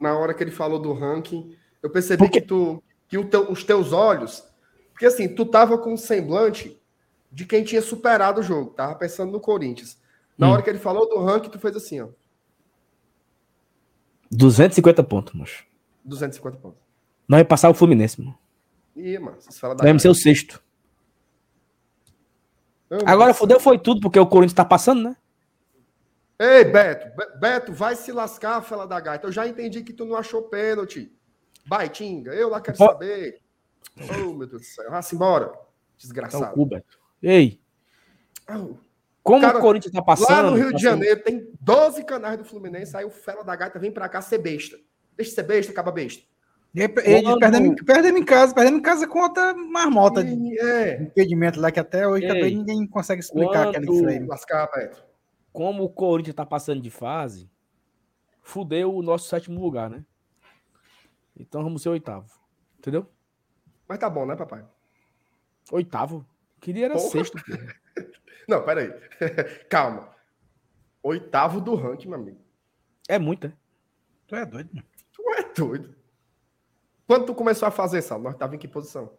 Na 0.00 0.16
hora 0.18 0.34
que 0.34 0.42
ele 0.42 0.50
falou 0.50 0.78
do 0.78 0.92
ranking, 0.92 1.54
eu 1.82 1.90
percebi 1.90 2.18
Porque- 2.18 2.40
que, 2.40 2.46
tu, 2.46 2.82
que 3.08 3.18
o 3.18 3.24
teu- 3.24 3.50
os 3.50 3.62
teus 3.64 3.92
olhos. 3.92 4.42
Porque 4.92 5.06
assim, 5.06 5.28
tu 5.28 5.44
tava 5.46 5.78
com 5.78 5.92
um 5.92 5.96
semblante 5.96 6.80
de 7.32 7.46
quem 7.46 7.64
tinha 7.64 7.80
superado 7.82 8.40
o 8.40 8.42
jogo. 8.42 8.70
Tava 8.72 8.94
pensando 8.94 9.32
no 9.32 9.40
Corinthians. 9.40 9.98
Na 10.36 10.48
Hum. 10.48 10.52
hora 10.52 10.62
que 10.62 10.70
ele 10.70 10.78
falou 10.78 11.08
do 11.08 11.18
ranking, 11.24 11.48
tu 11.50 11.58
fez 11.58 11.74
assim, 11.74 12.00
ó. 12.00 12.08
250 14.30 15.02
pontos, 15.04 15.34
moço. 15.34 15.64
250 16.04 16.58
pontos. 16.58 16.80
Nós 17.28 17.38
vai 17.38 17.44
passar 17.44 17.70
o 17.70 17.74
Fluminense, 17.74 18.20
mano. 18.20 18.36
Ih, 18.96 19.18
mano, 19.18 19.40
vocês 19.40 19.58
falam 19.58 19.76
da. 19.76 19.84
Vamos 19.84 20.02
ser 20.02 20.08
o 20.08 20.14
sexto. 20.14 20.62
Não, 22.90 22.98
Agora 23.06 23.32
fodeu 23.32 23.58
foi 23.58 23.78
tudo, 23.78 24.00
porque 24.00 24.18
o 24.18 24.26
Corinthians 24.26 24.54
tá 24.54 24.64
passando, 24.64 25.02
né? 25.02 25.16
Ei, 26.38 26.64
Beto, 26.64 27.16
Be- 27.16 27.38
Beto, 27.38 27.72
vai 27.72 27.94
se 27.94 28.10
lascar, 28.12 28.60
fela 28.62 28.86
da 28.86 28.98
gaita. 29.00 29.26
Eu 29.26 29.32
já 29.32 29.46
entendi 29.46 29.82
que 29.82 29.92
tu 29.92 30.04
não 30.04 30.16
achou 30.16 30.42
pênalti. 30.42 31.10
Baitinga, 31.64 32.34
eu 32.34 32.48
lá 32.48 32.60
quero 32.60 32.76
Bo- 32.76 32.86
saber. 32.86 33.40
Oh, 34.26 34.32
meu 34.34 34.46
Deus 34.46 34.62
do 34.62 34.64
céu. 34.64 34.90
Vá-se 34.90 35.14
embora. 35.14 35.46
Tá 35.48 35.58
o 35.58 35.66
Desgraçado. 35.98 36.54
cu, 36.54 36.66
Beto. 36.66 36.98
Ei, 37.22 37.60
como 39.22 39.40
Cara, 39.40 39.58
o 39.58 39.60
Corinthians 39.60 39.92
tá 39.92 40.00
Lá 40.00 40.04
passando... 40.04 40.50
no 40.50 40.56
Rio 40.56 40.66
de 40.66 40.72
passando- 40.72 40.82
Janeiro 40.82 41.22
tem 41.22 41.48
12 41.60 42.04
canais 42.04 42.36
do 42.38 42.44
Fluminense, 42.44 42.96
aí 42.96 43.04
o 43.04 43.10
fela 43.10 43.44
da 43.44 43.54
gaita 43.54 43.78
vem 43.78 43.92
pra 43.92 44.08
cá 44.08 44.20
ser 44.20 44.38
besta. 44.38 44.76
Deixa 45.16 45.30
de 45.30 45.34
ser 45.36 45.42
besta, 45.44 45.70
acaba 45.72 45.92
besta. 45.92 46.22
E 46.74 46.88
Quando- 46.88 47.38
perdemos, 47.38 47.82
perdemos 47.84 48.20
em 48.20 48.24
casa, 48.24 48.54
perdemos 48.54 48.80
em 48.80 48.82
casa 48.82 49.06
contra 49.06 49.54
marmota 49.54 50.24
de 50.24 50.58
é, 50.58 51.02
impedimento 51.02 51.60
lá 51.60 51.70
que 51.70 51.78
até 51.78 52.08
hoje 52.08 52.24
Ei, 52.24 52.28
também 52.28 52.56
ninguém 52.56 52.86
consegue 52.86 53.20
explicar 53.20 53.68
aquele 53.68 53.86
quando- 53.86 54.02
frame. 54.02 54.26
lascar, 54.26 54.68
Beto. 54.74 55.04
Como 55.52 55.84
o 55.84 55.88
Corinthians 55.90 56.34
tá 56.34 56.46
passando 56.46 56.80
de 56.80 56.90
fase, 56.90 57.48
fudeu 58.40 58.92
o 58.94 59.02
nosso 59.02 59.28
sétimo 59.28 59.60
lugar, 59.60 59.88
né? 59.90 60.02
Então 61.38 61.62
vamos 61.62 61.82
ser 61.82 61.90
oitavo. 61.90 62.26
Entendeu? 62.78 63.06
Mas 63.86 63.98
tá 63.98 64.08
bom, 64.10 64.24
né, 64.26 64.34
papai? 64.34 64.64
Oitavo. 65.70 66.26
Queria 66.62 66.84
era 66.84 66.94
Porra. 66.94 67.10
sexto, 67.10 67.44
porra. 67.44 67.74
Não, 68.48 68.64
peraí. 68.64 68.88
Calma. 69.68 70.14
Oitavo 71.02 71.60
do 71.60 71.74
ranking, 71.74 72.08
meu 72.08 72.18
amigo. 72.18 72.40
É 73.08 73.18
muito, 73.18 73.48
né? 73.48 73.54
Tu 74.28 74.36
é 74.36 74.46
doido, 74.46 74.70
mano. 74.72 74.86
Tu 75.12 75.22
é 75.34 75.52
doido. 75.52 75.96
Quando 77.04 77.26
tu 77.26 77.34
começou 77.34 77.66
a 77.66 77.72
fazer, 77.72 78.00
Sal? 78.00 78.20
Nós 78.20 78.36
tava 78.36 78.54
em 78.54 78.58
que 78.58 78.68
posição? 78.68 79.12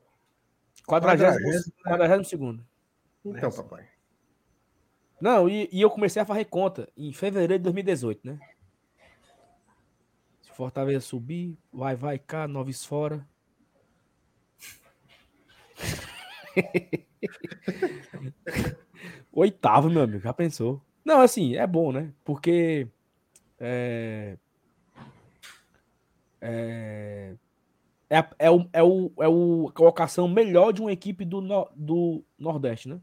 Quadragésimo, 0.87 1.73
quadragésimo 1.83 2.25
segundo. 2.25 2.65
Então, 3.25 3.51
papai. 3.51 3.89
Não, 5.19 5.49
e, 5.49 5.69
e 5.71 5.81
eu 5.81 5.91
comecei 5.91 6.21
a 6.21 6.25
fazer 6.25 6.45
conta 6.45 6.89
em 6.95 7.11
fevereiro 7.11 7.59
de 7.59 7.63
2018, 7.63 8.25
né? 8.25 8.39
Se 10.41 10.51
Fortaleza 10.51 11.01
subir, 11.01 11.57
vai, 11.71 11.95
vai 11.95 12.17
cá, 12.17 12.47
Noves 12.47 12.85
fora. 12.85 13.27
Oitavo, 19.31 19.89
meu 19.89 20.03
amigo, 20.03 20.21
já 20.23 20.33
pensou? 20.33 20.81
Não, 21.03 21.21
assim, 21.21 21.55
é 21.55 21.65
bom, 21.67 21.91
né? 21.91 22.13
Porque 22.23 22.87
é, 23.59 24.37
é, 26.41 27.35
é, 28.09 28.17
a- 28.17 28.31
é, 28.39 28.51
o, 28.51 28.69
é, 28.73 28.83
o, 28.83 29.13
é 29.19 29.29
o 29.29 29.71
colocação 29.75 30.27
melhor 30.27 30.73
de 30.73 30.81
uma 30.81 30.93
equipe 30.93 31.25
do, 31.25 31.41
no- 31.41 31.69
do 31.75 32.25
Nordeste, 32.39 32.89
né? 32.89 33.01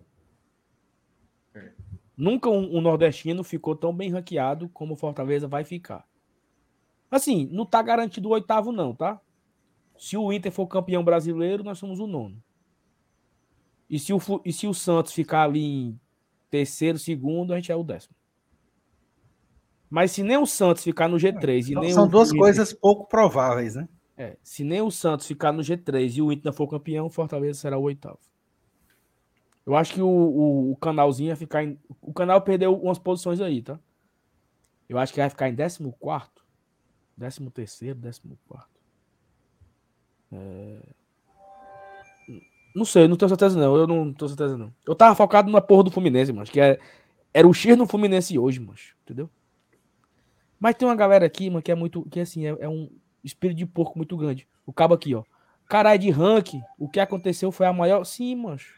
Nunca 2.17 2.49
um, 2.49 2.77
um 2.77 2.81
nordestino 2.81 3.43
ficou 3.43 3.75
tão 3.75 3.93
bem 3.95 4.11
ranqueado 4.11 4.69
como 4.69 4.95
o 4.95 4.97
Fortaleza 4.97 5.49
vai 5.49 5.65
ficar. 5.65 6.07
Assim, 7.11 7.49
não 7.51 7.67
tá 7.67 7.83
garantido 7.83 8.29
o 8.29 8.33
oitavo, 8.33 8.71
não, 8.73 8.95
tá? 8.95 9.21
Se 9.99 10.17
o 10.17 10.33
Inter 10.33 10.53
for 10.53 10.67
campeão 10.69 11.05
brasileiro, 11.05 11.65
nós 11.65 11.79
somos 11.79 12.01
o 12.01 12.07
nono. 12.07 12.43
E 13.91 13.99
se 13.99 14.13
o, 14.13 14.21
e 14.45 14.53
se 14.53 14.69
o 14.69 14.73
Santos 14.73 15.13
ficar 15.13 15.43
ali 15.43 15.63
em 15.63 16.01
terceiro, 16.49 16.99
segundo, 16.99 17.53
a 17.53 17.57
gente 17.57 17.73
é 17.73 17.77
o 17.77 17.83
décimo. 17.83 18.15
Mas 19.91 20.13
se 20.13 20.23
nem 20.23 20.39
o 20.39 20.47
Santos 20.47 20.85
ficar 20.85 21.09
no 21.09 21.17
G3 21.17 21.71
e 21.71 21.75
nem 21.75 21.93
São 21.93 22.05
o, 22.05 22.09
duas 22.09 22.33
coisas 22.33 22.73
pouco 22.73 23.09
prováveis, 23.09 23.75
né? 23.75 23.89
é, 24.21 24.37
se 24.43 24.63
nem 24.63 24.83
o 24.83 24.91
Santos 24.91 25.27
ficar 25.27 25.51
no 25.51 25.63
G3 25.63 26.19
e 26.19 26.21
o 26.21 26.31
Inter 26.31 26.45
não 26.45 26.53
for 26.53 26.69
campeão, 26.69 27.07
o 27.07 27.11
Fortaleza 27.11 27.59
será 27.59 27.79
o 27.79 27.83
oitavo. 27.83 28.19
Eu 29.65 29.75
acho 29.75 29.95
que 29.95 30.03
o, 30.03 30.07
o, 30.07 30.73
o 30.73 30.77
canalzinho 30.77 31.31
vai 31.31 31.37
ficar 31.37 31.65
em. 31.65 31.81
O 32.03 32.13
canal 32.13 32.43
perdeu 32.43 32.79
umas 32.79 32.99
posições 32.99 33.41
aí, 33.41 33.63
tá? 33.63 33.81
Eu 34.87 34.99
acho 34.99 35.15
que 35.15 35.21
vai 35.21 35.31
ficar 35.31 35.49
em 35.49 35.57
14, 35.57 35.79
13 37.19 37.51
terceiro, 37.51 37.99
14. 37.99 38.69
É... 40.33 41.00
Não 42.75 42.85
sei, 42.85 43.09
não 43.09 43.17
tenho 43.17 43.29
certeza 43.29 43.59
não. 43.59 43.77
Eu 43.77 43.87
não 43.87 44.13
tenho 44.13 44.29
certeza 44.29 44.57
não. 44.57 44.73
Eu 44.87 44.95
tava 44.95 45.15
focado 45.15 45.51
na 45.51 45.61
porra 45.61 45.85
do 45.85 45.91
Fluminense, 45.91 46.33
mano. 46.33 46.47
Que 46.47 46.61
era, 46.61 46.79
era 47.33 47.47
o 47.47 47.55
X 47.55 47.77
no 47.77 47.87
Fluminense 47.87 48.39
hoje, 48.39 48.61
mano. 48.61 48.79
Entendeu? 49.03 49.29
Mas 50.59 50.75
tem 50.77 50.87
uma 50.87 50.95
galera 50.95 51.27
aqui, 51.27 51.49
mano, 51.49 51.63
que 51.63 51.73
é 51.73 51.75
muito. 51.75 52.03
Que 52.11 52.21
assim, 52.21 52.47
é, 52.47 52.57
é 52.61 52.69
um 52.69 52.91
espírito 53.25 53.59
de 53.59 53.67
porco 53.67 53.99
muito 53.99 54.17
grande. 54.17 54.47
O 54.67 54.73
cabo 54.73 54.95
aqui, 54.95 55.15
ó. 55.15 55.25
Caralho 55.67 56.01
de 56.01 56.11
ranking, 56.11 56.63
o 56.79 56.89
que 56.89 57.01
aconteceu 57.01 57.53
foi 57.53 57.67
a 57.67 57.73
maior. 57.73 58.05
Sim, 58.05 58.35
mancho. 58.37 58.75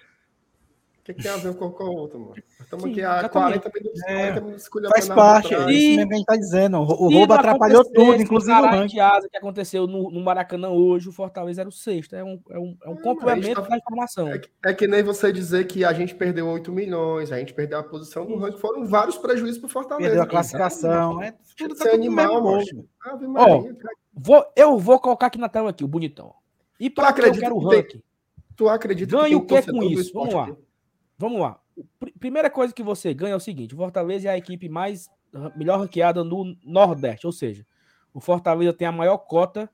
O 1.03 1.05
que, 1.05 1.15
que 1.15 1.23
tem 1.25 1.33
a 1.33 1.37
ver 1.37 1.57
com 1.57 1.69
com 1.73 1.83
a 1.83 1.91
outra, 1.91 2.17
mano? 2.17 2.35
Estamos 2.61 2.85
aqui 2.85 3.03
há 3.03 3.19
exatamente. 3.19 3.59
40 3.59 3.71
minutos. 3.75 4.03
É, 4.05 4.15
40 4.15 4.41
minutos 4.41 4.63
esculhambando 4.63 4.95
Faz 4.95 5.09
parte, 5.09 5.53
é 5.53 5.59
isso 5.73 5.97
mesmo 5.97 6.09
que 6.09 6.15
a 6.15 6.17
gente 6.17 6.27
tá 6.27 6.37
dizendo. 6.37 6.77
O, 6.79 6.83
o 6.83 7.13
roubo 7.13 7.33
atrapalhou 7.33 7.85
tudo, 7.85 8.23
inclusive 8.23 8.53
o 8.53 9.03
asa 9.03 9.29
que 9.29 9.37
aconteceu 9.37 9.89
no, 9.89 10.13
no 10.13 10.21
Maracanã 10.21 10.69
hoje, 10.69 11.09
o 11.09 11.13
Fortaleza 11.13 11.61
era 11.63 11.69
o 11.69 11.73
sexto. 11.73 12.15
É 12.15 12.23
um, 12.23 12.41
é 12.49 12.57
um, 12.57 12.77
é 12.85 12.89
um 12.89 12.93
Hum, 12.93 12.97
complemento 13.03 13.61
tá- 13.63 13.69
da 13.69 13.77
informação. 13.79 14.29
É 14.29 14.39
que, 14.39 14.49
é 14.65 14.73
que 14.73 14.87
nem 14.87 15.03
você 15.03 15.33
dizer 15.33 15.67
que 15.67 15.85
a 15.85 15.93
gente 15.93 16.15
perdeu 16.15 16.47
8 16.47 16.71
milhões, 16.71 17.33
a 17.33 17.39
gente 17.41 17.53
perdeu 17.53 17.81
a 17.81 17.83
posição 17.83 18.25
do 18.25 18.37
ranking. 18.37 18.59
Foram 18.59 18.87
vários 18.87 19.19
prejuízos 19.19 19.59
para 19.59 19.69
Fortaleza. 19.71 20.09
Perdeu 20.09 20.23
a 20.23 20.27
classificação. 20.29 21.21
É, 21.21 21.35
tudo 21.57 21.75
tá 21.75 21.85
tudo 21.87 21.95
animal, 21.95 22.57
mesmo 22.59 22.89
Maria, 23.29 23.75
cara. 23.75 23.95
Vou, 24.15 24.47
eu 24.55 24.79
vou 24.79 25.01
colocar 25.01 25.27
aqui 25.27 25.39
na 25.39 25.49
tela 25.49 25.71
aqui, 25.71 25.83
o 25.83 25.89
bonitão. 25.89 26.29
ó. 26.29 26.33
E 26.79 26.89
para 26.89 27.13
que 27.13 27.21
eu 27.23 27.25
acredita 27.25 27.47
quero 27.47 27.57
o 27.57 27.61
que 27.61 27.69
tem- 27.71 27.81
ranking? 27.81 28.03
Tu 28.55 28.69
acredita 28.69 29.17
Ganha 29.17 29.25
tem 29.29 29.35
o 29.37 29.47
que 29.47 29.63
com 29.73 29.83
isso? 29.83 30.13
Vamos 30.13 30.35
lá. 30.35 30.45
aqui? 30.45 30.57
Vamos 31.23 31.41
lá. 31.41 31.61
Pr- 32.01 32.11
Primeira 32.19 32.51
coisa 32.51 32.75
que 32.75 32.83
você 32.83 33.15
ganha 33.15 33.33
é 33.35 33.37
o 33.37 33.41
seguinte: 33.41 33.75
o 33.75 33.77
Fortaleza 33.79 34.29
é 34.29 34.33
a 34.33 34.37
equipe 34.37 34.69
mais 34.69 35.09
melhor 35.57 35.79
ranqueada 35.79 36.25
no 36.25 36.57
Nordeste, 36.65 37.27
ou 37.27 37.33
seja, 37.33 37.65
o 38.13 38.21
Fortaleza 38.21 38.73
tem 38.73 38.89
a 38.89 38.93
maior 38.93 39.19
cota 39.19 39.71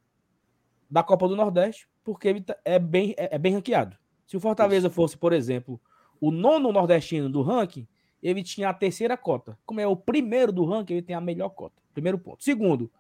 da 0.91 1.03
Copa 1.03 1.27
do 1.27 1.35
Nordeste, 1.35 1.89
porque 2.05 2.29
ele 2.29 2.43
tá- 2.43 2.57
é 2.65 2.79
bem, 2.79 3.15
é, 3.17 3.35
é 3.35 3.39
bem 3.39 3.55
ranqueado. 3.55 3.97
Se 4.27 4.37
o 4.37 4.41
Fortaleza 4.41 4.91
fosse, 4.91 5.17
por 5.17 5.33
exemplo, 5.33 5.81
o 6.21 6.31
nono 6.31 6.71
nordestino 6.71 7.31
do 7.31 7.41
ranking, 7.43 7.89
ele 8.23 8.43
tinha 8.43 8.69
a 8.69 8.75
terceira 8.75 9.17
cota. 9.17 9.59
Como 9.65 9.81
é 9.81 9.87
o 9.87 9.97
primeiro 9.97 10.53
do 10.53 10.65
ranking, 10.67 10.93
ele 10.95 11.03
tem 11.03 11.17
a 11.17 11.21
melhor 11.21 11.49
cota. 11.49 11.81
Primeiro 11.95 12.19
ponto. 12.19 12.45
Segundo, 12.45 12.91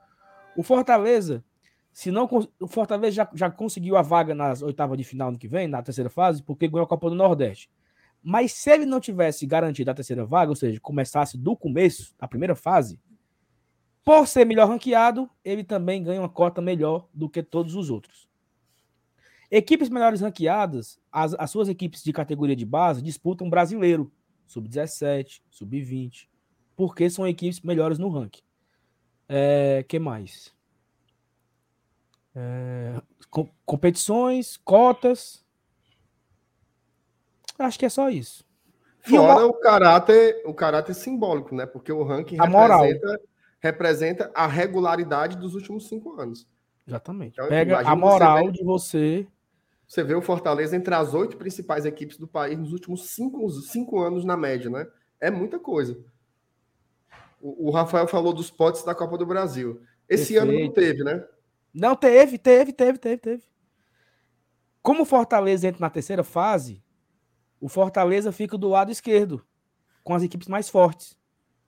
o 0.56 0.62
Fortaleza, 0.62 1.44
se 1.92 2.10
não 2.10 2.28
o 2.58 2.66
Fortaleza 2.66 3.12
já, 3.14 3.28
já 3.34 3.50
conseguiu 3.50 3.96
a 3.96 4.02
vaga 4.02 4.34
nas 4.34 4.62
oitavas 4.62 4.96
de 4.96 5.04
final 5.04 5.30
no 5.30 5.38
que 5.38 5.46
vem, 5.48 5.68
na 5.68 5.82
terceira 5.82 6.08
fase, 6.10 6.42
porque 6.42 6.66
ganhou 6.66 6.84
a 6.84 6.88
Copa 6.88 7.08
do 7.10 7.14
Nordeste. 7.14 7.70
Mas 8.22 8.52
se 8.52 8.70
ele 8.70 8.84
não 8.84 9.00
tivesse 9.00 9.46
garantido 9.46 9.90
a 9.90 9.94
terceira 9.94 10.24
vaga, 10.24 10.50
ou 10.50 10.56
seja, 10.56 10.80
começasse 10.80 11.38
do 11.38 11.56
começo, 11.56 12.14
a 12.18 12.28
primeira 12.28 12.54
fase, 12.54 13.00
por 14.04 14.26
ser 14.26 14.44
melhor 14.44 14.68
ranqueado, 14.68 15.28
ele 15.44 15.62
também 15.62 16.02
ganha 16.02 16.20
uma 16.20 16.28
cota 16.28 16.60
melhor 16.60 17.08
do 17.12 17.28
que 17.28 17.42
todos 17.42 17.74
os 17.74 17.90
outros. 17.90 18.28
Equipes 19.50 19.88
melhores 19.88 20.20
ranqueadas, 20.20 21.00
as, 21.10 21.34
as 21.34 21.50
suas 21.50 21.68
equipes 21.68 22.02
de 22.02 22.12
categoria 22.12 22.56
de 22.56 22.66
base 22.66 23.00
disputam 23.00 23.48
brasileiro, 23.48 24.12
sub-17, 24.46 25.42
sub-20, 25.50 26.28
porque 26.76 27.08
são 27.08 27.26
equipes 27.26 27.60
melhores 27.60 27.98
no 27.98 28.08
ranking. 28.08 28.42
É, 29.28 29.84
que 29.88 29.98
mais? 29.98 30.54
É, 32.34 33.02
com- 33.30 33.50
competições, 33.64 34.56
cotas. 34.56 35.44
Acho 37.58 37.78
que 37.78 37.86
é 37.86 37.88
só 37.88 38.08
isso. 38.08 38.44
Fora 39.00 39.46
o 39.46 39.54
caráter, 39.54 40.42
o 40.44 40.52
caráter 40.54 40.94
simbólico, 40.94 41.54
né? 41.54 41.66
Porque 41.66 41.90
o 41.90 42.02
ranking 42.02 42.36
A 42.38 42.46
moral. 42.46 42.82
representa, 42.82 43.20
representa 43.60 44.30
a 44.34 44.46
regularidade 44.46 45.36
dos 45.36 45.54
últimos 45.54 45.88
cinco 45.88 46.20
anos. 46.20 46.46
Exatamente. 46.86 47.34
Então, 47.34 47.48
Pega 47.48 47.80
a 47.80 47.96
moral 47.96 48.46
você 48.46 48.52
de 48.52 48.64
você. 48.64 49.26
Você 49.86 50.02
vê 50.04 50.14
o 50.14 50.20
Fortaleza 50.22 50.76
entre 50.76 50.94
as 50.94 51.14
oito 51.14 51.36
principais 51.36 51.86
equipes 51.86 52.18
do 52.18 52.28
país 52.28 52.58
nos 52.58 52.72
últimos 52.72 53.10
cinco, 53.10 53.48
cinco 53.50 54.00
anos 54.00 54.24
na 54.24 54.36
média, 54.36 54.68
né? 54.70 54.86
É 55.20 55.30
muita 55.30 55.58
coisa. 55.58 55.98
O, 57.40 57.68
o 57.68 57.70
Rafael 57.70 58.06
falou 58.06 58.32
dos 58.32 58.50
potes 58.50 58.84
da 58.84 58.94
Copa 58.94 59.16
do 59.16 59.24
Brasil. 59.24 59.80
Esse 60.08 60.36
ano 60.36 60.52
não 60.52 60.70
Perfeito. 60.70 60.74
teve, 60.74 61.04
né? 61.04 61.24
Não, 61.72 61.94
teve, 61.96 62.36
teve, 62.38 62.72
teve, 62.72 62.98
teve, 62.98 63.18
teve. 63.18 63.42
Como 64.82 65.02
o 65.02 65.06
Fortaleza 65.06 65.68
entra 65.68 65.80
na 65.80 65.90
terceira 65.90 66.24
fase, 66.24 66.82
o 67.60 67.68
Fortaleza 67.68 68.30
fica 68.32 68.56
do 68.58 68.68
lado 68.68 68.90
esquerdo, 68.90 69.44
com 70.04 70.14
as 70.14 70.22
equipes 70.22 70.48
mais 70.48 70.68
fortes. 70.68 71.16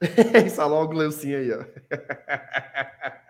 Isso 0.47 0.61
logo 0.67 0.85
o 0.85 0.89
Gleucinho 0.89 1.39
aí, 1.39 1.53
ó. 1.53 1.65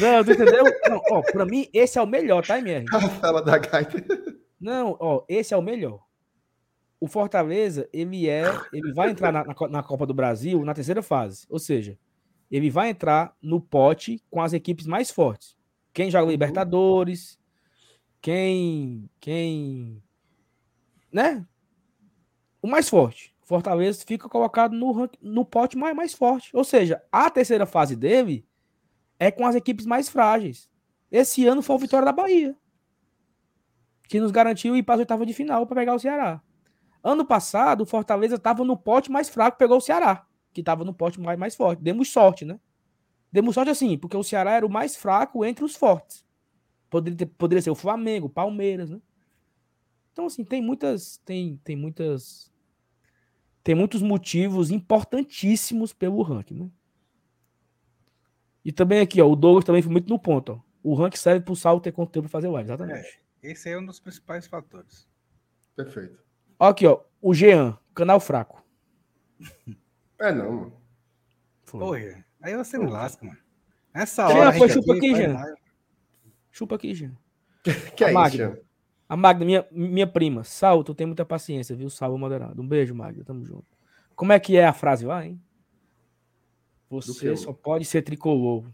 Não, 0.00 0.22
tu 0.22 0.32
entendeu? 0.32 0.64
Não, 0.88 1.00
ó, 1.10 1.22
pra 1.22 1.46
mim, 1.46 1.66
esse 1.72 1.98
é 1.98 2.02
o 2.02 2.06
melhor, 2.06 2.46
tá, 2.46 2.58
MR? 2.58 2.84
Rafaela 2.90 3.40
da 3.42 3.56
Gaita. 3.58 4.04
Não, 4.60 4.96
ó, 5.00 5.24
esse 5.28 5.54
é 5.54 5.56
o 5.56 5.62
melhor. 5.62 6.02
O 7.00 7.06
Fortaleza, 7.06 7.88
ele 7.92 8.28
é, 8.28 8.42
ele 8.72 8.92
vai 8.92 9.10
entrar 9.10 9.32
na, 9.32 9.44
na 9.44 9.54
Co- 9.54 9.68
na 9.68 9.82
Copa 9.82 10.04
do 10.04 10.12
Brasil 10.12 10.62
na 10.64 10.74
terceira 10.74 11.00
fase, 11.02 11.46
ou 11.48 11.58
seja, 11.58 11.98
ele 12.50 12.68
vai 12.70 12.90
entrar 12.90 13.34
no 13.40 13.60
pote 13.60 14.22
com 14.30 14.42
as 14.42 14.52
equipes 14.52 14.86
mais 14.86 15.10
fortes. 15.10 15.56
Quem 15.92 16.10
joga 16.10 16.30
Libertadores, 16.30 17.38
quem, 18.20 19.08
quem, 19.20 20.02
né? 21.12 21.46
O 22.60 22.66
mais 22.66 22.88
forte. 22.88 23.34
Fortaleza 23.42 24.04
fica 24.06 24.28
colocado 24.28 24.74
no, 24.74 24.92
rank- 24.92 25.16
no 25.22 25.44
pote 25.44 25.76
mais, 25.76 25.96
mais 25.96 26.12
forte. 26.12 26.54
Ou 26.54 26.64
seja, 26.64 27.02
a 27.10 27.30
terceira 27.30 27.64
fase 27.64 27.96
dele 27.96 28.46
é 29.18 29.30
com 29.30 29.46
as 29.46 29.54
equipes 29.54 29.86
mais 29.86 30.08
frágeis. 30.08 30.68
Esse 31.10 31.46
ano 31.46 31.62
foi 31.62 31.76
a 31.76 31.78
vitória 31.78 32.04
da 32.04 32.12
Bahia 32.12 32.54
que 34.06 34.20
nos 34.20 34.30
garantiu 34.30 34.74
ir 34.76 34.82
para 34.82 34.94
as 34.94 35.00
oitavas 35.00 35.26
de 35.26 35.34
final 35.34 35.66
para 35.66 35.76
pegar 35.80 35.94
o 35.94 35.98
Ceará. 35.98 36.42
Ano 37.02 37.24
passado, 37.26 37.82
o 37.82 37.86
Fortaleza 37.86 38.36
estava 38.36 38.64
no 38.64 38.76
pote 38.76 39.10
mais 39.10 39.28
fraco, 39.28 39.58
pegou 39.58 39.76
o 39.76 39.80
Ceará, 39.80 40.26
que 40.52 40.60
estava 40.60 40.84
no 40.84 40.94
pote 40.94 41.20
mais, 41.20 41.38
mais 41.38 41.54
forte. 41.54 41.82
Demos 41.82 42.10
sorte, 42.10 42.44
né? 42.44 42.58
Demos 43.30 43.54
sorte 43.54 43.70
assim, 43.70 43.98
porque 43.98 44.16
o 44.16 44.22
Ceará 44.22 44.52
era 44.52 44.66
o 44.66 44.70
mais 44.70 44.96
fraco 44.96 45.44
entre 45.44 45.64
os 45.64 45.76
fortes. 45.76 46.24
Poderia, 46.90 47.18
ter, 47.18 47.26
poderia 47.26 47.62
ser 47.62 47.70
o 47.70 47.74
Flamengo, 47.74 48.28
Palmeiras, 48.30 48.88
né? 48.90 48.98
Então, 50.18 50.26
assim, 50.26 50.42
tem 50.42 50.60
muitas. 50.60 51.18
Tem, 51.18 51.60
tem 51.62 51.76
muitas. 51.76 52.52
Tem 53.62 53.72
muitos 53.72 54.02
motivos 54.02 54.68
importantíssimos 54.72 55.92
pelo 55.92 56.20
ranking, 56.22 56.54
né? 56.64 56.70
E 58.64 58.72
também 58.72 58.98
aqui, 58.98 59.22
ó, 59.22 59.30
o 59.30 59.36
Douglas 59.36 59.64
também 59.64 59.80
foi 59.80 59.92
muito 59.92 60.08
no 60.08 60.18
ponto, 60.18 60.54
ó. 60.54 60.60
O 60.82 60.94
ranking 60.96 61.16
serve 61.16 61.44
pro 61.44 61.54
Saulo 61.54 61.80
ter 61.80 61.92
conteúdo 61.92 62.24
para 62.24 62.32
fazer 62.32 62.48
live, 62.48 62.66
exatamente. 62.68 63.20
É, 63.44 63.50
esse 63.52 63.70
é 63.70 63.78
um 63.78 63.86
dos 63.86 64.00
principais 64.00 64.48
fatores. 64.48 65.08
Perfeito. 65.76 66.18
Ó 66.58 66.66
aqui, 66.66 66.84
ó, 66.84 67.00
o 67.22 67.32
Jean, 67.32 67.78
canal 67.94 68.18
fraco. 68.18 68.60
É 70.20 70.32
não, 70.32 70.52
mano. 70.52 70.82
Foi. 71.62 71.78
Porra, 71.78 72.26
aí 72.42 72.56
você 72.56 72.76
me 72.76 72.90
lasca, 72.90 73.24
mano. 73.24 73.38
Essa 73.94 74.26
Jean, 74.26 74.36
hora. 74.36 74.52
foi 74.58 74.68
chupa 74.68 74.96
aqui, 74.96 75.10
faz 75.12 75.22
Jean. 75.22 75.32
live. 75.34 75.58
Chupa 76.50 76.74
aqui, 76.74 76.92
Jean. 76.92 77.16
Que 77.94 78.02
A 78.02 78.10
é 78.10 78.12
Magda. 78.12 78.34
isso, 78.34 78.56
Jean? 78.56 78.67
A 79.08 79.16
Magda, 79.16 79.44
minha, 79.44 79.64
minha 79.70 80.06
prima. 80.06 80.44
Sal, 80.44 80.84
tu 80.84 80.94
tem 80.94 81.06
muita 81.06 81.24
paciência, 81.24 81.74
viu? 81.74 81.88
Salve 81.88 82.18
moderado. 82.18 82.60
Um 82.60 82.68
beijo, 82.68 82.94
Magda. 82.94 83.24
Tamo 83.24 83.44
junto. 83.44 83.66
Como 84.14 84.32
é 84.32 84.38
que 84.38 84.56
é 84.56 84.66
a 84.66 84.72
frase 84.72 85.06
lá, 85.06 85.24
hein? 85.24 85.40
Você 86.90 87.30
que? 87.30 87.36
só 87.36 87.52
pode 87.52 87.84
ser 87.84 88.02
tricolor. 88.02 88.64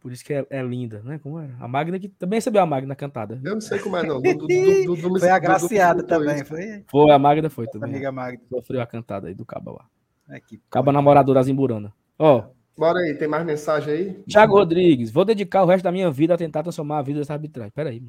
Por 0.00 0.10
isso 0.10 0.24
que 0.24 0.34
é, 0.34 0.46
é 0.50 0.62
linda, 0.62 1.00
né? 1.04 1.18
Como 1.22 1.38
era? 1.38 1.54
A 1.60 1.68
Magda 1.68 1.98
que 1.98 2.08
também 2.08 2.38
recebeu 2.38 2.62
a 2.62 2.66
Magda 2.66 2.94
cantada. 2.94 3.40
Eu 3.44 3.54
não 3.54 3.60
sei 3.60 3.78
como 3.78 3.96
é, 3.96 4.02
não. 4.02 4.20
Do, 4.20 4.34
do, 4.34 4.46
do, 4.46 4.96
do, 4.96 5.08
do, 5.10 5.20
Foi 5.20 5.30
agraciada 5.30 6.02
também. 6.02 6.44
Foi 6.44 6.84
Foi, 6.88 7.10
a 7.10 7.18
Magda 7.18 7.48
foi 7.48 7.66
também. 7.68 7.90
amiga 7.90 8.10
Magda. 8.10 8.42
Sofreu 8.48 8.80
a 8.80 8.86
cantada 8.86 9.28
aí 9.28 9.34
do 9.34 9.44
Caba 9.44 9.72
lá. 9.72 9.86
Aqui. 10.28 10.60
Caba 10.70 10.90
namorador 10.90 11.34
das 11.34 11.48
Imburana. 11.48 11.92
Ó, 12.18 12.46
Bora 12.76 13.00
aí, 13.00 13.14
tem 13.14 13.28
mais 13.28 13.44
mensagem 13.44 13.92
aí? 13.92 14.12
Thiago 14.28 14.54
Rodrigues. 14.54 15.10
Vou 15.10 15.24
dedicar 15.24 15.62
o 15.62 15.66
resto 15.66 15.84
da 15.84 15.92
minha 15.92 16.10
vida 16.10 16.34
a 16.34 16.38
tentar 16.38 16.62
transformar 16.62 16.98
a 16.98 17.02
vida 17.02 17.18
dessa 17.18 17.34
arbitragem. 17.34 17.70
Pera 17.72 17.90
aí, 17.90 18.00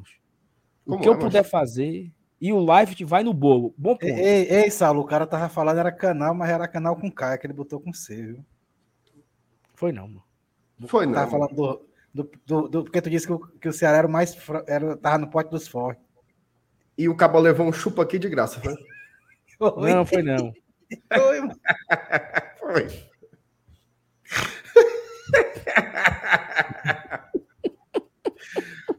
moço. 0.86 0.86
O 0.86 0.92
Como 0.92 1.02
que 1.02 1.10
eu 1.10 1.14
é, 1.14 1.18
puder 1.18 1.44
fazer. 1.44 2.12
E 2.40 2.52
o 2.52 2.60
live 2.60 3.06
vai 3.06 3.24
no 3.24 3.34
bolo. 3.34 3.74
Bom 3.78 3.96
ponto. 3.96 4.06
Ei, 4.06 4.48
ei, 4.50 4.70
Saulo, 4.70 5.02
o 5.02 5.06
cara 5.06 5.26
tava 5.26 5.48
falando 5.48 5.80
era 5.80 5.92
canal, 5.92 6.36
mas 6.36 6.50
era 6.50 6.68
canal 6.68 6.96
com 6.96 7.10
K, 7.10 7.38
que 7.38 7.48
ele 7.48 7.54
botou 7.54 7.80
com 7.80 7.94
C, 7.94 8.22
viu? 8.22 8.46
Foi 9.74 9.94
não, 9.94 10.08
mano. 10.08 10.24
Foi 10.88 11.06
não. 11.06 11.14
Tava 11.14 11.32
falando 11.32 11.56
do, 11.56 11.86
do, 12.14 12.32
do- 12.46 12.68
do- 12.68 12.84
Porque 12.84 13.02
tu 13.02 13.10
disse 13.10 13.26
que 13.26 13.34
o, 13.34 13.40
que 13.40 13.70
o 13.70 13.74
Ceará 13.74 14.00
era 14.00 14.08
o 14.08 14.12
mais. 14.12 14.36
Era, 14.68 14.98
tava 14.98 15.18
no 15.20 15.30
pote 15.30 15.52
dos 15.52 15.68
fortes. 15.68 16.04
E 16.98 17.08
o 17.08 17.16
cabo 17.16 17.40
levou 17.40 17.66
um 17.66 17.72
chupa 17.72 18.04
aqui 18.04 18.20
de 18.20 18.28
graça, 18.28 18.60
foi? 18.60 18.76
Não, 19.60 20.06
foi 20.06 20.22
não. 20.22 20.52
Foi, 21.14 21.40
mano. 21.40 21.56
Foi. 22.60 22.86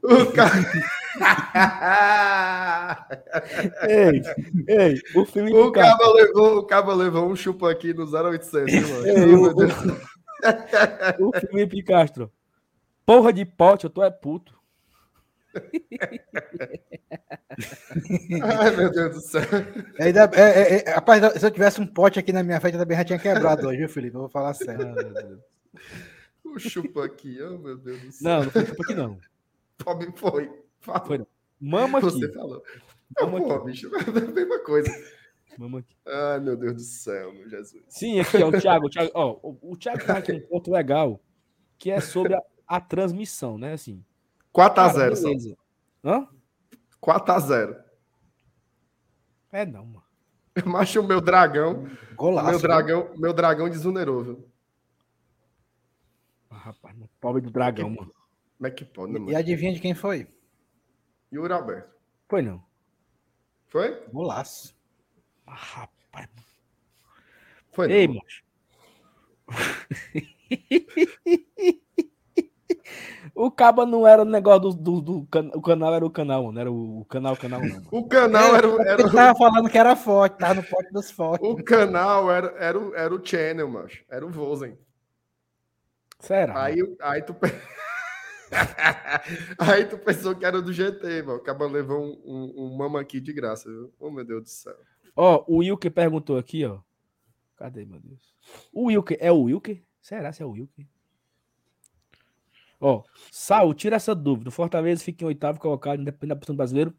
o 0.03 0.33
cara... 0.33 0.51
Ei, 3.89 4.23
ei, 4.69 5.01
o 5.15 5.25
Felipe 5.25 5.57
o 5.57 5.73
Castro. 5.73 5.99
cabo 5.99 6.13
levou, 6.15 6.59
o 6.59 6.63
cabo 6.65 6.93
levou 6.95 7.31
um 7.31 7.37
chupa 7.37 7.71
aqui 7.71 7.95
no 7.95 8.05
0800, 8.05 8.73
viu, 8.73 8.89
mano? 8.89 9.07
Ei, 9.07 9.35
o-. 9.35 9.55
O 11.29 11.33
Felipe 11.41 11.83
Castro. 11.83 12.31
Porra 13.07 13.33
de 13.33 13.45
pote, 13.45 13.85
eu 13.85 13.91
tô 13.91 14.03
é 14.03 14.11
puto. 14.11 14.55
Ai, 18.43 18.77
meu 18.77 18.91
Deus 18.91 19.15
do 19.15 19.21
céu. 19.21 19.43
Ainda- 20.01 20.31
é, 20.35 20.43
é, 20.43 20.89
é, 20.89 20.91
rapaz, 20.95 21.23
se 21.39 21.47
eu 21.47 21.51
tivesse 21.51 21.81
um 21.81 21.87
pote 21.87 22.19
aqui 22.19 22.33
na 22.33 22.43
minha 22.43 22.61
frente, 22.61 22.75
eu 22.75 22.81
também 22.81 22.97
já 22.97 23.05
tinha 23.05 23.19
quebrado 23.19 23.67
hoje, 23.69 23.79
viu, 23.79 23.89
Felipe? 23.89 24.17
Eu 24.17 24.21
vou 24.23 24.31
falar 24.31 24.55
sério. 24.55 24.95
O 26.45 26.59
chupa 26.59 27.05
aqui, 27.07 27.39
oh 27.43 27.59
meu 27.59 27.77
Deus 27.77 28.01
do 28.01 28.13
céu. 28.13 28.31
Não, 28.31 28.45
não 28.45 28.51
foi 28.51 28.65
tipo 28.65 28.83
aqui 28.85 28.95
não. 28.95 29.19
Pobre 29.83 30.13
foi. 30.15 30.49
Fala. 30.85 31.05
Foi 31.05 31.19
não. 31.19 31.27
Mama 31.61 31.99
aqui. 31.99 32.11
Você 32.11 32.33
falou. 32.33 32.63
Não, 33.19 33.31
Vamos 33.31 33.43
pô, 33.49 33.55
aqui. 33.55 33.67
bicho, 33.67 33.91
é 33.97 34.19
a 34.19 34.33
mesma 34.33 34.59
coisa. 34.61 34.91
Mama 35.59 35.79
aqui. 35.79 35.97
Ai, 36.07 36.41
meu 36.41 36.57
Deus 36.57 36.75
do 36.75 36.81
céu, 36.83 37.33
meu 37.33 37.49
Jesus. 37.49 37.83
Sim, 37.89 38.21
aqui, 38.21 38.43
ó, 38.43 38.49
o 38.49 38.61
Thiago. 38.61 38.87
O 38.87 38.91
Thiago, 38.91 39.11
ó, 39.15 39.39
o, 39.43 39.77
Thiago 39.77 40.05
tá 40.05 40.19
aqui 40.19 40.33
um 40.33 40.41
ponto 40.41 40.71
legal, 40.71 41.21
que 41.79 41.91
é 41.91 42.01
sobre 42.01 42.35
a, 42.35 42.43
a 42.67 42.81
transmissão, 42.81 43.57
né? 43.57 43.73
Assim. 43.73 44.05
4x0, 44.53 44.75
Cara, 44.75 45.17
só. 45.17 45.29
beleza. 45.29 45.57
Hã? 46.05 46.29
4x0. 47.03 47.83
É 49.53 49.65
não, 49.65 49.87
mano. 49.87 50.03
Macho, 50.67 51.01
o 51.01 51.07
meu 51.07 51.21
dragão. 51.21 51.89
Golaço. 52.17 52.51
meu 52.51 52.59
viu? 52.59 52.69
dragão, 52.69 53.11
meu 53.17 53.33
dragão 53.33 53.69
desunerou, 53.69 54.23
viu? 54.23 54.49
Ah, 56.51 56.57
rapaz, 56.57 56.97
pobre 57.21 57.41
do 57.41 57.51
dragão, 57.51 57.91
mano. 57.91 58.13
Como 58.59 58.67
é 58.67 58.71
que 58.71 58.85
pode, 58.85 59.13
né, 59.13 59.19
E 59.19 59.23
mano? 59.23 59.37
adivinha 59.37 59.73
de 59.73 59.81
quem 59.81 59.95
foi? 59.95 60.27
Yuri 61.35 61.53
Alberto. 61.53 61.91
Foi 62.29 62.43
não. 62.43 62.63
Foi? 63.67 64.05
Golaço. 64.13 64.75
Ah, 65.47 65.55
rapaz. 65.55 66.29
Foi. 67.73 67.91
Ei, 67.91 68.07
não. 68.07 68.15
macho. 68.15 68.45
o 73.35 73.51
caba 73.51 73.85
não 73.85 74.07
era 74.07 74.23
o 74.23 74.25
negócio 74.25 74.73
do, 74.73 74.75
do, 74.75 75.01
do 75.01 75.27
can- 75.27 75.51
o 75.55 75.61
canal 75.61 75.93
era 75.95 76.07
o 76.07 76.11
canal, 76.11 76.45
mano. 76.45 76.61
Era 76.61 76.71
o, 76.71 77.01
o 77.01 77.05
canal, 77.05 77.37
canal 77.37 77.61
não. 77.61 77.83
O 77.91 78.07
canal 78.07 78.55
era, 78.55 78.69
o- 78.69 78.81
era, 78.81 79.03
Ele 79.03 79.11
tava 79.11 79.37
falando 79.37 79.69
que 79.69 79.77
era 79.77 79.97
forte, 79.97 80.39
tava 80.39 80.55
no 80.55 80.63
pote 80.63 80.93
dos 80.93 81.11
fortes. 81.11 81.49
o, 81.49 81.57
canal 81.65 82.31
era, 82.31 82.55
era, 82.57 82.79
o, 82.79 82.95
era 82.95 83.13
o 83.15 83.27
channel, 83.27 83.69
macho. 83.69 84.05
Era 84.09 84.25
o 84.25 84.31
Vozen. 84.31 84.79
Será? 86.21 86.63
Aí, 86.63 86.79
aí 87.03 87.23
tu 87.23 87.35
Aí 89.59 89.85
tu 89.87 89.99
pensou 89.99 90.35
que 90.35 90.45
era 90.45 90.61
do 90.61 90.73
GT, 90.73 91.23
mano. 91.23 91.39
Acaba 91.39 91.67
levou 91.67 92.01
um, 92.01 92.23
um, 92.25 92.65
um 92.65 92.77
mama 92.77 93.01
aqui 93.01 93.21
de 93.21 93.33
graça, 93.33 93.69
viu? 93.69 93.93
Oh, 93.99 94.11
meu 94.11 94.25
Deus 94.25 94.43
do 94.43 94.49
céu. 94.49 94.77
Ó, 95.17 95.45
o 95.47 95.59
Wilker 95.59 95.91
perguntou 95.91 96.37
aqui, 96.37 96.65
ó. 96.65 96.81
Cadê, 97.57 97.85
meu 97.85 98.01
Deus? 98.01 98.35
O 98.73 98.87
Wilker, 98.87 99.17
é 99.21 99.31
o 99.31 99.43
Wilker? 99.43 99.83
Será 100.01 100.33
se 100.33 100.43
é 100.43 100.47
o 100.47 100.51
Wilker? 100.51 100.87
Ó, 102.81 103.03
Sal, 103.31 103.73
tira 103.73 103.97
essa 103.97 104.15
dúvida. 104.15 104.49
O 104.49 104.53
Fortaleza 104.53 105.03
fica 105.03 105.25
em 105.25 105.29
oitavo 105.29 105.59
colocado, 105.59 106.01
independente 106.01 106.29
da 106.29 106.37
posição 106.37 106.57
brasileiro, 106.57 106.95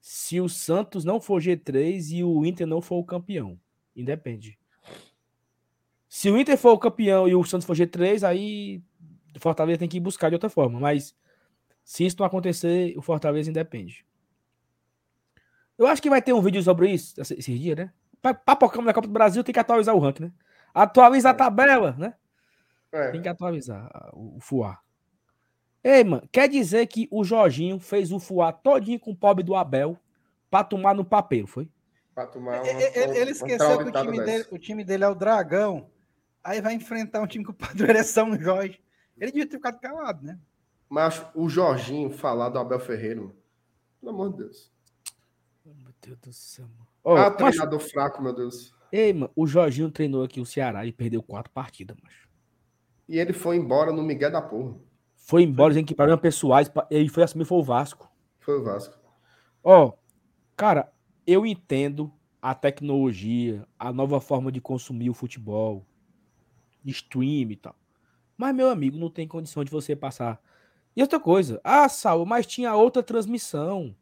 se 0.00 0.40
o 0.40 0.48
Santos 0.48 1.04
não 1.04 1.20
for 1.20 1.40
G3 1.40 2.12
e 2.12 2.22
o 2.22 2.44
Inter 2.44 2.66
não 2.66 2.80
for 2.80 2.96
o 2.96 3.04
campeão. 3.04 3.58
Independe. 3.94 4.58
Se 6.08 6.30
o 6.30 6.38
Inter 6.38 6.56
for 6.56 6.72
o 6.72 6.78
campeão 6.78 7.26
e 7.26 7.34
o 7.34 7.44
Santos 7.44 7.66
for 7.66 7.74
G3, 7.74 8.22
aí 8.22 8.82
o 9.38 9.40
Fortaleza 9.40 9.78
tem 9.78 9.88
que 9.88 9.96
ir 9.96 10.00
buscar 10.00 10.28
de 10.28 10.34
outra 10.34 10.48
forma. 10.50 10.78
Mas 10.80 11.14
se 11.84 12.04
isso 12.06 12.16
não 12.18 12.26
acontecer, 12.26 12.94
o 12.96 13.02
Fortaleza 13.02 13.50
independe. 13.50 14.04
Eu 15.78 15.86
acho 15.86 16.00
que 16.00 16.10
vai 16.10 16.22
ter 16.22 16.32
um 16.32 16.40
vídeo 16.40 16.62
sobre 16.62 16.90
isso 16.90 17.20
esse- 17.20 17.34
esses 17.34 17.58
dias, 17.60 17.76
né? 17.76 17.92
Pa- 18.22 18.34
Papocamos 18.34 18.86
na 18.86 18.94
Copa 18.94 19.06
do 19.06 19.12
Brasil, 19.12 19.44
tem 19.44 19.52
que 19.52 19.58
atualizar 19.60 19.94
o 19.94 19.98
ranking, 19.98 20.24
né? 20.24 20.32
Atualiza 20.74 21.30
a 21.30 21.34
tabela, 21.34 21.94
né? 21.98 22.14
É. 22.92 23.10
Tem 23.10 23.20
que 23.22 23.28
atualizar 23.28 23.90
o, 24.14 24.38
Fuá. 24.40 24.78
Ei, 25.84 26.02
mano, 26.02 26.26
quer 26.32 26.48
dizer 26.48 26.86
que 26.86 27.06
o 27.10 27.22
Jorginho 27.22 27.78
fez 27.78 28.10
o 28.10 28.18
Fuá 28.18 28.52
todinho 28.52 28.98
com 28.98 29.10
o 29.12 29.16
pobre 29.16 29.44
do 29.44 29.54
Abel 29.54 29.98
pra 30.50 30.64
tomar 30.64 30.94
no 30.94 31.04
papel, 31.04 31.46
foi? 31.46 31.68
Pra 32.14 32.26
tomar 32.26 32.62
uma, 32.62 32.66
Ele, 32.68 32.82
ele- 32.98 33.18
ele 33.18 33.30
esqueceu 33.32 33.78
que 33.78 33.84
o 33.84 33.92
time, 33.92 34.24
dele, 34.24 34.46
o 34.50 34.58
time 34.58 34.84
dele 34.84 35.04
é 35.04 35.08
o 35.08 35.14
Dragão. 35.14 35.90
Aí 36.42 36.60
vai 36.62 36.72
enfrentar 36.74 37.20
um 37.20 37.26
time 37.26 37.44
que 37.44 37.50
o 37.50 37.54
padroeiro 37.54 37.98
é 37.98 38.02
São 38.02 38.34
Jorge. 38.40 38.80
Ele 39.18 39.32
devia 39.32 39.48
ter 39.48 39.56
ficado 39.56 39.80
calado, 39.80 40.24
né? 40.24 40.38
Mas 40.88 41.24
o 41.34 41.48
Jorginho 41.48 42.10
falar 42.10 42.48
do 42.48 42.58
Abel 42.58 42.78
Ferreira, 42.78 43.20
mano. 43.20 43.36
Pelo 44.00 44.12
amor 44.12 44.30
de 44.30 44.38
Deus. 44.38 44.72
Meu 45.64 45.92
Deus 46.00 46.18
do 46.18 46.32
céu, 46.32 46.66
mano. 46.68 47.18
Ah, 47.18 47.30
treinador 47.30 47.80
fraco, 47.80 48.22
meu 48.22 48.32
Deus. 48.32 48.74
ei, 48.92 49.12
mano, 49.12 49.30
o 49.34 49.46
Jorginho 49.46 49.90
treinou 49.90 50.22
aqui 50.22 50.40
o 50.40 50.46
Ceará 50.46 50.84
e 50.86 50.92
perdeu 50.92 51.22
quatro 51.22 51.50
partidas, 51.52 51.96
macho. 52.02 52.28
E 53.08 53.18
ele 53.18 53.32
foi 53.32 53.56
embora 53.56 53.92
no 53.92 54.02
Miguel 54.02 54.30
da 54.30 54.42
Porra. 54.42 54.76
Foi 55.14 55.42
embora, 55.42 55.70
dizendo 55.70 55.86
que 55.86 55.94
problemas 55.94 56.20
pessoais, 56.20 56.70
ele 56.90 57.08
foi 57.08 57.22
assumir, 57.22 57.44
foi 57.44 57.58
o 57.58 57.62
Vasco. 57.62 58.08
Foi 58.38 58.58
o 58.58 58.62
Vasco. 58.64 58.96
Ó, 59.62 59.92
cara, 60.56 60.92
eu 61.26 61.44
entendo 61.44 62.12
a 62.40 62.54
tecnologia, 62.54 63.66
a 63.76 63.92
nova 63.92 64.20
forma 64.20 64.52
de 64.52 64.60
consumir 64.60 65.10
o 65.10 65.14
futebol, 65.14 65.84
stream 66.84 67.50
e 67.50 67.56
tal. 67.56 67.74
Mas, 68.36 68.54
meu 68.54 68.68
amigo, 68.68 68.98
não 68.98 69.10
tem 69.10 69.26
condição 69.26 69.64
de 69.64 69.70
você 69.70 69.96
passar. 69.96 70.40
E 70.94 71.02
outra 71.02 71.20
coisa, 71.20 71.60
ah, 71.62 71.88
Sal, 71.88 72.24
mas 72.24 72.46
tinha 72.46 72.74
outra 72.74 73.02
transmissão 73.02 73.94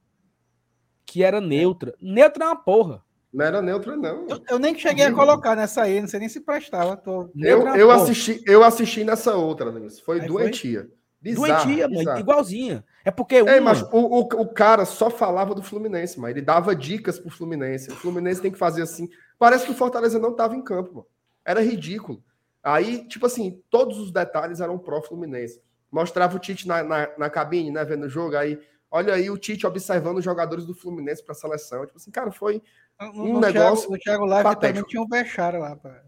que 1.04 1.22
era 1.22 1.40
neutra. 1.40 1.94
Neutra 2.00 2.44
é 2.44 2.48
uma 2.48 2.56
porra. 2.56 3.04
Não 3.32 3.44
era 3.44 3.60
neutro, 3.60 3.96
não. 3.96 4.28
Eu, 4.28 4.40
eu 4.48 4.58
nem 4.60 4.78
cheguei 4.78 5.04
a 5.04 5.12
colocar 5.12 5.56
nessa 5.56 5.82
aí, 5.82 6.00
não 6.00 6.06
sei 6.06 6.20
nem 6.20 6.28
se 6.28 6.40
prestava. 6.40 6.96
Tô... 6.96 7.22
Eu, 7.22 7.30
Neutra 7.34 7.76
é 7.76 7.82
eu, 7.82 7.88
porra. 7.88 8.02
assisti, 8.02 8.40
eu 8.46 8.62
assisti 8.62 9.02
nessa 9.02 9.34
outra, 9.34 9.72
Denis. 9.72 9.98
Foi 9.98 10.20
Aí 10.20 10.28
doentia. 10.28 10.88
Bizarro, 11.20 11.64
Doentia, 11.64 11.88
mano, 11.88 11.98
bizarro. 11.98 12.20
igualzinha. 12.20 12.84
É 13.02 13.10
porque 13.10 13.40
uma... 13.40 13.60
mas 13.60 13.82
o, 13.82 13.96
o, 13.96 14.20
o 14.20 14.48
cara 14.52 14.84
só 14.84 15.08
falava 15.08 15.54
do 15.54 15.62
Fluminense, 15.62 16.20
mas 16.20 16.30
ele 16.32 16.42
dava 16.42 16.76
dicas 16.76 17.18
pro 17.18 17.30
Fluminense. 17.30 17.90
O 17.90 17.96
Fluminense 17.96 18.42
tem 18.42 18.52
que 18.52 18.58
fazer 18.58 18.82
assim. 18.82 19.08
Parece 19.38 19.64
que 19.64 19.72
o 19.72 19.74
Fortaleza 19.74 20.18
não 20.18 20.34
tava 20.34 20.54
em 20.54 20.62
campo, 20.62 20.92
mano. 20.92 21.06
Era 21.44 21.60
ridículo. 21.60 22.22
Aí, 22.64 23.06
tipo 23.06 23.26
assim, 23.26 23.62
todos 23.68 23.98
os 23.98 24.10
detalhes 24.10 24.60
eram 24.60 24.78
pró-Fluminense. 24.78 25.62
Mostrava 25.92 26.34
o 26.34 26.40
Tite 26.40 26.66
na, 26.66 26.82
na, 26.82 27.08
na 27.18 27.30
cabine, 27.30 27.70
né, 27.70 27.84
vendo 27.84 28.06
o 28.06 28.08
jogo, 28.08 28.36
aí, 28.36 28.58
Olha 28.96 29.14
aí 29.14 29.28
o 29.28 29.36
Tite 29.36 29.66
observando 29.66 30.18
os 30.18 30.24
jogadores 30.24 30.64
do 30.64 30.72
Fluminense 30.72 31.20
para 31.20 31.32
a 31.32 31.34
seleção. 31.34 31.84
Tipo 31.84 31.98
assim, 31.98 32.12
cara, 32.12 32.30
foi 32.30 32.62
Um 33.00 33.32
no 33.32 33.40
negócio 33.40 33.88
Thiago, 33.88 33.94
o 33.94 33.98
Thiago 33.98 34.24
Live 34.24 34.60
também 34.60 34.84
tinha 34.84 35.02
um 35.02 35.08
Bechara 35.08 35.58
lá 35.58 35.74
pra 35.74 36.04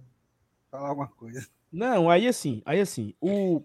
falar 0.71 0.91
alguma 0.91 1.09
coisa. 1.09 1.49
Não, 1.73 2.09
aí 2.09 2.29
assim, 2.29 2.63
aí 2.65 2.81
assim, 2.81 3.13
o 3.21 3.61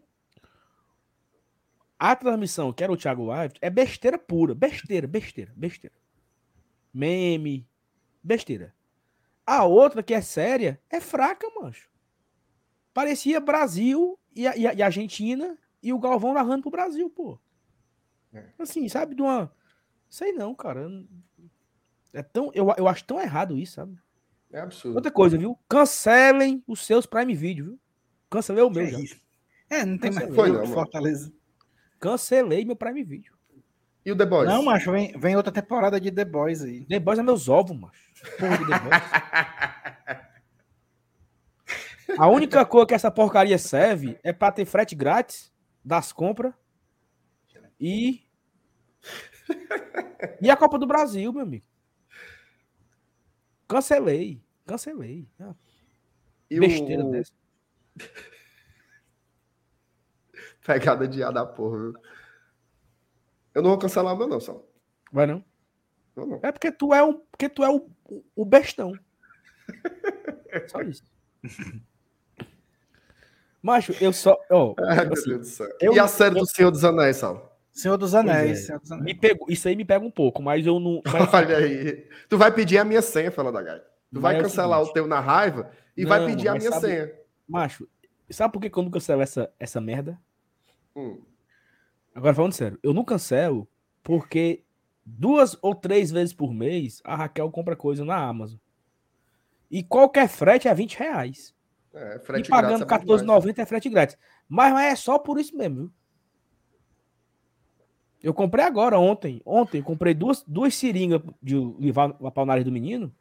a 2.00 2.16
transmissão, 2.16 2.74
que 2.74 2.84
era 2.84 2.92
o 2.92 2.98
Thiago 2.98 3.24
Live, 3.26 3.54
é 3.62 3.70
besteira 3.70 4.18
pura, 4.18 4.56
besteira, 4.56 5.06
besteira, 5.06 5.54
besteira. 5.56 5.96
Meme, 6.92 7.70
besteira. 8.24 8.74
A 9.46 9.66
outra 9.66 10.02
que 10.02 10.16
é 10.16 10.22
séria 10.22 10.82
é 10.90 11.00
fraca, 11.00 11.48
mancho. 11.62 11.92
Parecia 12.94 13.40
Brasil 13.40 14.18
e, 14.36 14.48
a- 14.48 14.56
e 14.58 14.68
a- 14.68 14.74
e 14.74 14.82
Argentina 14.82 15.58
e 15.82 15.94
o 15.94 16.00
Galvão 16.00 16.34
narrando 16.34 16.62
pro 16.64 16.72
Brasil, 16.72 17.10
pô. 17.10 17.40
É. 18.34 18.46
Assim, 18.60 18.88
sabe, 18.90 19.16
de 19.16 19.22
uma 19.22 19.52
sei 20.10 20.32
não, 20.34 20.54
cara. 20.56 20.88
É 22.14 22.22
tão 22.22 22.52
eu, 22.54 22.68
eu 22.78 22.88
acho 22.88 23.04
tão 23.06 23.20
errado 23.20 23.58
isso, 23.58 23.74
sabe? 23.76 23.98
é 24.54 24.60
absurdo. 24.60 24.96
Outra 24.96 25.10
coisa, 25.12 25.38
viu? 25.38 25.58
Cancelem 25.70 26.62
os 26.68 26.86
seus 26.86 27.06
Prime 27.06 27.34
Video, 27.34 27.66
viu? 27.66 27.80
Cancelei 28.30 28.64
o 28.64 28.70
meu 28.70 28.86
já. 28.86 28.98
É, 29.70 29.86
não 29.86 29.98
tem 29.98 30.12
Não 30.12 30.20
mais 30.22 30.36
foi 30.36 30.52
não. 30.52 30.66
Fortaleza. 30.68 31.32
Cancelei 32.00 32.66
meu 32.66 32.76
Prime 32.76 33.02
Video. 33.04 33.34
E 34.06 34.12
o 34.12 34.18
The 34.18 34.26
Boys? 34.26 34.50
Não, 34.50 34.64
macho, 34.64 34.92
vem, 34.92 35.18
vem 35.18 35.36
outra 35.38 35.52
temporada 35.52 36.02
de 36.02 36.12
The 36.12 36.26
Boys 36.26 36.64
aí. 36.64 36.84
The 36.86 37.00
Boys 37.00 37.20
é 37.20 37.24
meus 37.24 37.48
ovos, 37.48 37.78
macho. 37.78 38.02
Porra 38.40 38.58
de 38.58 38.66
The 38.68 38.80
Boys. 38.80 39.02
A 42.18 42.28
única 42.28 42.66
coisa 42.66 42.88
que 42.88 42.94
essa 42.94 43.10
porcaria 43.12 43.58
serve 43.58 44.20
é 44.24 44.32
pra 44.34 44.52
ter 44.52 44.66
frete 44.66 44.96
grátis 44.96 45.52
das 45.84 46.12
compras 46.12 46.54
e. 47.80 48.24
E 50.42 50.50
a 50.50 50.56
Copa 50.58 50.78
do 50.78 50.86
Brasil, 50.88 51.32
meu 51.34 51.42
amigo. 51.44 51.66
Cancelei. 53.68 54.44
Cancelei. 54.66 55.28
Ah, 55.40 55.56
E 56.50 56.60
Besteira 56.60 57.04
o... 57.06 57.12
dessa. 57.12 57.32
Pegada 60.66 61.08
de 61.08 61.24
A 61.24 61.32
da 61.32 61.46
porra, 61.46 61.78
viu? 61.78 61.94
Eu 63.54 63.62
não 63.62 63.72
vou 63.72 63.80
cancelar 63.80 64.14
o 64.14 64.18
meu, 64.18 64.28
não, 64.28 64.40
só. 64.40 64.64
Vai 65.12 65.26
não? 65.26 65.44
Não, 66.16 66.26
não. 66.26 66.40
É 66.44 66.52
porque 66.52 66.72
tu 66.72 66.94
é 66.94 67.04
um, 67.04 67.20
porque 67.32 67.50
tu 67.50 67.64
é 67.64 67.70
o, 67.70 67.90
o- 68.06 68.24
o 68.36 68.46
bestão. 68.46 68.94
Só 70.68 70.82
isso. 70.82 71.04
Macho, 73.62 73.94
eu 74.02 74.12
só. 74.14 74.40
Ó, 74.50 74.74
Ai, 74.88 75.06
meu 75.06 75.14
assim, 75.14 75.30
Deus 75.30 75.40
do 75.42 75.46
céu. 75.46 75.68
eu- 75.80 75.94
e 75.94 76.00
a 76.00 76.08
série 76.08 76.36
eu- 76.36 76.40
do 76.42 76.48
Senhor 76.48 76.72
dos 76.72 76.84
Anéis, 76.84 77.18
Sal? 77.18 77.50
Senhor 77.72 77.98
dos 77.98 78.14
Anéis. 78.16 78.60
é. 78.60 78.62
Senhor 78.66 78.80
dos 78.82 78.92
Anéis. 78.92 79.06
me 79.06 79.14
pegou, 79.14 79.48
isso 79.50 79.68
aí 79.68 79.76
me 79.76 79.86
pega 79.86 80.04
um 80.06 80.12
pouco, 80.12 80.42
mas 80.42 80.66
eu 80.66 80.80
não. 80.80 81.02
mas- 81.06 81.34
Olha 81.34 81.58
aí. 81.58 82.08
Tu 82.28 82.38
vai 82.38 82.52
pedir 82.52 82.78
a 82.80 82.84
minha 82.84 83.02
senha, 83.02 83.30
da 83.32 83.62
Gai. 83.62 83.82
Tu 84.14 84.20
vai 84.20 84.34
Mas 84.34 84.44
é 84.44 84.46
o 84.46 84.50
cancelar 84.50 84.80
o, 84.80 84.84
seguinte. 84.86 84.94
teu 84.96 85.08
na 85.08 85.20
raiva 85.22 85.72
e 85.96 86.02
Não, 86.02 86.10
vai 86.10 86.26
pedir 86.26 86.48
a 86.50 86.56
minha 86.56 86.70
sabe- 86.72 86.88
senha. 86.88 87.12
Macho, 87.48 87.88
sabe 88.30 88.52
por 88.54 88.62
que 88.62 88.70
que 88.70 88.78
eu 88.78 88.84
não 88.84 88.92
cancelo 88.92 89.22
essa, 89.22 89.50
essa 89.60 89.80
merda? 89.80 90.20
Hum. 90.96 91.22
Agora 92.14 92.34
falando 92.36 92.52
sério, 92.54 92.78
eu 92.84 92.94
não 92.94 93.06
cancelo 93.06 93.66
porque 94.04 94.64
duas 95.06 95.58
ou 95.62 95.74
três 95.74 96.12
vezes 96.12 96.34
por 96.34 96.54
mês 96.54 97.02
a 97.06 97.16
Raquel 97.16 97.50
compra 97.52 97.76
coisa 97.76 98.04
na 98.04 98.18
Amazon. 98.18 98.58
E 99.70 99.82
qualquer 99.82 100.28
frete 100.28 100.68
é 100.68 100.74
20 100.76 100.98
reais. 100.98 101.54
É, 101.94 102.16
E 102.16 102.20
frete 102.20 102.50
pagando 102.50 102.86
grátis 102.86 103.04
é 103.04 103.06
bom 103.06 103.18
demais. 103.18 103.44
R$14,90 103.46 103.60
é 103.60 103.66
frete 103.66 103.90
grátis. 103.90 104.18
Mas, 104.48 104.74
mas 104.74 104.94
é 104.94 104.96
só 104.96 105.20
por 105.20 105.40
isso 105.40 105.56
mesmo, 105.58 105.76
viu? 105.76 105.92
Eu 108.24 108.34
comprei 108.34 108.64
agora, 108.64 109.00
ontem. 109.00 109.42
Ontem, 109.46 109.80
eu 109.80 109.84
comprei 109.84 110.14
duas, 110.14 110.44
duas 110.44 110.76
seringas 110.76 111.22
de 111.42 111.58
levar 111.80 112.14
para 112.14 112.44
o 112.44 112.46
nariz 112.46 112.64
do 112.64 112.72
menino. 112.72 113.14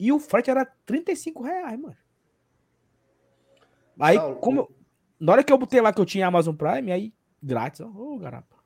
E 0.00 0.10
o 0.10 0.18
frete 0.18 0.50
era 0.50 0.64
35 0.86 1.42
reais, 1.42 1.78
mano. 1.78 1.96
Aí, 4.00 4.16
Saulo, 4.16 4.36
como 4.36 4.60
eu- 4.60 4.76
na 5.20 5.32
hora 5.32 5.44
que 5.44 5.52
eu 5.52 5.58
botei 5.58 5.80
lá 5.80 5.92
que 5.92 6.00
eu 6.00 6.06
tinha 6.06 6.26
Amazon 6.26 6.54
Prime, 6.56 6.90
aí 6.90 7.14
grátis. 7.42 7.80
ó. 7.80 7.86
Ô, 7.86 8.18
garapa. 8.18 8.56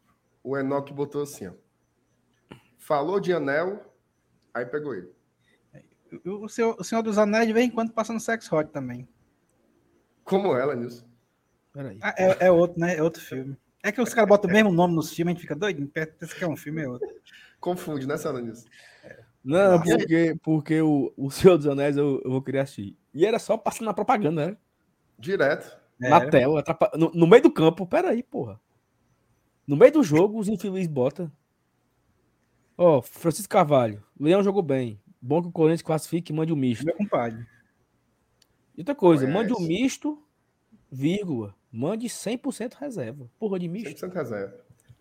O 0.43 0.57
Enoch 0.57 0.93
botou 0.93 1.23
assim, 1.23 1.49
ó. 1.49 1.53
Falou 2.79 3.21
de 3.21 3.33
anel, 3.35 3.85
aí 4.55 4.65
pegou 4.65 4.95
ele. 4.95 5.13
O, 6.25 6.45
o 6.47 6.49
senhor, 6.49 6.75
o 6.79 6.85
Senhor 6.85 7.03
dos 7.03 7.19
Anéis 7.19 7.47
de 7.47 7.53
vez 7.53 7.67
em 7.67 7.71
quando 7.71 7.93
passa 7.93 8.15
no 8.15 8.21
Sex 8.21 8.51
Hot 8.51 8.71
também. 8.71 9.07
Como 10.29 10.55
ela, 10.57 10.75
Nilson? 10.77 11.07
Peraí. 11.73 11.99
Ah, 12.03 12.15
é, 12.19 12.47
é 12.47 12.51
outro, 12.51 12.79
né? 12.79 12.97
É 12.97 13.03
outro 13.03 13.21
filme. 13.23 13.57
É 13.83 13.91
que 13.91 14.01
os 14.01 14.13
caras 14.13 14.29
botam 14.29 14.51
o 14.51 14.53
mesmo 14.53 14.73
nome 14.73 14.95
nos 14.95 15.13
filmes, 15.13 15.33
a 15.33 15.35
gente 15.35 15.43
fica 15.43 15.55
doido. 15.57 15.87
Pensa 15.89 16.35
que 16.35 16.45
é 16.45 16.49
um 16.49 16.57
filme, 16.57 16.83
é 16.83 16.89
outro. 16.89 17.09
Confunde, 17.61 18.07
né, 18.07 18.17
Sala 18.17 18.41
Nilson? 18.41 18.67
Não, 19.45 19.81
porque, 19.81 20.37
porque 20.43 20.83
o, 20.83 21.13
o 21.17 21.31
Senhor 21.31 21.57
dos 21.57 21.67
Anéis 21.67 21.97
eu, 21.97 22.21
eu 22.25 22.31
vou 22.31 22.43
querer 22.43 22.59
assistir. 22.61 22.97
E 23.15 23.25
era 23.25 23.39
só 23.39 23.57
passando 23.57 23.87
na 23.87 23.95
propaganda, 23.95 24.47
né? 24.49 24.57
Direto. 25.19 25.79
Na 25.99 26.19
É. 26.19 26.29
tela, 26.29 26.61
atrapa- 26.61 26.93
no, 26.95 27.11
no 27.13 27.27
meio 27.27 27.43
do 27.43 27.51
campo. 27.51 27.87
Peraí, 27.87 28.23
porra. 28.23 28.61
No 29.67 29.77
meio 29.77 29.93
do 29.93 30.03
jogo, 30.03 30.39
os 30.39 30.49
infelizes 30.49 30.87
botam. 30.89 31.31
Ó, 32.77 33.01
Francisco 33.03 33.51
Carvalho. 33.53 34.05
Leão 34.19 34.43
jogou 34.43 34.63
bem. 34.63 35.01
Bom 35.21 35.43
que 35.43 35.49
o 35.49 35.53
Corinthians 35.53 35.83
classifique 35.83 36.33
e 36.33 36.37
mande 36.37 36.53
o 36.53 36.57
misto. 36.57 36.85
Meu 36.85 36.95
compadre. 36.95 37.45
E 38.79 38.81
outra 38.81 38.95
coisa, 38.95 39.27
Conhece. 39.27 39.37
mande 39.37 39.53
o 39.53 39.59
misto, 39.59 40.23
vírgula. 40.89 41.53
Mande 41.71 42.07
100% 42.07 42.75
reserva. 42.75 43.29
Porra 43.37 43.59
de 43.59 43.67
misto. 43.67 44.07
100% 44.07 44.13
reserva. 44.15 44.55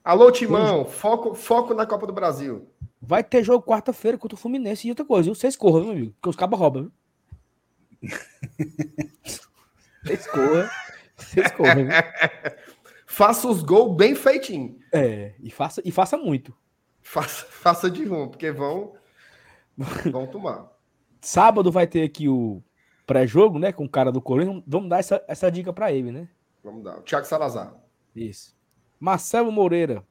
Alô, 0.03 0.31
Timão, 0.31 0.83
foco, 0.83 1.35
foco 1.35 1.75
na 1.75 1.85
Copa 1.85 2.07
do 2.07 2.11
Brasil. 2.11 2.67
Vai 2.99 3.23
ter 3.23 3.43
jogo 3.43 3.63
quarta-feira 3.63 4.17
contra 4.17 4.35
o 4.35 4.39
Fluminense. 4.39 4.87
E 4.87 4.89
outra 4.89 5.05
coisa, 5.05 5.25
viu? 5.25 5.35
vocês 5.35 5.55
corram, 5.55 5.83
meu 5.83 5.91
amigo. 5.91 6.13
Porque 6.13 6.29
os 6.29 6.35
cabas 6.35 6.59
roubam, 6.59 6.91
viu? 8.01 8.11
Vocês 10.03 10.25
corram. 10.27 10.69
Vocês 11.15 11.51
corram, 11.51 11.75
viu? 11.75 11.93
Faça 13.05 13.47
os 13.47 13.61
gols 13.61 13.95
bem 13.95 14.15
feitinho. 14.15 14.79
É, 14.91 15.35
e 15.39 15.51
faça, 15.51 15.81
e 15.85 15.91
faça 15.91 16.17
muito. 16.17 16.51
Faça, 17.01 17.45
faça 17.45 17.91
de 17.91 18.03
rumo, 18.05 18.29
porque 18.29 18.51
vão, 18.51 18.95
vão 20.11 20.25
tomar. 20.25 20.71
Sábado 21.21 21.71
vai 21.71 21.85
ter 21.85 22.03
aqui 22.03 22.27
o 22.27 22.61
pré-jogo, 23.07 23.57
né? 23.57 23.71
Com 23.71 23.85
o 23.85 23.89
cara 23.89 24.11
do 24.11 24.21
Corinthians. 24.21 24.61
Vamos 24.67 24.89
dar 24.89 24.99
essa, 24.99 25.23
essa 25.27 25.49
dica 25.49 25.71
pra 25.71 25.91
ele, 25.91 26.11
né? 26.11 26.29
Vamos 26.63 26.83
dar. 26.83 26.99
O 26.99 27.01
Thiago 27.01 27.25
Salazar. 27.25 27.73
Isso. 28.13 28.55
Marcelo 28.99 29.51
Moreira. 29.51 30.05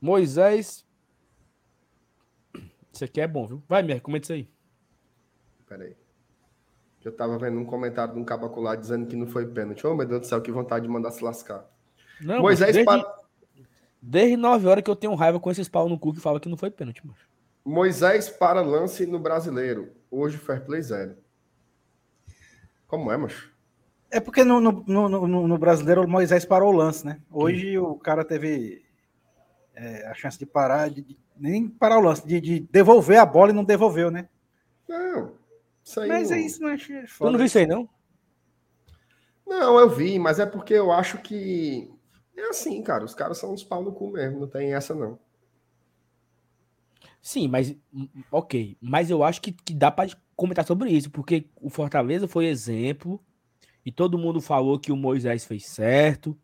Moisés. 0.00 0.86
Isso 2.92 3.04
aqui 3.04 3.20
é 3.20 3.26
bom, 3.26 3.46
viu? 3.46 3.62
Vai, 3.68 3.82
Mer, 3.82 4.00
comenta 4.00 4.26
isso 4.26 4.32
aí. 4.32 4.48
Peraí. 5.68 5.96
Eu 7.04 7.10
tava 7.10 7.36
vendo 7.36 7.58
um 7.58 7.64
comentário 7.64 8.14
de 8.14 8.20
um 8.20 8.24
cabacular 8.24 8.76
dizendo 8.76 9.06
que 9.06 9.16
não 9.16 9.26
foi 9.26 9.44
pênalti. 9.46 9.84
Ô, 9.84 9.94
meu 9.94 10.06
Deus 10.06 10.20
do 10.20 10.26
céu, 10.26 10.40
que 10.40 10.52
vontade 10.52 10.86
de 10.86 10.92
mandar 10.92 11.10
se 11.10 11.24
lascar. 11.24 11.68
Não, 12.20 12.40
Moisés, 12.40 12.74
desde, 12.74 12.84
para... 12.84 13.04
desde 14.00 14.36
9 14.36 14.68
horas 14.68 14.84
que 14.84 14.90
eu 14.90 14.94
tenho 14.94 15.14
raiva 15.14 15.40
com 15.40 15.50
esses 15.50 15.68
pau 15.68 15.88
no 15.88 15.98
cu 15.98 16.12
que 16.12 16.20
fala 16.20 16.38
que 16.38 16.48
não 16.48 16.56
foi 16.56 16.70
pênalti, 16.70 17.04
mano. 17.04 17.18
Moisés 17.64 18.28
para 18.28 18.60
lance 18.60 19.06
no 19.06 19.18
brasileiro. 19.18 19.92
Hoje, 20.10 20.36
fair 20.36 20.64
play 20.64 20.82
zero. 20.82 21.16
Como 22.92 23.10
é, 23.10 23.16
macho? 23.16 23.50
É 24.10 24.20
porque 24.20 24.44
no, 24.44 24.60
no, 24.60 24.84
no, 24.86 25.48
no- 25.48 25.58
brasileiro 25.58 26.04
o 26.04 26.08
Moisés 26.08 26.44
parou 26.44 26.72
o 26.72 26.76
lance, 26.76 27.04
né? 27.06 27.20
Hoje 27.30 27.78
o 27.78 27.94
cara 27.96 28.24
teve 28.24 28.84
é, 29.74 30.06
a 30.08 30.14
chance 30.14 30.38
de 30.38 30.46
parar, 30.46 30.90
de, 30.90 31.02
de- 31.02 31.18
nem 31.36 31.68
parar 31.68 31.98
o 31.98 32.02
lance, 32.02 32.26
de, 32.26 32.40
de 32.40 32.60
devolver 32.70 33.18
a 33.18 33.26
bola 33.26 33.50
e 33.50 33.54
não 33.54 33.64
devolveu, 33.64 34.10
né? 34.10 34.28
Não. 34.88 35.32
Isso 35.84 36.00
aí 36.00 36.08
Mas 36.08 36.30
não... 36.30 36.36
é 36.36 36.40
isso, 36.40 36.62
não 36.62 36.68
é 36.70 36.76
Tu 36.76 37.06
foda. 37.08 37.30
não 37.30 37.38
viu 37.38 37.46
isso 37.46 37.58
aí, 37.58 37.66
não? 37.66 37.88
Não, 39.46 39.78
eu 39.78 39.88
vi, 39.88 40.18
mas 40.18 40.38
é 40.40 40.46
porque 40.46 40.74
eu 40.74 40.90
acho 40.92 41.18
que. 41.18 41.92
É 42.36 42.48
assim, 42.48 42.82
cara. 42.82 43.04
Os 43.04 43.14
caras 43.14 43.38
são 43.38 43.52
uns 43.52 43.62
pau 43.64 43.82
no 43.82 43.92
cu 43.92 44.10
mesmo. 44.10 44.40
Não 44.40 44.48
tem 44.48 44.74
essa, 44.74 44.94
não. 44.94 45.18
Sim, 47.20 47.48
mas 47.48 47.74
hum, 47.92 48.08
ok. 48.30 48.76
Mas 48.80 49.10
eu 49.10 49.22
acho 49.22 49.40
que, 49.40 49.52
que 49.52 49.72
dá 49.74 49.90
pra 49.90 50.06
comentar 50.36 50.66
sobre 50.66 50.90
isso, 50.90 51.10
porque 51.10 51.46
o 51.60 51.68
Fortaleza 51.70 52.26
foi 52.26 52.46
exemplo 52.46 53.22
e 53.84 53.92
todo 53.92 54.18
mundo 54.18 54.40
falou 54.40 54.78
que 54.78 54.92
o 54.92 54.96
Moisés 54.96 55.44
fez 55.44 55.66
certo, 55.66 56.38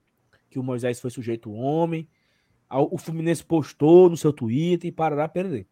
que 0.51 0.59
o 0.59 0.63
Moisés 0.63 1.01
foi 1.01 1.11
sujeito 1.11 1.53
homem. 1.53 2.09
O 2.71 2.99
Fluminense 2.99 3.45
postou 3.45 4.11
no 4.11 4.17
seu 4.17 4.33
Twitter 4.33 4.89
e 4.89 4.93
parará 4.93 5.29
perder. 5.29 5.67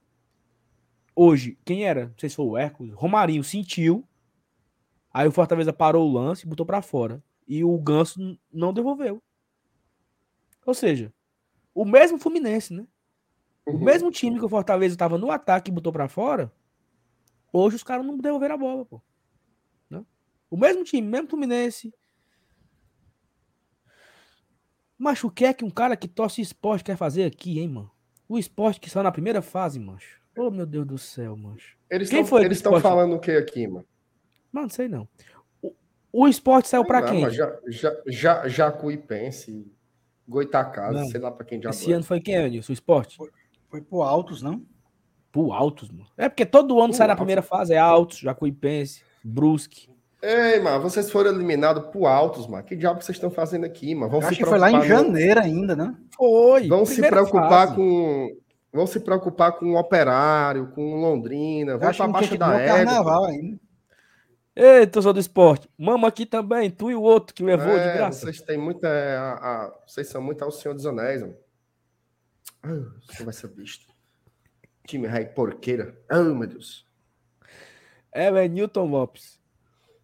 Hoje, 1.15 1.59
quem 1.65 1.85
era? 1.85 2.09
Não 2.09 2.15
sei 2.19 2.29
se 2.29 2.37
foi 2.37 2.47
o 2.47 2.57
Hércules. 2.57 2.95
Romarinho 2.95 3.45
sentiu. 3.45 4.07
Aí 5.13 5.27
o 5.27 5.33
Fortaleza 5.33 5.73
parou 5.73 6.09
o 6.09 6.13
lance 6.13 6.45
e 6.45 6.49
botou 6.49 6.67
pra 6.67 6.83
fora. 6.83 7.23
E 7.49 7.65
o 7.65 7.79
Ganso 7.79 8.39
não 8.53 8.73
devolveu. 8.73 9.23
Ou 10.65 10.75
seja, 10.75 11.13
o 11.75 11.85
mesmo 11.85 12.19
Fluminense, 12.19 12.73
né? 12.73 12.87
O 13.65 13.79
mesmo 13.79 14.11
time 14.11 14.39
que 14.39 14.45
o 14.45 14.49
Fortaleza 14.49 14.95
estava 14.95 15.19
no 15.19 15.31
ataque 15.31 15.71
e 15.71 15.75
botou 15.75 15.93
pra 15.93 16.09
fora, 16.09 16.53
hoje 17.59 17.77
os 17.77 17.83
caras 17.83 18.05
não 18.05 18.19
devolveram 18.19 18.55
a 18.55 18.59
bola, 18.59 18.85
pô. 18.85 19.01
Né? 19.89 20.05
O 20.51 20.57
mesmo 20.57 20.85
time, 20.85 21.07
mesmo 21.07 21.29
Fluminense. 21.29 21.93
Mas 24.99 25.23
o 25.23 25.31
que 25.31 25.45
é 25.45 25.53
que 25.53 25.65
um 25.65 25.71
cara 25.71 25.97
que 25.97 26.09
torce 26.09 26.41
esporte 26.41 26.85
quer 26.85 26.97
fazer 26.97 27.25
aqui, 27.25 27.61
hein, 27.61 27.69
mano? 27.69 27.91
O 28.29 28.39
esporte 28.39 28.81
que 28.81 28.91
saiu 28.91 29.05
na 29.05 29.13
primeira 29.13 29.43
fase, 29.43 29.79
mancho. 29.79 30.21
Oh, 30.37 30.51
meu 30.51 30.67
Deus 30.67 30.87
do 30.87 30.99
céu, 30.99 31.37
mancho. 31.37 31.77
Eles 31.89 32.09
Quem 32.09 32.21
estão 32.21 32.31
foi 32.39 32.45
eles 32.45 32.59
estão 32.59 32.81
falando 32.81 33.15
o 33.15 33.21
que 33.21 33.31
aqui, 33.31 33.67
mano? 33.67 33.87
Mano, 34.51 34.67
não 34.67 34.75
sei 34.75 34.89
não. 34.89 35.09
O, 35.63 35.73
o 36.13 36.29
esporte 36.29 36.69
saiu 36.69 36.85
pra 36.85 37.01
Não, 37.01 37.09
quem? 37.09 37.31
Já, 37.31 37.59
já, 37.69 38.03
já, 38.07 38.49
Jacuipense, 38.49 39.71
Goitacazes, 40.27 41.01
Não. 41.03 41.09
sei 41.09 41.21
lá 41.21 41.31
pra 41.31 41.45
quem 41.45 41.63
já 41.63 41.71
Esse 41.71 41.93
ano 41.93 42.05
foi 42.05 42.21
quem, 42.21 42.37
Anilson? 42.37 42.73
O 42.73 42.75
esporte? 42.75 43.17
Foi 43.69 43.81
pro 43.81 44.03
Altos, 44.03 44.43
não? 44.43 44.65
Pro 45.37 45.53
Altos, 45.53 45.91
mano. 45.91 46.07
É 46.17 46.29
porque 46.29 46.47
todo 46.47 46.79
ano 46.79 46.89
Pro 46.89 46.97
sai 46.99 47.07
na 47.09 47.17
primeira 47.17 47.43
fase. 47.43 47.75
É 47.75 47.79
Altos, 47.79 48.19
Jacuipense, 48.19 49.03
Brusque. 49.23 49.89
Ei, 50.23 50.59
mano, 50.61 50.81
vocês 50.83 51.11
foram 51.11 51.31
eliminados 51.31 51.85
por 51.93 52.07
altos, 52.07 52.47
mano. 52.49 52.65
Que 52.65 52.75
diabo 52.75 53.01
vocês 53.03 53.17
estão 53.17 53.31
fazendo 53.31 53.65
aqui, 53.65 53.95
mano? 53.95 54.11
Vão 54.11 54.21
Eu 54.23 54.29
acho 54.29 54.39
que 54.39 54.45
foi 54.47 54.59
lá 54.59 54.71
em 54.71 54.81
preocupar 54.81 54.99
no- 55.05 55.05
janeiro 55.07 55.41
ainda, 55.41 55.77
né? 55.77 55.95
Foi. 56.17 56.67
Vão 56.69 56.85
se 56.87 57.01
preocupar 57.07 57.67
fase. 57.69 57.75
com. 57.77 58.37
Vão 58.73 58.87
se 58.87 58.99
preocupar 59.01 59.53
com 59.53 59.67
o 59.73 59.79
Operário, 59.79 60.69
com 60.75 60.95
o 60.95 60.97
Londrina. 61.01 61.77
Vão 61.77 61.89
acho 61.89 61.99
que 62.03 62.09
pra 62.09 62.13
baixo 62.13 62.37
da 62.39 62.59
égua. 62.61 62.77
carnaval 62.77 63.25
ainda. 63.27 63.59
Ei, 64.57 64.87
torcedor 64.87 65.13
do 65.13 65.21
esporte. 65.21 65.69
Mama 65.79 66.09
aqui 66.09 66.25
também, 66.25 66.71
tu 66.71 66.91
e 66.91 66.95
o 66.95 67.03
outro 67.03 67.35
que 67.35 67.45
levou 67.45 67.75
de 67.75 67.79
É, 67.85 67.95
graça. 67.97 68.21
Vocês 68.21 68.41
têm 68.41 68.57
muita. 68.59 68.89
a- 68.89 69.35
a- 69.67 69.75
vocês 69.87 70.09
são 70.09 70.23
muito 70.23 70.43
ao 70.43 70.51
Senhor 70.51 70.75
dos 70.75 70.87
Anéis, 70.87 71.21
mano. 71.21 71.37
Ah, 72.63 72.69
Você 73.07 73.23
vai 73.23 73.35
ser 73.35 73.49
visto. 73.49 73.87
Time 74.87 75.07
rei 75.09 75.25
porqueira. 75.27 75.99
Oh, 76.11 76.23
meu 76.35 76.47
Deus. 76.49 76.87
Ela 78.13 78.45
é 78.45 78.49
Newton 78.49 78.87
Lopes. 78.87 79.41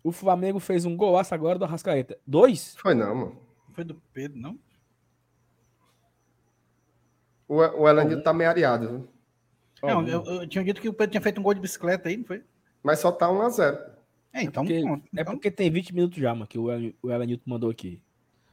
O 0.05 0.11
Flamengo 0.12 0.59
fez 0.59 0.85
um 0.85 0.97
golaço 0.97 1.35
agora 1.35 1.59
do 1.59 1.64
Arrascaeta. 1.64 2.18
Dois? 2.26 2.74
Foi 2.76 2.95
não, 2.95 3.14
mano. 3.14 3.39
Foi 3.72 3.85
do 3.85 3.95
Pedro, 4.12 4.39
não? 4.39 4.59
O, 7.49 7.57
o 7.57 7.89
Elenil 7.89 8.22
tá 8.22 8.33
meio 8.33 8.51
areado, 8.51 8.89
viu? 8.89 9.09
Não, 9.83 10.07
eu, 10.07 10.22
eu 10.24 10.47
tinha 10.49 10.62
dito 10.64 10.80
que 10.80 10.89
o 10.89 10.93
Pedro 10.93 11.11
tinha 11.12 11.20
feito 11.20 11.41
um 11.41 11.43
gol 11.43 11.55
de 11.55 11.61
bicicleta 11.61 12.09
aí, 12.09 12.16
não 12.16 12.24
foi? 12.24 12.43
Mas 12.83 13.01
só 13.01 13.11
tá 13.12 13.26
1x0. 13.28 13.78
É, 14.33 14.43
então. 14.43 14.64
Porque- 14.64 14.80
pronto. 14.83 15.05
É 15.16 15.20
Então, 15.20 15.35
porque 15.35 15.51
tem 15.51 15.70
20 15.70 15.95
minutos 15.95 16.18
já, 16.18 16.33
mano, 16.35 16.47
que 16.47 16.59
o 16.59 16.70
El- 16.70 16.95
o 17.03 17.11
Elenilton 17.11 17.43
mandou 17.51 17.70
aqui. 17.70 18.01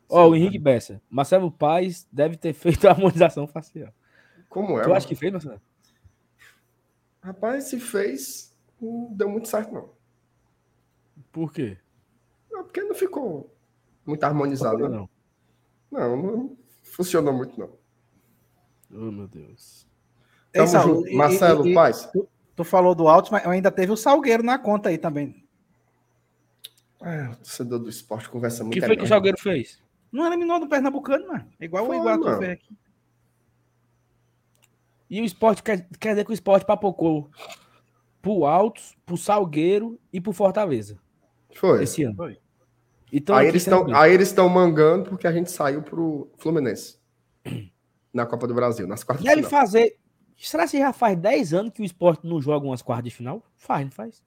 Ó, 0.09 0.27
o 0.29 0.35
Henrique 0.35 0.57
Bessa. 0.57 1.01
Marcelo 1.09 1.51
Paz 1.51 2.07
deve 2.11 2.35
ter 2.35 2.51
feito 2.83 2.87
a 2.87 2.91
harmonização 2.91 3.47
facial. 3.47 3.93
Como 4.49 4.79
é? 4.79 4.81
tu 4.81 4.87
mano? 4.87 4.93
acha 4.95 5.07
que 5.07 5.15
fez, 5.15 5.31
Marcelo? 5.31 5.61
Rapaz, 7.29 7.65
se 7.65 7.79
fez, 7.79 8.51
não 8.81 9.07
deu 9.11 9.29
muito 9.29 9.47
certo, 9.47 9.71
não. 9.71 9.91
Por 11.31 11.53
quê? 11.53 11.77
Não, 12.49 12.63
porque 12.63 12.81
não 12.81 12.95
ficou 12.95 13.55
muito 14.03 14.23
harmonizado, 14.23 14.79
Não, 14.79 14.89
né? 14.89 14.97
não. 14.97 15.09
Não, 15.91 16.17
não 16.17 16.57
funcionou 16.81 17.31
muito, 17.31 17.59
não. 17.59 17.69
Oh, 18.91 19.11
meu 19.11 19.27
Deus. 19.27 19.85
Ei, 20.51 20.61
Tamo 20.61 20.67
Saulo, 20.69 20.95
junto. 20.95 21.07
e- 21.09 21.15
Marcelo, 21.15 21.67
e- 21.67 21.71
e- 21.71 21.75
Paz. 21.75 22.09
Tu 22.55 22.63
falou 22.63 22.95
do 22.95 23.07
Altos, 23.07 23.29
mas 23.29 23.45
ainda 23.45 23.69
teve 23.69 23.91
o 23.91 23.95
Salgueiro 23.97 24.41
na 24.41 24.57
conta 24.57 24.89
aí 24.89 24.97
também. 24.97 25.47
Ah, 26.99 27.29
o 27.33 27.35
torcedor 27.35 27.77
do 27.77 27.89
esporte 27.91 28.27
conversa 28.27 28.63
O 28.63 28.65
muito. 28.65 28.73
que 28.79 28.83
é 28.83 28.87
foi 28.87 28.97
que 28.97 29.03
o. 29.03 29.07
Salgueiro 29.07 29.37
fez? 29.39 29.79
Não 30.11 30.25
eliminou 30.25 30.59
do 30.59 30.67
Pernambucano, 30.67 31.27
mano. 31.27 31.47
Igual 31.61 31.85
Foi, 31.85 31.95
o 31.95 31.99
Iguatu 31.99 32.37
fez 32.39 32.51
aqui. 32.53 32.75
E 35.09 35.21
o 35.21 35.25
esporte 35.25 35.63
quer, 35.63 35.87
quer 35.99 36.09
dizer 36.09 36.25
que 36.25 36.31
o 36.31 36.33
esporte 36.33 36.65
papocou 36.65 37.29
pro 38.21 38.45
Altos, 38.45 38.95
pro 39.05 39.17
Salgueiro 39.17 39.99
e 40.11 40.21
pro 40.21 40.33
Fortaleza 40.33 40.99
Foi. 41.55 41.83
esse 41.83 42.03
ano. 42.03 42.15
Foi. 42.15 42.37
Então, 43.11 43.35
aí, 43.35 43.47
eles 43.47 43.65
bem. 43.67 43.93
aí 43.95 44.13
eles 44.13 44.27
estão 44.27 44.47
mangando 44.47 45.09
porque 45.09 45.25
a 45.25 45.31
gente 45.31 45.49
saiu 45.49 45.81
pro 45.81 46.29
Fluminense. 46.37 46.99
Na 48.13 48.25
Copa 48.25 48.47
do 48.47 48.55
Brasil, 48.55 48.87
nas 48.87 49.03
quartas 49.03 49.23
de 49.23 49.29
Deve 49.29 49.45
final. 49.45 49.61
fazer. 49.61 49.95
Será 50.35 50.67
que 50.67 50.79
já 50.79 50.91
faz 50.91 51.15
10 51.15 51.53
anos 51.53 51.71
que 51.71 51.81
o 51.81 51.85
esporte 51.85 52.25
não 52.25 52.41
joga 52.41 52.65
umas 52.65 52.81
quartas 52.81 53.03
de 53.05 53.11
final? 53.15 53.43
Faz, 53.55 53.85
não 53.85 53.91
faz? 53.91 54.23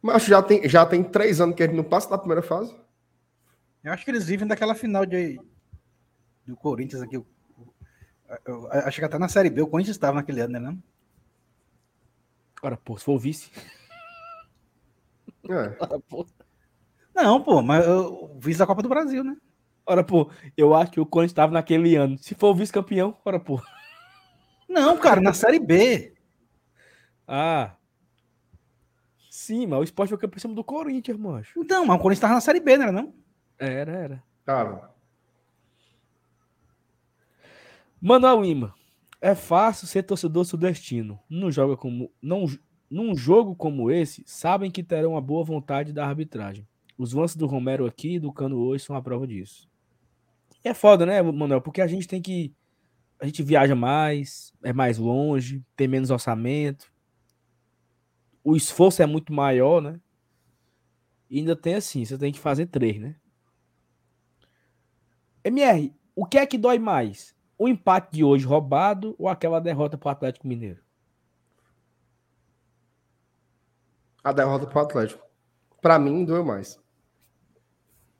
Mas 0.00 0.24
já 0.24 0.42
tem, 0.42 0.66
já 0.66 0.86
tem 0.86 1.04
três 1.04 1.38
anos 1.38 1.54
que 1.54 1.62
ele 1.62 1.74
não 1.74 1.84
passa 1.84 2.08
da 2.08 2.16
primeira 2.16 2.40
fase. 2.40 2.74
Eu 3.84 3.92
acho 3.92 4.06
que 4.06 4.10
eles 4.10 4.24
vivem 4.24 4.48
daquela 4.48 4.74
final 4.74 5.04
de 5.04 5.38
do 6.46 6.56
Corinthians 6.56 7.02
aqui. 7.02 7.22
Eu- 8.44 8.68
acho 8.70 8.98
que 8.98 9.04
até 9.04 9.18
na 9.18 9.28
Série 9.28 9.50
B 9.50 9.62
o 9.62 9.66
Corinthians 9.66 9.96
estava 9.96 10.14
naquele 10.16 10.40
ano, 10.40 10.52
né? 10.54 10.58
Não? 10.60 10.78
Ora, 12.62 12.76
pô, 12.76 12.96
se 12.98 13.04
for 13.04 13.12
o 13.14 13.18
vice. 13.18 13.50
É. 15.48 15.76
Ora, 15.80 16.00
pô. 16.08 16.26
Não, 17.14 17.42
pô, 17.42 17.62
mas 17.62 17.86
eu- 17.86 18.30
o 18.34 18.38
vice 18.38 18.58
da 18.58 18.66
Copa 18.66 18.82
do 18.82 18.88
Brasil, 18.88 19.24
né? 19.24 19.36
Ora, 19.86 20.04
pô, 20.04 20.30
eu 20.56 20.74
acho 20.74 20.92
que 20.92 21.00
o 21.00 21.06
Corinthians 21.06 21.32
estava 21.32 21.52
naquele 21.52 21.96
ano. 21.96 22.16
Se 22.18 22.34
for 22.34 22.50
o 22.50 22.54
vice-campeão, 22.54 23.16
ora, 23.24 23.40
pô. 23.40 23.60
Não, 24.68 24.96
cara, 24.96 25.20
na 25.20 25.32
Série 25.32 25.58
B. 25.58 26.14
Ah. 27.26 27.74
Sim, 29.30 29.66
mas 29.66 29.80
o 29.80 29.84
esporte 29.84 30.10
foi 30.10 30.18
campeão 30.18 30.54
do 30.54 30.62
Corinthians, 30.62 31.16
mancho. 31.18 31.58
Então, 31.58 31.84
mas 31.86 31.96
o 31.96 31.98
Corinthians 32.02 32.18
estava 32.18 32.34
na 32.34 32.40
Série 32.40 32.60
B, 32.60 32.76
não 32.76 32.84
era 32.84 32.92
não? 32.92 33.14
Era, 33.58 33.92
era. 33.92 34.22
Cara, 34.44 34.89
Manuel 38.00 38.42
Lima. 38.42 38.74
É 39.20 39.34
fácil 39.34 39.86
ser 39.86 40.02
torcedor 40.02 40.44
sudestino. 40.46 41.20
Não 41.28 41.50
joga 41.50 41.76
como. 41.76 42.10
Não, 42.22 42.46
num 42.90 43.14
jogo 43.14 43.54
como 43.54 43.90
esse, 43.90 44.24
sabem 44.26 44.70
que 44.70 44.82
terão 44.82 45.12
uma 45.12 45.20
boa 45.20 45.44
vontade 45.44 45.92
da 45.92 46.06
arbitragem. 46.06 46.66
Os 46.96 47.12
lances 47.12 47.36
do 47.36 47.46
Romero 47.46 47.86
aqui 47.86 48.14
e 48.14 48.18
do 48.18 48.32
Cano 48.32 48.58
hoje 48.58 48.84
são 48.84 48.96
a 48.96 49.02
prova 49.02 49.26
disso. 49.26 49.68
E 50.64 50.68
é 50.68 50.74
foda, 50.74 51.04
né, 51.04 51.20
Manuel? 51.20 51.60
Porque 51.60 51.80
a 51.82 51.86
gente 51.86 52.08
tem 52.08 52.22
que. 52.22 52.54
A 53.20 53.26
gente 53.26 53.42
viaja 53.42 53.74
mais, 53.74 54.54
é 54.62 54.72
mais 54.72 54.96
longe, 54.96 55.62
tem 55.76 55.86
menos 55.86 56.10
orçamento. 56.10 56.90
O 58.42 58.56
esforço 58.56 59.02
é 59.02 59.06
muito 59.06 59.30
maior, 59.30 59.82
né? 59.82 60.00
E 61.28 61.38
ainda 61.38 61.54
tem 61.54 61.74
assim, 61.74 62.02
você 62.04 62.16
tem 62.16 62.32
que 62.32 62.38
fazer 62.38 62.66
três, 62.66 62.98
né? 62.98 63.16
MR, 65.44 65.94
o 66.16 66.24
que 66.24 66.38
é 66.38 66.46
que 66.46 66.56
dói 66.56 66.78
mais? 66.78 67.36
O 67.60 67.68
empate 67.68 68.08
de 68.12 68.24
hoje 68.24 68.46
roubado 68.46 69.14
ou 69.18 69.28
aquela 69.28 69.60
derrota 69.60 69.98
para 69.98 70.08
o 70.08 70.12
Atlético 70.12 70.48
Mineiro? 70.48 70.80
a 74.22 74.32
derrota 74.32 74.66
pro 74.66 74.80
Atlético. 74.80 75.26
Pra 75.80 75.98
mim, 75.98 76.24
doeu 76.24 76.44
mais. 76.44 76.78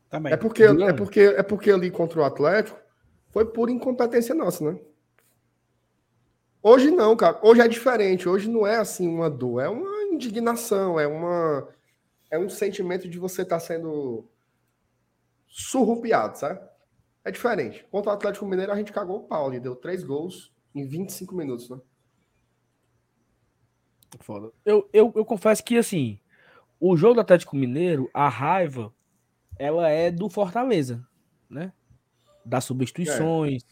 Também. 0.09 0.33
É 0.33 0.37
porque, 0.37 0.65
é 0.65 0.93
porque, 0.93 1.21
é 1.21 1.43
porque 1.43 1.71
ali 1.71 1.91
contra 1.91 2.21
o 2.21 2.25
Atlético 2.25 2.79
foi 3.29 3.45
por 3.45 3.71
incompetência 3.71 4.35
nossa, 4.35 4.73
né? 4.73 4.79
Hoje 6.63 6.91
não, 6.91 7.17
cara. 7.17 7.39
Hoje 7.43 7.61
é 7.61 7.69
diferente. 7.69 8.29
Hoje 8.29 8.51
não 8.51 8.67
é 8.67 8.77
assim 8.77 9.09
uma 9.09 9.31
dor, 9.31 9.61
é 9.61 9.69
uma 9.69 10.03
indignação, 10.05 10.99
é 10.99 11.07
uma 11.07 11.67
é 12.31 12.39
um 12.39 12.49
sentimento 12.49 13.09
de 13.09 13.19
você 13.19 13.43
estar 13.43 13.59
sendo 13.59 14.29
surrupiado, 15.49 16.39
sabe? 16.39 16.61
É 17.25 17.31
diferente. 17.31 17.85
Contra 17.91 18.11
o 18.11 18.15
Atlético 18.15 18.47
Mineiro 18.47 18.73
a 18.73 18.77
gente 18.77 18.93
cagou 18.93 19.19
o 19.19 19.25
pau 19.25 19.47
ali, 19.49 19.61
deu 19.61 19.77
três 19.77 20.03
gols 20.03 20.53
em 20.75 20.87
25 20.87 21.35
minutos, 21.35 21.69
né? 21.69 21.79
Foda. 24.21 24.51
Eu, 24.65 24.89
eu, 24.93 25.13
eu 25.15 25.25
confesso 25.25 25.63
que, 25.65 25.77
assim, 25.79 26.19
o 26.81 26.97
jogo 26.97 27.15
do 27.15 27.21
Atlético 27.21 27.57
Mineiro, 27.57 28.11
a 28.13 28.29
raiva, 28.29 28.93
ela 29.59 29.89
é 29.89 30.11
do 30.11 30.29
Fortaleza, 30.29 31.07
né? 31.49 31.73
Das 32.45 32.65
substituições, 32.65 33.63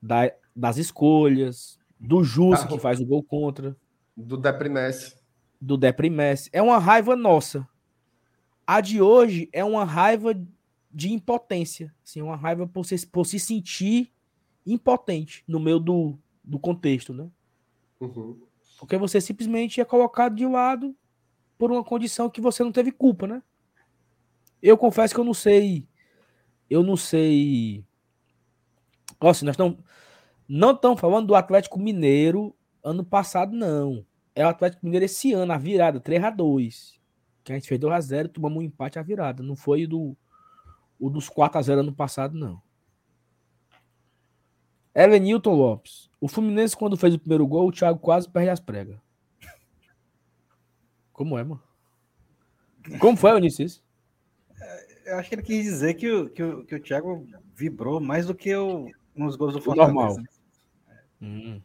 da- 0.00 0.32
das 0.54 0.76
escolhas, 0.76 1.78
do 1.98 2.22
Jussa, 2.22 2.64
Ah, 2.64 2.68
que 2.68 2.78
faz 2.78 3.00
o 3.00 3.06
gol 3.06 3.22
contra, 3.22 3.76
Do 4.16 4.36
Deprimesse. 4.36 5.16
do 5.60 5.76
Deprimesse. 5.76 6.48
É 6.52 6.62
uma 6.62 6.78
raiva 6.78 7.16
nossa. 7.16 7.66
A 8.66 8.80
de 8.80 9.00
hoje 9.02 9.48
é 9.52 9.64
uma 9.64 9.84
raiva 9.84 10.32
de 10.90 11.12
impotência. 11.12 11.94
Assim, 12.04 12.20
uma 12.20 12.36
raiva 12.36 12.66
por 12.66 12.84
se, 12.84 13.06
por 13.06 13.24
se 13.24 13.38
sentir 13.38 14.12
impotente 14.66 15.44
no 15.46 15.60
meio 15.60 15.78
do, 15.78 16.18
do 16.42 16.58
contexto, 16.58 17.12
né? 17.12 17.28
Uhum. 18.00 18.40
Porque 18.78 18.96
você 18.96 19.20
simplesmente 19.20 19.80
é 19.80 19.84
colocado 19.84 20.34
de 20.34 20.46
lado 20.46 20.96
por 21.58 21.70
uma 21.70 21.84
condição 21.84 22.30
que 22.30 22.40
você 22.40 22.64
não 22.64 22.72
teve 22.72 22.90
culpa, 22.90 23.26
né? 23.26 23.42
Eu 24.62 24.76
confesso 24.76 25.14
que 25.14 25.20
eu 25.20 25.24
não 25.24 25.34
sei. 25.34 25.86
Eu 26.68 26.82
não 26.82 26.96
sei. 26.96 27.84
Nossa, 29.20 29.44
nós 29.44 29.54
estamos. 29.54 29.78
Não 30.48 30.72
estamos 30.72 31.00
falando 31.00 31.28
do 31.28 31.34
Atlético 31.34 31.78
Mineiro 31.78 32.54
ano 32.82 33.04
passado, 33.04 33.54
não. 33.54 34.04
É 34.34 34.44
o 34.44 34.48
Atlético 34.48 34.84
Mineiro 34.84 35.04
esse 35.04 35.32
ano, 35.32 35.52
a 35.52 35.58
virada, 35.58 36.00
3x2. 36.00 36.98
Que 37.44 37.52
a 37.52 37.54
gente 37.54 37.68
fez 37.68 37.80
2x0 37.80 38.24
e 38.24 38.28
tomamos 38.28 38.58
um 38.58 38.62
empate 38.62 38.98
a 38.98 39.02
virada. 39.02 39.42
Não 39.42 39.54
foi 39.54 39.86
do, 39.86 40.16
o 41.00 41.08
dos 41.08 41.28
4x0 41.28 41.80
ano 41.80 41.92
passado, 41.92 42.36
não. 42.36 42.60
Elenilton 44.94 45.54
Lopes. 45.54 46.10
O 46.20 46.28
Fluminense, 46.28 46.76
quando 46.76 46.96
fez 46.96 47.14
o 47.14 47.18
primeiro 47.18 47.46
gol, 47.46 47.68
o 47.68 47.72
Thiago 47.72 47.98
quase 47.98 48.28
perde 48.28 48.50
as 48.50 48.60
pregas. 48.60 48.98
Como 51.12 51.38
é, 51.38 51.44
mano? 51.44 51.62
Como 52.98 53.16
foi, 53.16 53.34
Vinícius? 53.34 53.82
Eu 55.06 55.18
acho 55.18 55.28
que 55.28 55.34
ele 55.34 55.42
quis 55.42 55.64
dizer 55.64 55.94
que 55.94 56.10
o, 56.10 56.28
que 56.30 56.42
o, 56.42 56.64
que 56.64 56.74
o 56.74 56.82
Thiago 56.82 57.26
vibrou 57.54 58.00
mais 58.00 58.26
do 58.26 58.34
que 58.34 58.54
o, 58.54 58.90
nos 59.14 59.36
gols 59.36 59.54
do 59.54 59.60
Fortaleza. 59.60 59.92
normal. 59.92 60.16
Hum. 61.20 61.60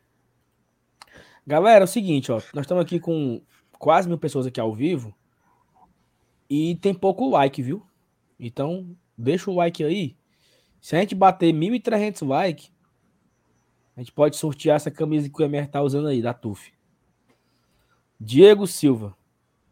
Galera, 1.45 1.83
é 1.83 1.83
o 1.83 1.87
seguinte, 1.87 2.31
ó. 2.31 2.41
Nós 2.53 2.63
estamos 2.63 2.83
aqui 2.83 2.99
com 2.99 3.41
quase 3.77 4.07
mil 4.07 4.17
pessoas 4.17 4.47
aqui 4.47 4.59
ao 4.59 4.73
vivo. 4.73 5.15
E 6.49 6.75
tem 6.77 6.93
pouco 6.93 7.29
like, 7.29 7.61
viu? 7.61 7.85
Então, 8.39 8.95
deixa 9.17 9.49
o 9.49 9.55
like 9.55 9.83
aí. 9.83 10.15
Se 10.81 10.95
a 10.95 10.99
gente 10.99 11.15
bater 11.15 11.53
1.300 11.53 12.27
likes, 12.27 12.71
a 13.95 14.01
gente 14.01 14.11
pode 14.11 14.35
sortear 14.35 14.75
essa 14.75 14.91
camisa 14.91 15.29
que 15.29 15.41
o 15.41 15.45
Emer 15.45 15.67
tá 15.67 15.81
usando 15.81 16.07
aí, 16.07 16.21
da 16.21 16.33
TUF. 16.33 16.73
Diego 18.19 18.67
Silva. 18.67 19.15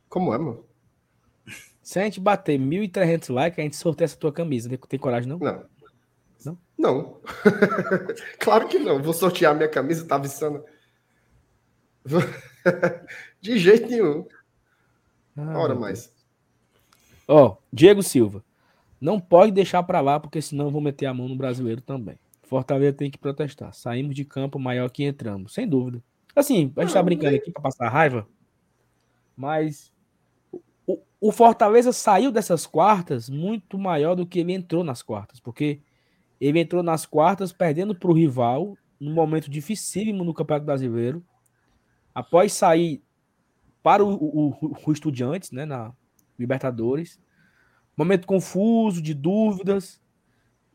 Como 0.10 0.34
é, 0.34 0.38
mano? 0.38 0.66
Se 1.82 2.00
a 2.00 2.04
gente 2.04 2.20
bater 2.20 2.58
1.300 2.58 3.34
likes, 3.34 3.60
a 3.60 3.62
gente 3.62 3.76
sorteia 3.76 4.06
essa 4.06 4.16
tua 4.16 4.32
camisa. 4.32 4.70
Tem, 4.70 4.78
tem 4.78 5.00
coragem, 5.00 5.30
não? 5.30 5.38
Não. 5.38 5.66
Não? 6.46 6.58
Não. 6.78 7.22
claro 8.40 8.68
que 8.68 8.80
não. 8.80 9.02
Vou 9.02 9.14
sortear 9.14 9.56
minha 9.56 9.70
camisa, 9.70 10.08
tá 10.08 10.16
avisando. 10.16 10.64
De 13.42 13.58
jeito 13.58 13.90
nenhum. 13.90 14.26
Ah, 15.36 15.60
Ora 15.60 15.76
mais. 15.76 16.14
Ó, 17.28 17.58
Diego 17.72 18.02
Silva. 18.02 18.44
Não 19.04 19.20
pode 19.20 19.52
deixar 19.52 19.84
pra 19.84 20.00
lá, 20.00 20.18
porque 20.18 20.42
senão 20.42 20.66
eu 20.66 20.72
vou 20.72 20.80
meter 20.80 21.08
a 21.08 21.14
mão 21.14 21.28
no 21.28 21.36
brasileiro 21.36 21.82
também. 21.82 22.18
Fortaleza 22.44 22.94
tem 22.94 23.12
que 23.12 23.18
protestar. 23.18 23.74
Saímos 23.74 24.16
de 24.16 24.24
campo 24.24 24.58
maior 24.58 24.90
que 24.90 25.04
entramos, 25.04 25.54
sem 25.54 25.68
dúvida. 25.68 26.02
Assim, 26.34 26.72
a 26.78 26.82
gente 26.82 26.94
tá 26.94 27.04
brincando 27.04 27.36
aqui 27.36 27.52
pra 27.52 27.62
passar 27.62 27.90
raiva, 27.90 28.26
mas 29.36 29.92
o, 30.88 31.02
o 31.20 31.32
Fortaleza 31.34 31.92
saiu 31.92 32.32
dessas 32.32 32.66
quartas 32.66 33.30
muito 33.30 33.78
maior 33.78 34.16
do 34.16 34.26
que 34.26 34.40
ele 34.40 34.54
entrou 34.54 34.86
nas 34.86 35.02
quartas, 35.02 35.38
porque 35.38 35.82
ele 36.40 36.62
entrou 36.62 36.82
nas 36.82 37.06
quartas 37.06 37.52
perdendo 37.52 37.94
pro 37.94 38.14
rival 38.14 38.78
num 38.98 39.14
momento 39.14 39.52
dificílimo 39.52 40.24
no 40.24 40.34
Campeonato 40.34 40.66
Brasileiro. 40.66 41.22
Após 42.16 42.54
sair 42.54 43.04
para 43.84 44.02
o, 44.02 44.14
o, 44.14 44.50
o, 44.62 44.76
o 44.88 44.92
Estudiantes, 44.94 45.52
né, 45.52 45.66
na 45.66 45.94
Libertadores. 46.40 47.20
Momento 47.96 48.28
confuso, 48.28 49.02
de 49.02 49.14
dúvidas. 49.14 50.02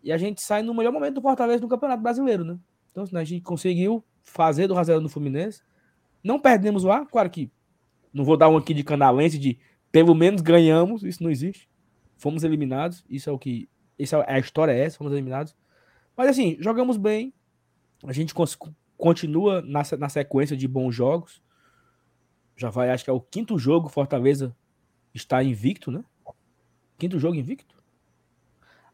E 0.03 0.12
a 0.12 0.19
gente 0.19 0.41
sai 0.41 0.62
no 0.62 0.75
melhor 0.75 0.93
momento 0.93 1.14
do 1.14 1.23
Fortaleza 1.23 1.61
no 1.61 1.69
Campeonato 1.69 2.03
Brasileiro, 2.03 2.45
né? 2.45 2.59
Então, 2.91 3.05
assim, 3.05 3.16
a 3.16 3.25
gente 3.25 3.43
conseguiu 3.43 4.05
fazer 4.23 4.66
do 4.66 4.75
Rafael 4.75 5.01
no 5.01 5.09
Fluminense. 5.09 5.62
Não 6.23 6.39
perdemos 6.39 6.85
lá, 6.85 7.05
claro 7.07 7.31
que 7.31 7.51
não 8.12 8.25
vou 8.25 8.37
dar 8.37 8.49
um 8.49 8.57
aqui 8.57 8.73
de 8.75 8.85
canalense 8.85 9.39
de 9.39 9.59
pelo 9.91 10.14
menos 10.14 10.41
ganhamos, 10.43 11.03
isso 11.03 11.23
não 11.23 11.31
existe. 11.31 11.69
Fomos 12.16 12.45
eliminados, 12.45 13.05
isso 13.09 13.31
é 13.31 13.33
o 13.33 13.39
que. 13.39 13.69
Isso 13.99 14.16
é, 14.16 14.25
a 14.35 14.39
história 14.39 14.73
é 14.73 14.81
essa, 14.81 14.99
fomos 14.99 15.12
eliminados. 15.12 15.57
Mas 16.16 16.29
assim, 16.29 16.57
jogamos 16.61 16.97
bem. 16.97 17.33
A 18.05 18.12
gente 18.12 18.35
continua 18.97 19.62
na, 19.62 19.83
na 19.99 20.09
sequência 20.09 20.57
de 20.57 20.69
bons 20.69 20.95
jogos. 20.95 21.43
Já 22.57 22.71
vai, 22.71 22.91
acho 22.91 23.05
que 23.05 23.11
é 23.11 23.12
o 23.12 23.21
quinto 23.21 23.59
jogo, 23.59 23.89
Fortaleza 23.89 24.55
está 25.14 25.43
invicto, 25.43 25.91
né? 25.91 26.05
Quinto 26.99 27.18
jogo 27.18 27.36
invicto? 27.36 27.76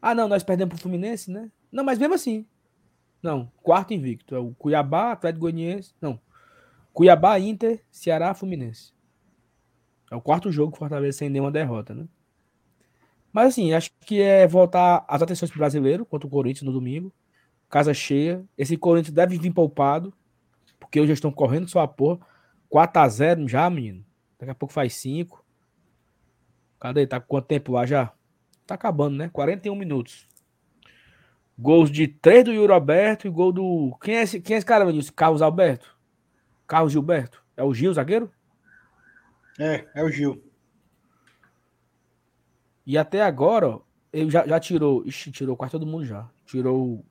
Ah, 0.01 0.13
não, 0.13 0.27
nós 0.27 0.43
perdemos 0.43 0.73
pro 0.73 0.81
Fluminense, 0.81 1.31
né? 1.31 1.51
Não, 1.71 1.83
mas 1.83 1.97
mesmo 1.97 2.13
assim. 2.13 2.45
Não, 3.21 3.51
quarto 3.63 3.93
invicto. 3.93 4.35
É 4.35 4.39
o 4.39 4.53
Cuiabá, 4.53 5.11
Atlético 5.11 5.41
Goianiense. 5.41 5.95
Não. 5.99 6.19
Cuiabá, 6.93 7.39
Inter, 7.39 7.83
Ceará, 7.91 8.33
Fluminense. 8.33 8.93
É 10.11 10.15
o 10.15 10.21
quarto 10.21 10.51
jogo 10.51 10.71
que 10.71 10.77
o 10.77 10.79
Fortaleza 10.79 11.17
sem 11.17 11.29
nenhuma 11.29 11.51
derrota, 11.51 11.93
né? 11.93 12.07
Mas 13.33 13.49
assim, 13.49 13.73
acho 13.73 13.91
que 14.05 14.21
é 14.21 14.47
voltar 14.47 15.03
as 15.07 15.21
atenções 15.21 15.49
pro 15.51 15.59
brasileiro 15.59 16.05
contra 16.05 16.25
o 16.25 16.29
Corinthians 16.29 16.63
no 16.63 16.71
domingo. 16.71 17.11
Casa 17.69 17.93
cheia. 17.93 18.45
Esse 18.57 18.77
Corinthians 18.77 19.13
deve 19.13 19.37
vir 19.37 19.51
poupado, 19.51 20.13
porque 20.79 21.01
hoje 21.01 21.11
estão 21.11 21.31
correndo 21.31 21.67
sua 21.67 21.87
porra. 21.87 22.19
4x0 22.71 23.47
já, 23.47 23.69
menino. 23.69 24.05
Daqui 24.39 24.51
a 24.51 24.55
pouco 24.55 24.73
faz 24.73 24.93
5. 24.95 25.44
Cadê? 26.79 27.07
Tá 27.07 27.19
com 27.19 27.27
quanto 27.27 27.45
tempo 27.45 27.71
lá 27.71 27.85
já? 27.85 28.11
Tá 28.65 28.75
acabando, 28.75 29.15
né? 29.17 29.29
41 29.31 29.75
minutos. 29.75 30.27
Gols 31.57 31.89
de 31.89 32.07
3 32.07 32.45
do 32.45 32.53
Yuri 32.53 32.73
Alberto 32.73 33.27
e 33.27 33.29
gol 33.29 33.51
do. 33.51 33.97
Quem 34.01 34.17
é 34.17 34.23
esse, 34.23 34.41
quem 34.41 34.55
é 34.55 34.57
esse 34.57 34.65
cara, 34.65 34.85
Vinícius? 34.85 35.15
Carlos 35.15 35.41
Alberto? 35.41 35.95
Carlos 36.67 36.91
Gilberto? 36.91 37.43
É 37.55 37.63
o 37.63 37.73
Gil, 37.73 37.93
zagueiro? 37.93 38.29
É, 39.57 39.85
é 39.95 40.03
o 40.03 40.11
Gil. 40.11 40.43
E 42.85 42.97
até 42.97 43.21
agora, 43.21 43.79
ele 44.11 44.29
já, 44.29 44.45
já 44.45 44.59
tirou. 44.59 45.05
Ixi, 45.05 45.31
tirou 45.31 45.55
quase 45.55 45.71
todo 45.71 45.85
mundo 45.85 46.05
já. 46.05 46.29
Tirou 46.45 46.77
o 46.77 47.05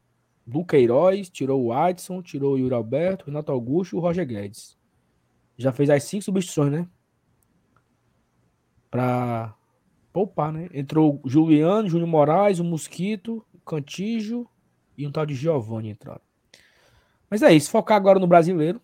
Duqueiroz, 0.47 1.31
tirou 1.31 1.63
o 1.65 1.73
Adson, 1.73 2.23
tirou 2.23 2.55
o 2.55 2.59
Yuri 2.59 2.75
Alberto, 2.75 3.25
o 3.25 3.27
Renato 3.29 3.51
Augusto 3.51 3.97
e 3.97 3.99
o 3.99 4.01
Roger 4.01 4.27
Guedes. 4.27 4.77
Já 5.57 5.73
fez 5.73 5.89
as 5.89 6.05
cinco 6.05 6.25
substituições, 6.25 6.73
né? 6.73 6.89
Pra 8.95 9.53
poupar, 10.13 10.53
né? 10.53 10.69
Entrou 10.73 11.21
Juliano, 11.25 11.89
Júnior 11.89 12.09
Moraes, 12.09 12.61
o 12.61 12.65
Mosquito, 12.65 13.45
o 13.53 13.59
Cantijo 13.59 14.47
e 14.97 15.05
um 15.05 15.11
tal 15.11 15.27
de 15.27 15.35
Giovanni 15.35 15.91
entraram. 15.91 16.21
Mas 17.29 17.43
é 17.43 17.53
isso, 17.53 17.73
focar 17.73 17.97
agora 17.97 18.21
no 18.21 18.27
brasileiro 18.29 18.81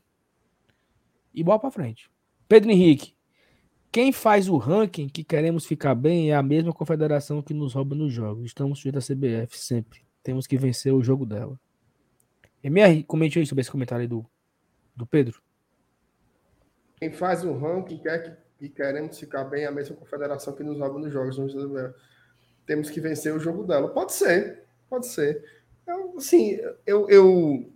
e 1.33 1.45
bola 1.45 1.61
pra 1.61 1.71
frente. 1.71 2.11
Pedro 2.49 2.73
Henrique, 2.73 3.15
quem 3.93 4.11
faz 4.11 4.49
o 4.49 4.57
ranking 4.57 5.09
que 5.09 5.23
queremos 5.23 5.65
ficar 5.65 5.95
bem 5.95 6.33
é 6.33 6.35
a 6.35 6.43
mesma 6.43 6.73
confederação 6.73 7.41
que 7.41 7.55
nos 7.55 7.75
rouba 7.75 7.95
nos 7.95 8.13
jogos. 8.13 8.47
Estamos 8.47 8.79
sujeitos 8.81 9.09
à 9.09 9.15
CBF 9.15 9.57
sempre. 9.57 10.01
Temos 10.25 10.45
que 10.45 10.57
vencer 10.57 10.93
o 10.93 11.05
jogo 11.05 11.25
dela. 11.25 11.57
MR, 12.65 13.05
comente 13.05 13.39
aí 13.39 13.47
sobre 13.47 13.61
esse 13.61 13.71
comentário 13.71 14.03
aí 14.03 14.09
do, 14.09 14.27
do 14.97 15.07
Pedro. 15.07 15.41
Quem 16.97 17.13
faz 17.13 17.45
o 17.45 17.57
ranking 17.57 17.99
quer 17.99 18.19
que, 18.25 18.50
que 18.61 18.69
queremos 18.69 19.19
ficar 19.19 19.45
bem 19.45 19.65
a 19.65 19.71
mesma 19.71 19.97
confederação 19.97 20.55
que 20.55 20.63
nos 20.63 20.79
rouba 20.79 20.99
nos 20.99 21.11
jogos. 21.11 21.37
Temos 22.67 22.91
que 22.91 23.01
vencer 23.01 23.35
o 23.35 23.41
jogo 23.41 23.65
dela. 23.65 23.89
Pode 23.89 24.13
ser, 24.13 24.65
pode 24.89 25.07
ser. 25.07 25.43
Eu, 25.87 26.15
assim, 26.19 26.61
eu, 26.87 27.09
eu, 27.09 27.73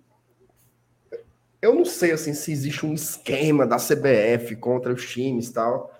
eu 1.62 1.74
não 1.74 1.86
sei 1.86 2.12
assim 2.12 2.34
se 2.34 2.52
existe 2.52 2.84
um 2.84 2.92
esquema 2.92 3.66
da 3.66 3.76
CBF 3.76 4.56
contra 4.56 4.92
os 4.92 5.08
times 5.08 5.48
e 5.48 5.54
tal, 5.54 5.90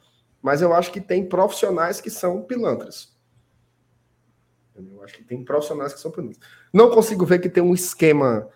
mas 0.42 0.60
eu 0.60 0.74
acho 0.74 0.92
que 0.92 1.00
tem 1.00 1.26
profissionais 1.26 1.98
que 2.02 2.10
são 2.10 2.42
pilantras. 2.42 3.16
Eu 4.76 5.02
acho 5.02 5.14
que 5.14 5.24
tem 5.24 5.42
profissionais 5.42 5.94
que 5.94 6.00
são 6.00 6.10
pilantras. 6.10 6.40
Não 6.70 6.90
consigo 6.90 7.24
ver 7.24 7.38
que 7.38 7.48
tem 7.48 7.62
um 7.62 7.72
esquema 7.72 8.50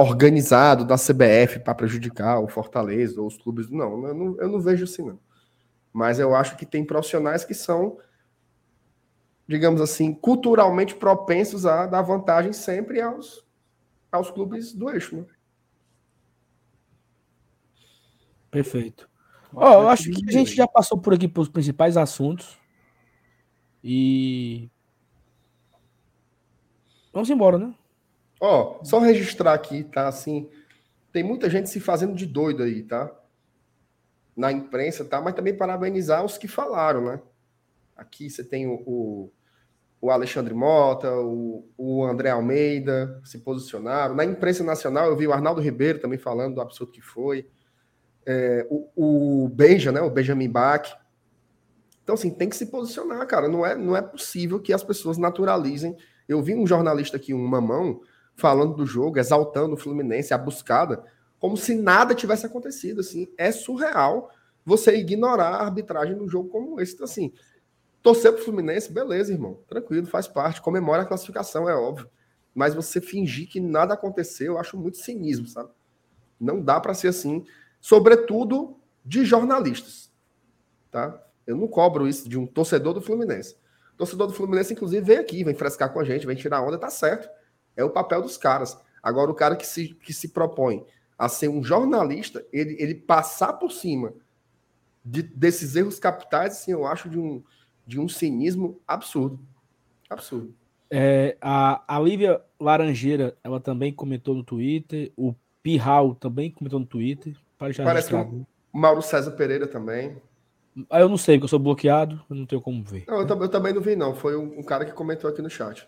organizado 0.00 0.82
da 0.84 0.96
CBF 0.96 1.58
para 1.58 1.74
prejudicar 1.74 2.40
o 2.40 2.48
Fortaleza 2.48 3.20
ou 3.20 3.26
os 3.26 3.36
clubes. 3.36 3.68
Não, 3.68 4.06
eu 4.06 4.14
não, 4.14 4.40
eu 4.40 4.48
não 4.48 4.58
vejo 4.58 4.84
assim, 4.84 5.04
não. 5.04 5.18
Mas 5.92 6.18
eu 6.18 6.34
acho 6.34 6.56
que 6.56 6.64
tem 6.64 6.84
profissionais 6.84 7.44
que 7.44 7.52
são, 7.52 7.98
digamos 9.46 9.78
assim, 9.80 10.14
culturalmente 10.14 10.94
propensos 10.94 11.66
a 11.66 11.84
dar 11.86 12.00
vantagem 12.00 12.52
sempre 12.52 13.02
aos, 13.02 13.44
aos 14.10 14.30
clubes 14.30 14.72
do 14.72 14.88
eixo. 14.88 15.16
Né? 15.16 15.24
Perfeito. 18.50 19.06
Ó, 19.52 19.82
eu 19.82 19.88
acho 19.90 20.10
que 20.10 20.28
a 20.28 20.32
gente 20.32 20.54
já 20.54 20.66
passou 20.66 20.96
por 20.96 21.12
aqui 21.12 21.28
pelos 21.28 21.48
principais 21.50 21.98
assuntos. 21.98 22.58
E. 23.84 24.70
Vamos 27.12 27.28
embora, 27.28 27.58
né? 27.58 27.74
Ó, 28.40 28.82
só 28.82 28.98
registrar 28.98 29.52
aqui, 29.52 29.84
tá? 29.84 30.08
Assim, 30.08 30.48
tem 31.12 31.22
muita 31.22 31.50
gente 31.50 31.68
se 31.68 31.78
fazendo 31.78 32.14
de 32.14 32.24
doido 32.24 32.62
aí, 32.62 32.82
tá? 32.82 33.14
Na 34.34 34.50
imprensa, 34.50 35.04
tá? 35.04 35.20
Mas 35.20 35.34
também 35.34 35.54
parabenizar 35.54 36.24
os 36.24 36.38
que 36.38 36.48
falaram, 36.48 37.04
né? 37.04 37.20
Aqui 37.94 38.30
você 38.30 38.42
tem 38.42 38.66
o, 38.66 38.82
o, 38.86 39.32
o 40.00 40.10
Alexandre 40.10 40.54
Mota, 40.54 41.12
o, 41.12 41.68
o 41.76 42.02
André 42.04 42.30
Almeida 42.30 43.20
se 43.22 43.38
posicionaram. 43.40 44.14
Na 44.14 44.24
imprensa 44.24 44.64
nacional, 44.64 45.06
eu 45.06 45.16
vi 45.16 45.26
o 45.26 45.32
Arnaldo 45.34 45.60
Ribeiro 45.60 45.98
também 45.98 46.18
falando 46.18 46.54
do 46.54 46.60
absurdo 46.62 46.92
que 46.92 47.02
foi. 47.02 47.46
É, 48.24 48.66
o, 48.70 49.44
o 49.44 49.48
Benja, 49.48 49.92
né? 49.92 50.00
O 50.00 50.08
Benjamin 50.08 50.48
Bach. 50.48 50.96
Então, 52.02 52.14
assim, 52.14 52.30
tem 52.30 52.48
que 52.48 52.56
se 52.56 52.66
posicionar, 52.66 53.26
cara. 53.26 53.48
Não 53.48 53.66
é, 53.66 53.76
não 53.76 53.94
é 53.94 54.00
possível 54.00 54.58
que 54.60 54.72
as 54.72 54.82
pessoas 54.82 55.18
naturalizem. 55.18 55.94
Eu 56.26 56.42
vi 56.42 56.54
um 56.54 56.66
jornalista 56.66 57.18
aqui, 57.18 57.34
um 57.34 57.46
mamão, 57.46 58.00
falando 58.40 58.74
do 58.74 58.86
jogo, 58.86 59.18
exaltando 59.18 59.74
o 59.74 59.78
Fluminense, 59.78 60.34
a 60.34 60.38
buscada, 60.38 61.04
como 61.38 61.56
se 61.56 61.74
nada 61.74 62.14
tivesse 62.14 62.46
acontecido. 62.46 63.00
Assim, 63.00 63.28
é 63.38 63.52
surreal 63.52 64.30
você 64.64 64.96
ignorar 64.96 65.56
a 65.56 65.64
arbitragem 65.64 66.16
num 66.16 66.28
jogo 66.28 66.48
como 66.48 66.80
esse. 66.80 66.94
Então, 66.94 67.04
assim, 67.04 67.32
torcer 68.02 68.32
pro 68.32 68.44
Fluminense, 68.44 68.92
beleza, 68.92 69.32
irmão, 69.32 69.58
tranquilo, 69.68 70.06
faz 70.06 70.26
parte, 70.26 70.60
comemora 70.60 71.02
a 71.02 71.06
classificação, 71.06 71.68
é 71.68 71.74
óbvio. 71.74 72.08
Mas 72.54 72.74
você 72.74 73.00
fingir 73.00 73.48
que 73.48 73.60
nada 73.60 73.94
aconteceu, 73.94 74.54
eu 74.54 74.58
acho 74.58 74.76
muito 74.76 74.98
cinismo, 74.98 75.46
sabe? 75.46 75.70
Não 76.38 76.60
dá 76.60 76.80
para 76.80 76.94
ser 76.94 77.08
assim, 77.08 77.44
sobretudo 77.80 78.76
de 79.04 79.24
jornalistas, 79.24 80.10
tá? 80.90 81.22
Eu 81.46 81.56
não 81.56 81.68
cobro 81.68 82.06
isso 82.06 82.28
de 82.28 82.38
um 82.38 82.46
torcedor 82.46 82.94
do 82.94 83.00
Fluminense. 83.00 83.56
Torcedor 83.96 84.26
do 84.28 84.32
Fluminense, 84.32 84.72
inclusive, 84.72 85.04
vem 85.04 85.18
aqui, 85.18 85.44
vem 85.44 85.54
frescar 85.54 85.92
com 85.92 86.00
a 86.00 86.04
gente, 86.04 86.26
vem 86.26 86.36
tirar 86.36 86.62
onda, 86.62 86.78
tá 86.78 86.88
certo. 86.88 87.28
É 87.76 87.84
o 87.84 87.90
papel 87.90 88.22
dos 88.22 88.36
caras. 88.36 88.78
Agora, 89.02 89.30
o 89.30 89.34
cara 89.34 89.56
que 89.56 89.66
se, 89.66 89.88
que 89.88 90.12
se 90.12 90.28
propõe 90.28 90.84
a 91.18 91.28
ser 91.28 91.48
um 91.48 91.62
jornalista, 91.62 92.44
ele, 92.52 92.76
ele 92.78 92.94
passar 92.94 93.54
por 93.54 93.70
cima 93.70 94.12
de, 95.04 95.22
desses 95.22 95.76
erros 95.76 95.98
capitais, 95.98 96.52
assim, 96.52 96.72
eu 96.72 96.86
acho 96.86 97.08
de 97.08 97.18
um, 97.18 97.42
de 97.86 97.98
um 97.98 98.08
cinismo 98.08 98.80
absurdo. 98.86 99.38
Absurdo. 100.08 100.54
É, 100.90 101.36
a, 101.40 101.82
a 101.86 102.00
Lívia 102.00 102.40
Laranjeira, 102.58 103.36
ela 103.44 103.60
também 103.60 103.92
comentou 103.92 104.34
no 104.34 104.42
Twitter. 104.42 105.12
O 105.16 105.34
Pirral 105.62 106.14
também 106.14 106.50
comentou 106.50 106.80
no 106.80 106.86
Twitter. 106.86 107.36
Parece 107.58 108.08
que 108.08 108.14
o 108.14 108.46
Mauro 108.72 109.02
César 109.02 109.32
Pereira 109.32 109.66
também. 109.66 110.16
Ah, 110.88 111.00
eu 111.00 111.08
não 111.08 111.16
sei, 111.16 111.36
porque 111.36 111.44
eu 111.44 111.48
sou 111.48 111.58
bloqueado, 111.58 112.20
eu 112.30 112.36
não 112.36 112.46
tenho 112.46 112.62
como 112.62 112.82
ver. 112.82 113.04
Não, 113.06 113.20
eu, 113.20 113.26
eu, 113.26 113.48
também 113.48 113.72
não 113.72 113.80
vi, 113.80 113.96
não. 113.96 114.14
Foi 114.14 114.36
um, 114.36 114.60
um, 114.60 114.62
cara 114.62 114.84
que 114.84 114.92
comentou 114.92 115.28
aqui 115.28 115.42
no 115.42 115.50
chat. 115.50 115.86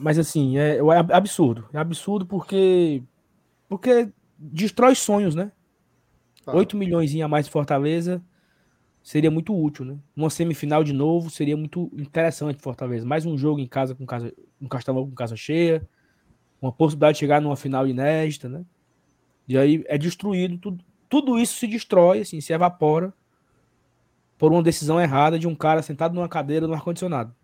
Mas 0.00 0.18
assim, 0.18 0.58
é, 0.58 0.78
é 0.78 1.14
absurdo. 1.14 1.68
É 1.72 1.78
absurdo 1.78 2.26
porque. 2.26 3.02
Porque 3.68 4.10
destrói 4.38 4.94
sonhos, 4.94 5.34
né? 5.34 5.52
Ah. 6.46 6.56
8 6.56 6.76
milhões 6.76 7.14
a 7.20 7.28
mais 7.28 7.46
de 7.46 7.52
Fortaleza 7.52 8.22
seria 9.02 9.30
muito 9.30 9.56
útil, 9.56 9.84
né? 9.84 9.98
Uma 10.16 10.30
semifinal 10.30 10.82
de 10.82 10.92
novo 10.92 11.30
seria 11.30 11.56
muito 11.56 11.90
interessante 11.96 12.60
Fortaleza. 12.60 13.06
Mais 13.06 13.24
um 13.24 13.38
jogo 13.38 13.60
em 13.60 13.66
casa 13.66 13.94
com 13.94 14.04
casa, 14.04 14.32
um 14.60 14.68
Castelão 14.68 15.08
com 15.08 15.14
casa 15.14 15.36
cheia, 15.36 15.86
uma 16.60 16.72
possibilidade 16.72 17.14
de 17.14 17.20
chegar 17.20 17.40
numa 17.40 17.56
final 17.56 17.86
inédita, 17.86 18.48
né? 18.48 18.64
E 19.46 19.56
aí 19.56 19.84
é 19.86 19.96
destruído 19.96 20.58
tudo. 20.58 20.84
Tudo 21.08 21.38
isso 21.38 21.54
se 21.58 21.66
destrói, 21.66 22.20
assim, 22.20 22.38
se 22.40 22.52
evapora 22.52 23.14
por 24.36 24.52
uma 24.52 24.62
decisão 24.62 25.00
errada 25.00 25.38
de 25.38 25.48
um 25.48 25.54
cara 25.54 25.82
sentado 25.82 26.14
numa 26.14 26.28
cadeira 26.28 26.66
no 26.66 26.74
ar 26.74 26.82
condicionado. 26.82 27.34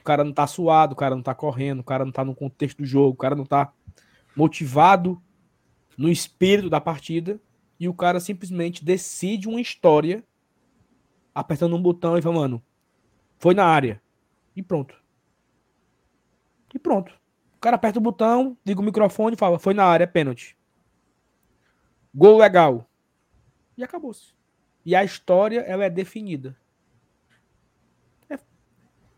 O 0.00 0.04
cara 0.04 0.24
não 0.24 0.32
tá 0.32 0.46
suado, 0.46 0.94
o 0.94 0.96
cara 0.96 1.14
não 1.14 1.22
tá 1.22 1.34
correndo, 1.34 1.80
o 1.80 1.84
cara 1.84 2.04
não 2.04 2.12
tá 2.12 2.24
no 2.24 2.34
contexto 2.34 2.78
do 2.78 2.86
jogo, 2.86 3.10
o 3.10 3.16
cara 3.16 3.36
não 3.36 3.44
tá 3.44 3.72
motivado 4.34 5.20
no 5.96 6.08
espírito 6.08 6.70
da 6.70 6.80
partida 6.80 7.38
e 7.78 7.88
o 7.88 7.94
cara 7.94 8.18
simplesmente 8.20 8.84
decide 8.84 9.48
uma 9.48 9.60
história 9.60 10.24
apertando 11.34 11.76
um 11.76 11.82
botão 11.82 12.16
e 12.16 12.22
falando, 12.22 12.40
mano, 12.40 12.62
foi 13.38 13.54
na 13.54 13.64
área. 13.64 14.02
E 14.56 14.62
pronto. 14.62 14.94
E 16.74 16.78
pronto. 16.78 17.12
O 17.56 17.60
cara 17.60 17.76
aperta 17.76 17.98
o 17.98 18.02
botão, 18.02 18.56
liga 18.64 18.80
o 18.80 18.84
microfone 18.84 19.34
e 19.34 19.38
fala, 19.38 19.58
foi 19.58 19.74
na 19.74 19.84
área, 19.84 20.04
é 20.04 20.06
pênalti. 20.06 20.56
Gol 22.14 22.38
legal. 22.38 22.88
E 23.76 23.84
acabou-se. 23.84 24.34
E 24.84 24.94
a 24.94 25.04
história, 25.04 25.60
ela 25.60 25.84
é 25.84 25.90
definida. 25.90 26.56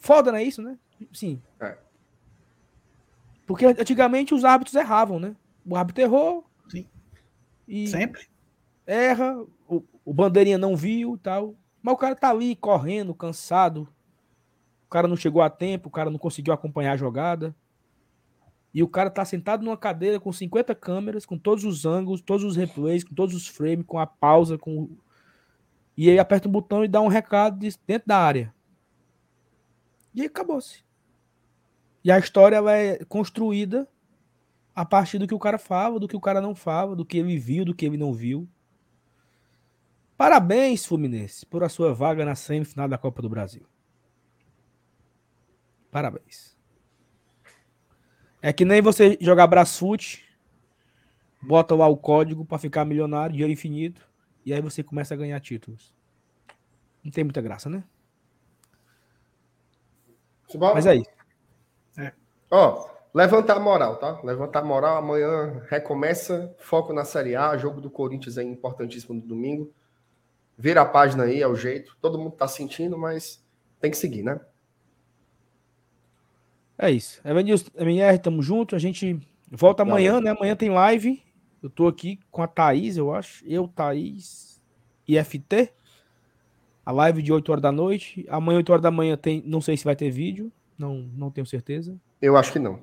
Foda, 0.02 0.32
não 0.32 0.38
é 0.38 0.42
isso, 0.42 0.60
né? 0.60 0.76
Sim. 1.12 1.40
É. 1.60 1.78
Porque 3.46 3.64
antigamente 3.64 4.34
os 4.34 4.44
árbitros 4.44 4.74
erravam, 4.74 5.20
né? 5.20 5.36
O 5.64 5.76
árbitro 5.76 6.02
errou. 6.02 6.44
Sim. 6.68 6.86
E 7.68 7.86
Sempre. 7.86 8.28
Erra, 8.84 9.40
o, 9.68 9.82
o 10.04 10.12
bandeirinha 10.12 10.58
não 10.58 10.76
viu 10.76 11.16
tal. 11.22 11.54
Mas 11.80 11.94
o 11.94 11.96
cara 11.96 12.16
tá 12.16 12.30
ali 12.30 12.56
correndo, 12.56 13.14
cansado. 13.14 13.88
O 14.86 14.90
cara 14.90 15.06
não 15.06 15.16
chegou 15.16 15.40
a 15.40 15.48
tempo, 15.48 15.88
o 15.88 15.92
cara 15.92 16.10
não 16.10 16.18
conseguiu 16.18 16.52
acompanhar 16.52 16.92
a 16.92 16.96
jogada. 16.96 17.54
E 18.74 18.82
o 18.82 18.88
cara 18.88 19.08
tá 19.08 19.24
sentado 19.24 19.64
numa 19.64 19.76
cadeira 19.76 20.18
com 20.18 20.32
50 20.32 20.74
câmeras, 20.74 21.24
com 21.24 21.38
todos 21.38 21.64
os 21.64 21.86
ângulos, 21.86 22.20
todos 22.20 22.42
os 22.42 22.56
replays, 22.56 23.04
com 23.04 23.14
todos 23.14 23.36
os 23.36 23.46
frames, 23.46 23.86
com 23.86 24.00
a 24.00 24.06
pausa, 24.06 24.58
com 24.58 24.90
e 25.96 26.10
aí 26.10 26.18
aperta 26.18 26.48
um 26.48 26.52
botão 26.52 26.84
e 26.84 26.88
dá 26.88 27.00
um 27.00 27.08
recado 27.08 27.58
dentro 27.86 28.08
da 28.08 28.18
área. 28.18 28.52
E 30.14 30.24
acabou-se. 30.24 30.84
E 32.04 32.10
a 32.10 32.18
história 32.18 32.56
ela 32.56 32.76
é 32.76 33.04
construída 33.04 33.88
a 34.74 34.84
partir 34.84 35.18
do 35.18 35.26
que 35.26 35.34
o 35.34 35.38
cara 35.38 35.58
fala, 35.58 36.00
do 36.00 36.08
que 36.08 36.16
o 36.16 36.20
cara 36.20 36.40
não 36.40 36.54
fala, 36.54 36.96
do 36.96 37.04
que 37.04 37.18
ele 37.18 37.38
viu, 37.38 37.64
do 37.64 37.74
que 37.74 37.84
ele 37.84 37.96
não 37.96 38.12
viu. 38.12 38.48
Parabéns, 40.16 40.84
Fluminense, 40.84 41.44
por 41.46 41.62
a 41.62 41.68
sua 41.68 41.92
vaga 41.94 42.24
na 42.24 42.34
semifinal 42.34 42.88
da 42.88 42.98
Copa 42.98 43.22
do 43.22 43.28
Brasil. 43.28 43.66
Parabéns. 45.90 46.56
É 48.40 48.52
que 48.52 48.64
nem 48.64 48.80
você 48.80 49.16
jogar 49.20 49.46
Brasfoot, 49.46 50.24
bota 51.40 51.74
lá 51.74 51.86
o 51.86 51.96
código 51.96 52.44
para 52.44 52.58
ficar 52.58 52.84
milionário, 52.84 53.32
dinheiro 53.32 53.52
infinito, 53.52 54.08
e 54.44 54.52
aí 54.52 54.60
você 54.60 54.82
começa 54.82 55.14
a 55.14 55.16
ganhar 55.16 55.38
títulos. 55.40 55.94
Não 57.04 57.10
tem 57.10 57.24
muita 57.24 57.40
graça, 57.40 57.68
né? 57.68 57.84
Mas 60.58 60.86
é 60.86 60.96
isso. 60.96 61.10
É. 61.98 62.12
Ó, 62.50 62.86
levantar 63.14 63.56
a 63.56 63.60
moral, 63.60 63.96
tá? 63.96 64.20
Levantar 64.22 64.60
a 64.60 64.64
moral. 64.64 64.96
Amanhã 64.96 65.62
recomeça. 65.68 66.54
Foco 66.58 66.92
na 66.92 67.04
Série 67.04 67.36
A. 67.36 67.56
Jogo 67.56 67.80
do 67.80 67.90
Corinthians 67.90 68.38
é 68.38 68.42
importantíssimo 68.42 69.14
no 69.14 69.20
domingo. 69.20 69.72
Vira 70.56 70.82
a 70.82 70.86
página 70.86 71.24
aí, 71.24 71.42
é 71.42 71.48
o 71.48 71.56
jeito. 71.56 71.96
Todo 72.00 72.18
mundo 72.18 72.32
tá 72.32 72.46
sentindo, 72.46 72.96
mas 72.98 73.44
tem 73.80 73.90
que 73.90 73.96
seguir, 73.96 74.22
né? 74.22 74.40
É 76.78 76.90
isso. 76.90 77.20
Evanilson, 77.24 77.70
MR, 77.76 78.18
tamo 78.18 78.42
junto. 78.42 78.74
A 78.74 78.78
gente 78.78 79.20
volta 79.50 79.82
amanhã, 79.82 80.20
né? 80.20 80.30
Amanhã 80.30 80.56
tem 80.56 80.70
live. 80.70 81.22
Eu 81.62 81.70
tô 81.70 81.86
aqui 81.86 82.18
com 82.30 82.42
a 82.42 82.48
Thaís, 82.48 82.96
eu 82.96 83.14
acho. 83.14 83.44
Eu, 83.46 83.68
Thaís 83.68 84.60
e 85.06 85.16
FT. 85.22 85.72
A 86.84 86.90
live 86.92 87.22
de 87.22 87.32
8 87.32 87.50
horas 87.50 87.62
da 87.62 87.72
noite. 87.72 88.26
Amanhã, 88.28 88.58
8 88.58 88.70
horas 88.70 88.82
da 88.82 88.90
manhã, 88.90 89.16
tem. 89.16 89.42
Não 89.46 89.60
sei 89.60 89.76
se 89.76 89.84
vai 89.84 89.94
ter 89.94 90.10
vídeo. 90.10 90.52
Não, 90.78 90.96
não 91.14 91.30
tenho 91.30 91.46
certeza. 91.46 91.96
Eu 92.20 92.36
acho 92.36 92.52
que 92.52 92.58
não. 92.58 92.80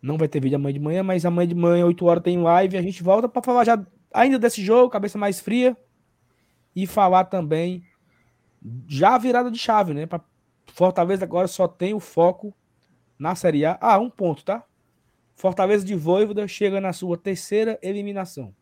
Não 0.00 0.18
vai 0.18 0.26
ter 0.26 0.40
vídeo 0.40 0.56
amanhã 0.56 0.72
de 0.72 0.80
manhã, 0.80 1.02
mas 1.02 1.24
amanhã 1.24 1.46
de 1.46 1.54
manhã, 1.54 1.86
8 1.86 2.04
horas, 2.04 2.22
tem 2.22 2.38
live. 2.38 2.76
A 2.76 2.82
gente 2.82 3.02
volta 3.02 3.28
para 3.28 3.42
falar 3.42 3.64
já 3.64 3.86
ainda 4.12 4.38
desse 4.38 4.62
jogo, 4.62 4.90
cabeça 4.90 5.16
mais 5.16 5.40
fria. 5.40 5.76
E 6.74 6.86
falar 6.86 7.24
também 7.26 7.84
já 8.88 9.14
a 9.14 9.18
virada 9.18 9.50
de 9.50 9.58
chave, 9.58 9.92
né? 9.92 10.06
Pra 10.06 10.20
Fortaleza 10.66 11.24
agora 11.24 11.46
só 11.46 11.68
tem 11.68 11.92
o 11.92 12.00
foco 12.00 12.54
na 13.18 13.34
Série 13.34 13.64
A. 13.64 13.78
Ah, 13.80 13.98
um 13.98 14.08
ponto, 14.08 14.44
tá? 14.44 14.64
Fortaleza 15.34 15.84
de 15.84 15.94
Voivoda 15.94 16.46
chega 16.48 16.80
na 16.80 16.92
sua 16.92 17.16
terceira 17.16 17.78
eliminação. 17.82 18.54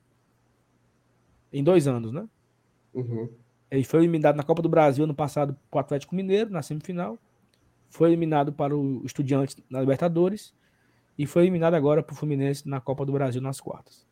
Em 1.53 1.63
dois 1.63 1.87
anos, 1.87 2.13
né? 2.13 2.29
Uhum. 2.95 3.29
Ele 3.71 3.85
foi 3.85 4.01
eliminado 4.01 4.37
na 4.37 4.43
Copa 4.43 4.63
do 4.63 4.69
Brasil 4.69 5.05
ano 5.05 5.15
passado 5.15 5.57
para 5.71 5.79
o 5.79 5.81
Atlético 5.81 6.15
Mineiro, 6.15 6.51
na 6.51 6.63
semifinal. 6.63 7.19
Foi 7.89 8.09
eliminado 8.09 8.53
para 8.53 8.77
o 8.77 9.05
Estudiantes 9.05 9.57
na 9.69 9.81
Libertadores. 9.81 10.53
E 11.17 11.27
foi 11.27 11.43
eliminado 11.43 11.75
agora 11.75 12.03
para 12.03 12.13
o 12.13 12.17
Fluminense 12.17 12.69
na 12.69 12.81
Copa 12.81 13.05
do 13.05 13.13
Brasil 13.13 13.41
nas 13.41 13.61
quartas. 13.61 14.07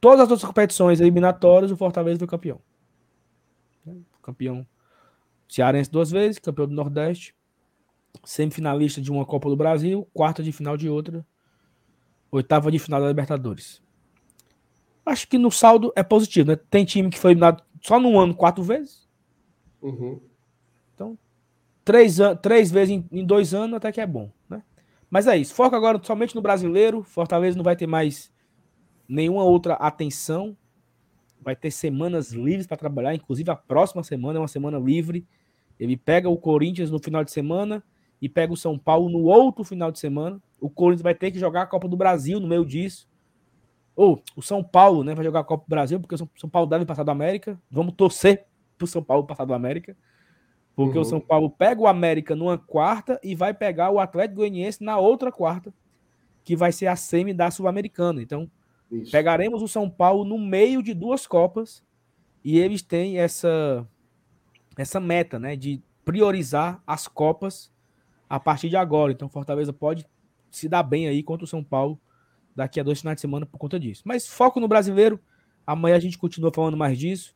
Todas 0.00 0.20
as 0.20 0.30
outras 0.30 0.46
competições 0.46 1.00
eliminatórias, 1.00 1.70
o 1.70 1.76
Fortaleza 1.76 2.18
foi 2.18 2.28
campeão. 2.28 2.60
Campeão 4.22 4.66
cearense 5.48 5.90
duas 5.90 6.10
vezes, 6.10 6.38
campeão 6.38 6.66
do 6.66 6.74
Nordeste, 6.74 7.34
semifinalista 8.24 9.00
de 9.00 9.10
uma 9.10 9.26
Copa 9.26 9.48
do 9.48 9.56
Brasil, 9.56 10.08
quarta 10.12 10.42
de 10.42 10.52
final 10.52 10.76
de 10.76 10.88
outra, 10.88 11.26
oitava 12.30 12.70
de 12.70 12.78
final 12.78 13.00
da 13.00 13.08
Libertadores. 13.08 13.82
Acho 15.04 15.26
que 15.26 15.38
no 15.38 15.50
saldo 15.50 15.92
é 15.96 16.02
positivo, 16.02 16.50
né? 16.50 16.56
Tem 16.70 16.84
time 16.84 17.10
que 17.10 17.18
foi 17.18 17.32
eliminado 17.32 17.62
só 17.80 17.98
no 17.98 18.18
ano 18.18 18.34
quatro 18.34 18.62
vezes. 18.62 19.08
Uhum. 19.80 20.20
Então, 20.94 21.18
três, 21.84 22.18
três 22.42 22.70
vezes 22.70 22.94
em, 22.94 23.04
em, 23.10 23.24
dois 23.24 23.54
anos 23.54 23.76
até 23.76 23.90
que 23.90 24.00
é 24.00 24.06
bom, 24.06 24.30
né? 24.48 24.62
Mas 25.08 25.26
é 25.26 25.36
isso. 25.36 25.54
Foco 25.54 25.74
agora 25.74 26.00
somente 26.02 26.34
no 26.34 26.42
brasileiro. 26.42 27.02
Fortaleza 27.02 27.56
não 27.56 27.64
vai 27.64 27.74
ter 27.74 27.86
mais 27.86 28.30
nenhuma 29.08 29.42
outra 29.42 29.74
atenção. 29.74 30.56
Vai 31.40 31.56
ter 31.56 31.70
semanas 31.70 32.32
livres 32.32 32.66
para 32.66 32.76
trabalhar. 32.76 33.14
Inclusive, 33.14 33.50
a 33.50 33.56
próxima 33.56 34.04
semana 34.04 34.38
é 34.38 34.40
uma 34.40 34.48
semana 34.48 34.78
livre. 34.78 35.26
Ele 35.78 35.96
pega 35.96 36.28
o 36.28 36.36
Corinthians 36.36 36.90
no 36.90 36.98
final 36.98 37.24
de 37.24 37.32
semana 37.32 37.82
e 38.20 38.28
pega 38.28 38.52
o 38.52 38.56
São 38.56 38.78
Paulo 38.78 39.08
no 39.08 39.24
outro 39.24 39.64
final 39.64 39.90
de 39.90 39.98
semana. 39.98 40.40
O 40.60 40.68
Corinthians 40.68 41.02
vai 41.02 41.14
ter 41.14 41.30
que 41.30 41.38
jogar 41.38 41.62
a 41.62 41.66
Copa 41.66 41.88
do 41.88 41.96
Brasil 41.96 42.38
no 42.38 42.46
meio 42.46 42.64
disso. 42.64 43.08
Ou 44.00 44.22
o 44.34 44.40
São 44.40 44.64
Paulo, 44.64 45.04
né, 45.04 45.14
vai 45.14 45.22
jogar 45.22 45.40
a 45.40 45.44
Copa 45.44 45.66
do 45.66 45.68
Brasil, 45.68 46.00
porque 46.00 46.14
o 46.14 46.30
São 46.34 46.48
Paulo 46.48 46.66
deve 46.66 46.86
passar 46.86 47.02
do 47.02 47.10
América. 47.10 47.60
Vamos 47.70 47.92
torcer 47.92 48.46
pro 48.78 48.86
São 48.86 49.02
Paulo 49.02 49.26
passar 49.26 49.44
do 49.44 49.52
América. 49.52 49.94
Porque 50.74 50.96
uhum. 50.96 51.02
o 51.02 51.04
São 51.04 51.20
Paulo 51.20 51.50
pega 51.50 51.82
o 51.82 51.86
América 51.86 52.34
numa 52.34 52.56
quarta 52.56 53.20
e 53.22 53.34
vai 53.34 53.52
pegar 53.52 53.90
o 53.90 54.00
Atlético 54.00 54.36
Goianiense 54.36 54.82
na 54.82 54.96
outra 54.96 55.30
quarta, 55.30 55.70
que 56.42 56.56
vai 56.56 56.72
ser 56.72 56.86
a 56.86 56.96
semi 56.96 57.34
da 57.34 57.50
Sul-Americana. 57.50 58.22
Então, 58.22 58.50
Isso. 58.90 59.12
pegaremos 59.12 59.60
o 59.60 59.68
São 59.68 59.90
Paulo 59.90 60.24
no 60.24 60.38
meio 60.38 60.82
de 60.82 60.94
duas 60.94 61.26
Copas 61.26 61.84
e 62.42 62.58
eles 62.58 62.80
têm 62.80 63.18
essa 63.18 63.86
essa 64.78 64.98
meta, 64.98 65.38
né, 65.38 65.56
de 65.56 65.82
priorizar 66.06 66.82
as 66.86 67.06
Copas 67.06 67.70
a 68.30 68.40
partir 68.40 68.70
de 68.70 68.76
agora. 68.78 69.12
Então, 69.12 69.28
Fortaleza 69.28 69.74
pode 69.74 70.06
se 70.50 70.70
dar 70.70 70.82
bem 70.82 71.06
aí 71.06 71.22
contra 71.22 71.44
o 71.44 71.46
São 71.46 71.62
Paulo 71.62 72.00
daqui 72.54 72.80
a 72.80 72.82
dois 72.82 73.00
finais 73.00 73.16
de 73.16 73.20
semana 73.20 73.46
por 73.46 73.58
conta 73.58 73.78
disso. 73.78 74.02
Mas 74.04 74.26
foco 74.26 74.60
no 74.60 74.68
brasileiro. 74.68 75.20
Amanhã 75.66 75.96
a 75.96 76.00
gente 76.00 76.18
continua 76.18 76.52
falando 76.52 76.76
mais 76.76 76.98
disso. 76.98 77.34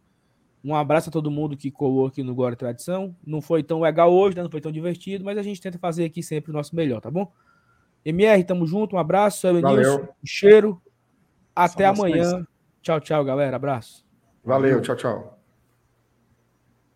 Um 0.65 0.75
abraço 0.75 1.11
a 1.11 1.13
todo 1.13 1.31
mundo 1.31 1.57
que 1.57 1.71
colou 1.71 2.07
aqui 2.07 2.23
no 2.23 2.35
Glória 2.35 2.57
Tradição. 2.57 3.15
Não 3.25 3.43
foi 3.43 3.63
tão 3.63 3.81
legal 3.81 4.13
hoje, 4.13 4.37
né? 4.37 4.43
não 4.43 4.51
foi 4.51 4.61
tão 4.61 4.73
divertido, 4.73 5.25
mas 5.25 5.37
a 5.37 5.43
gente 5.43 5.61
tenta 5.61 5.79
fazer 5.79 6.05
aqui 6.05 6.23
sempre 6.23 6.51
o 6.51 6.55
nosso 6.55 6.75
melhor, 6.75 7.01
tá 7.01 7.11
bom? 7.11 7.31
MR, 8.05 8.43
tamo 8.45 8.67
junto, 8.67 8.97
um 8.97 8.99
abraço. 8.99 9.47
Eu, 9.47 9.61
Valeu. 9.61 10.09
Um 10.23 10.27
cheiro. 10.27 10.81
Até 11.55 11.85
Saudações. 11.85 12.27
amanhã. 12.27 12.47
Tchau, 12.83 13.01
tchau, 13.01 13.25
galera. 13.25 13.57
Abraço. 13.57 14.05
Valeu, 14.43 14.81
tchau, 14.81 14.97
tchau. 14.97 15.44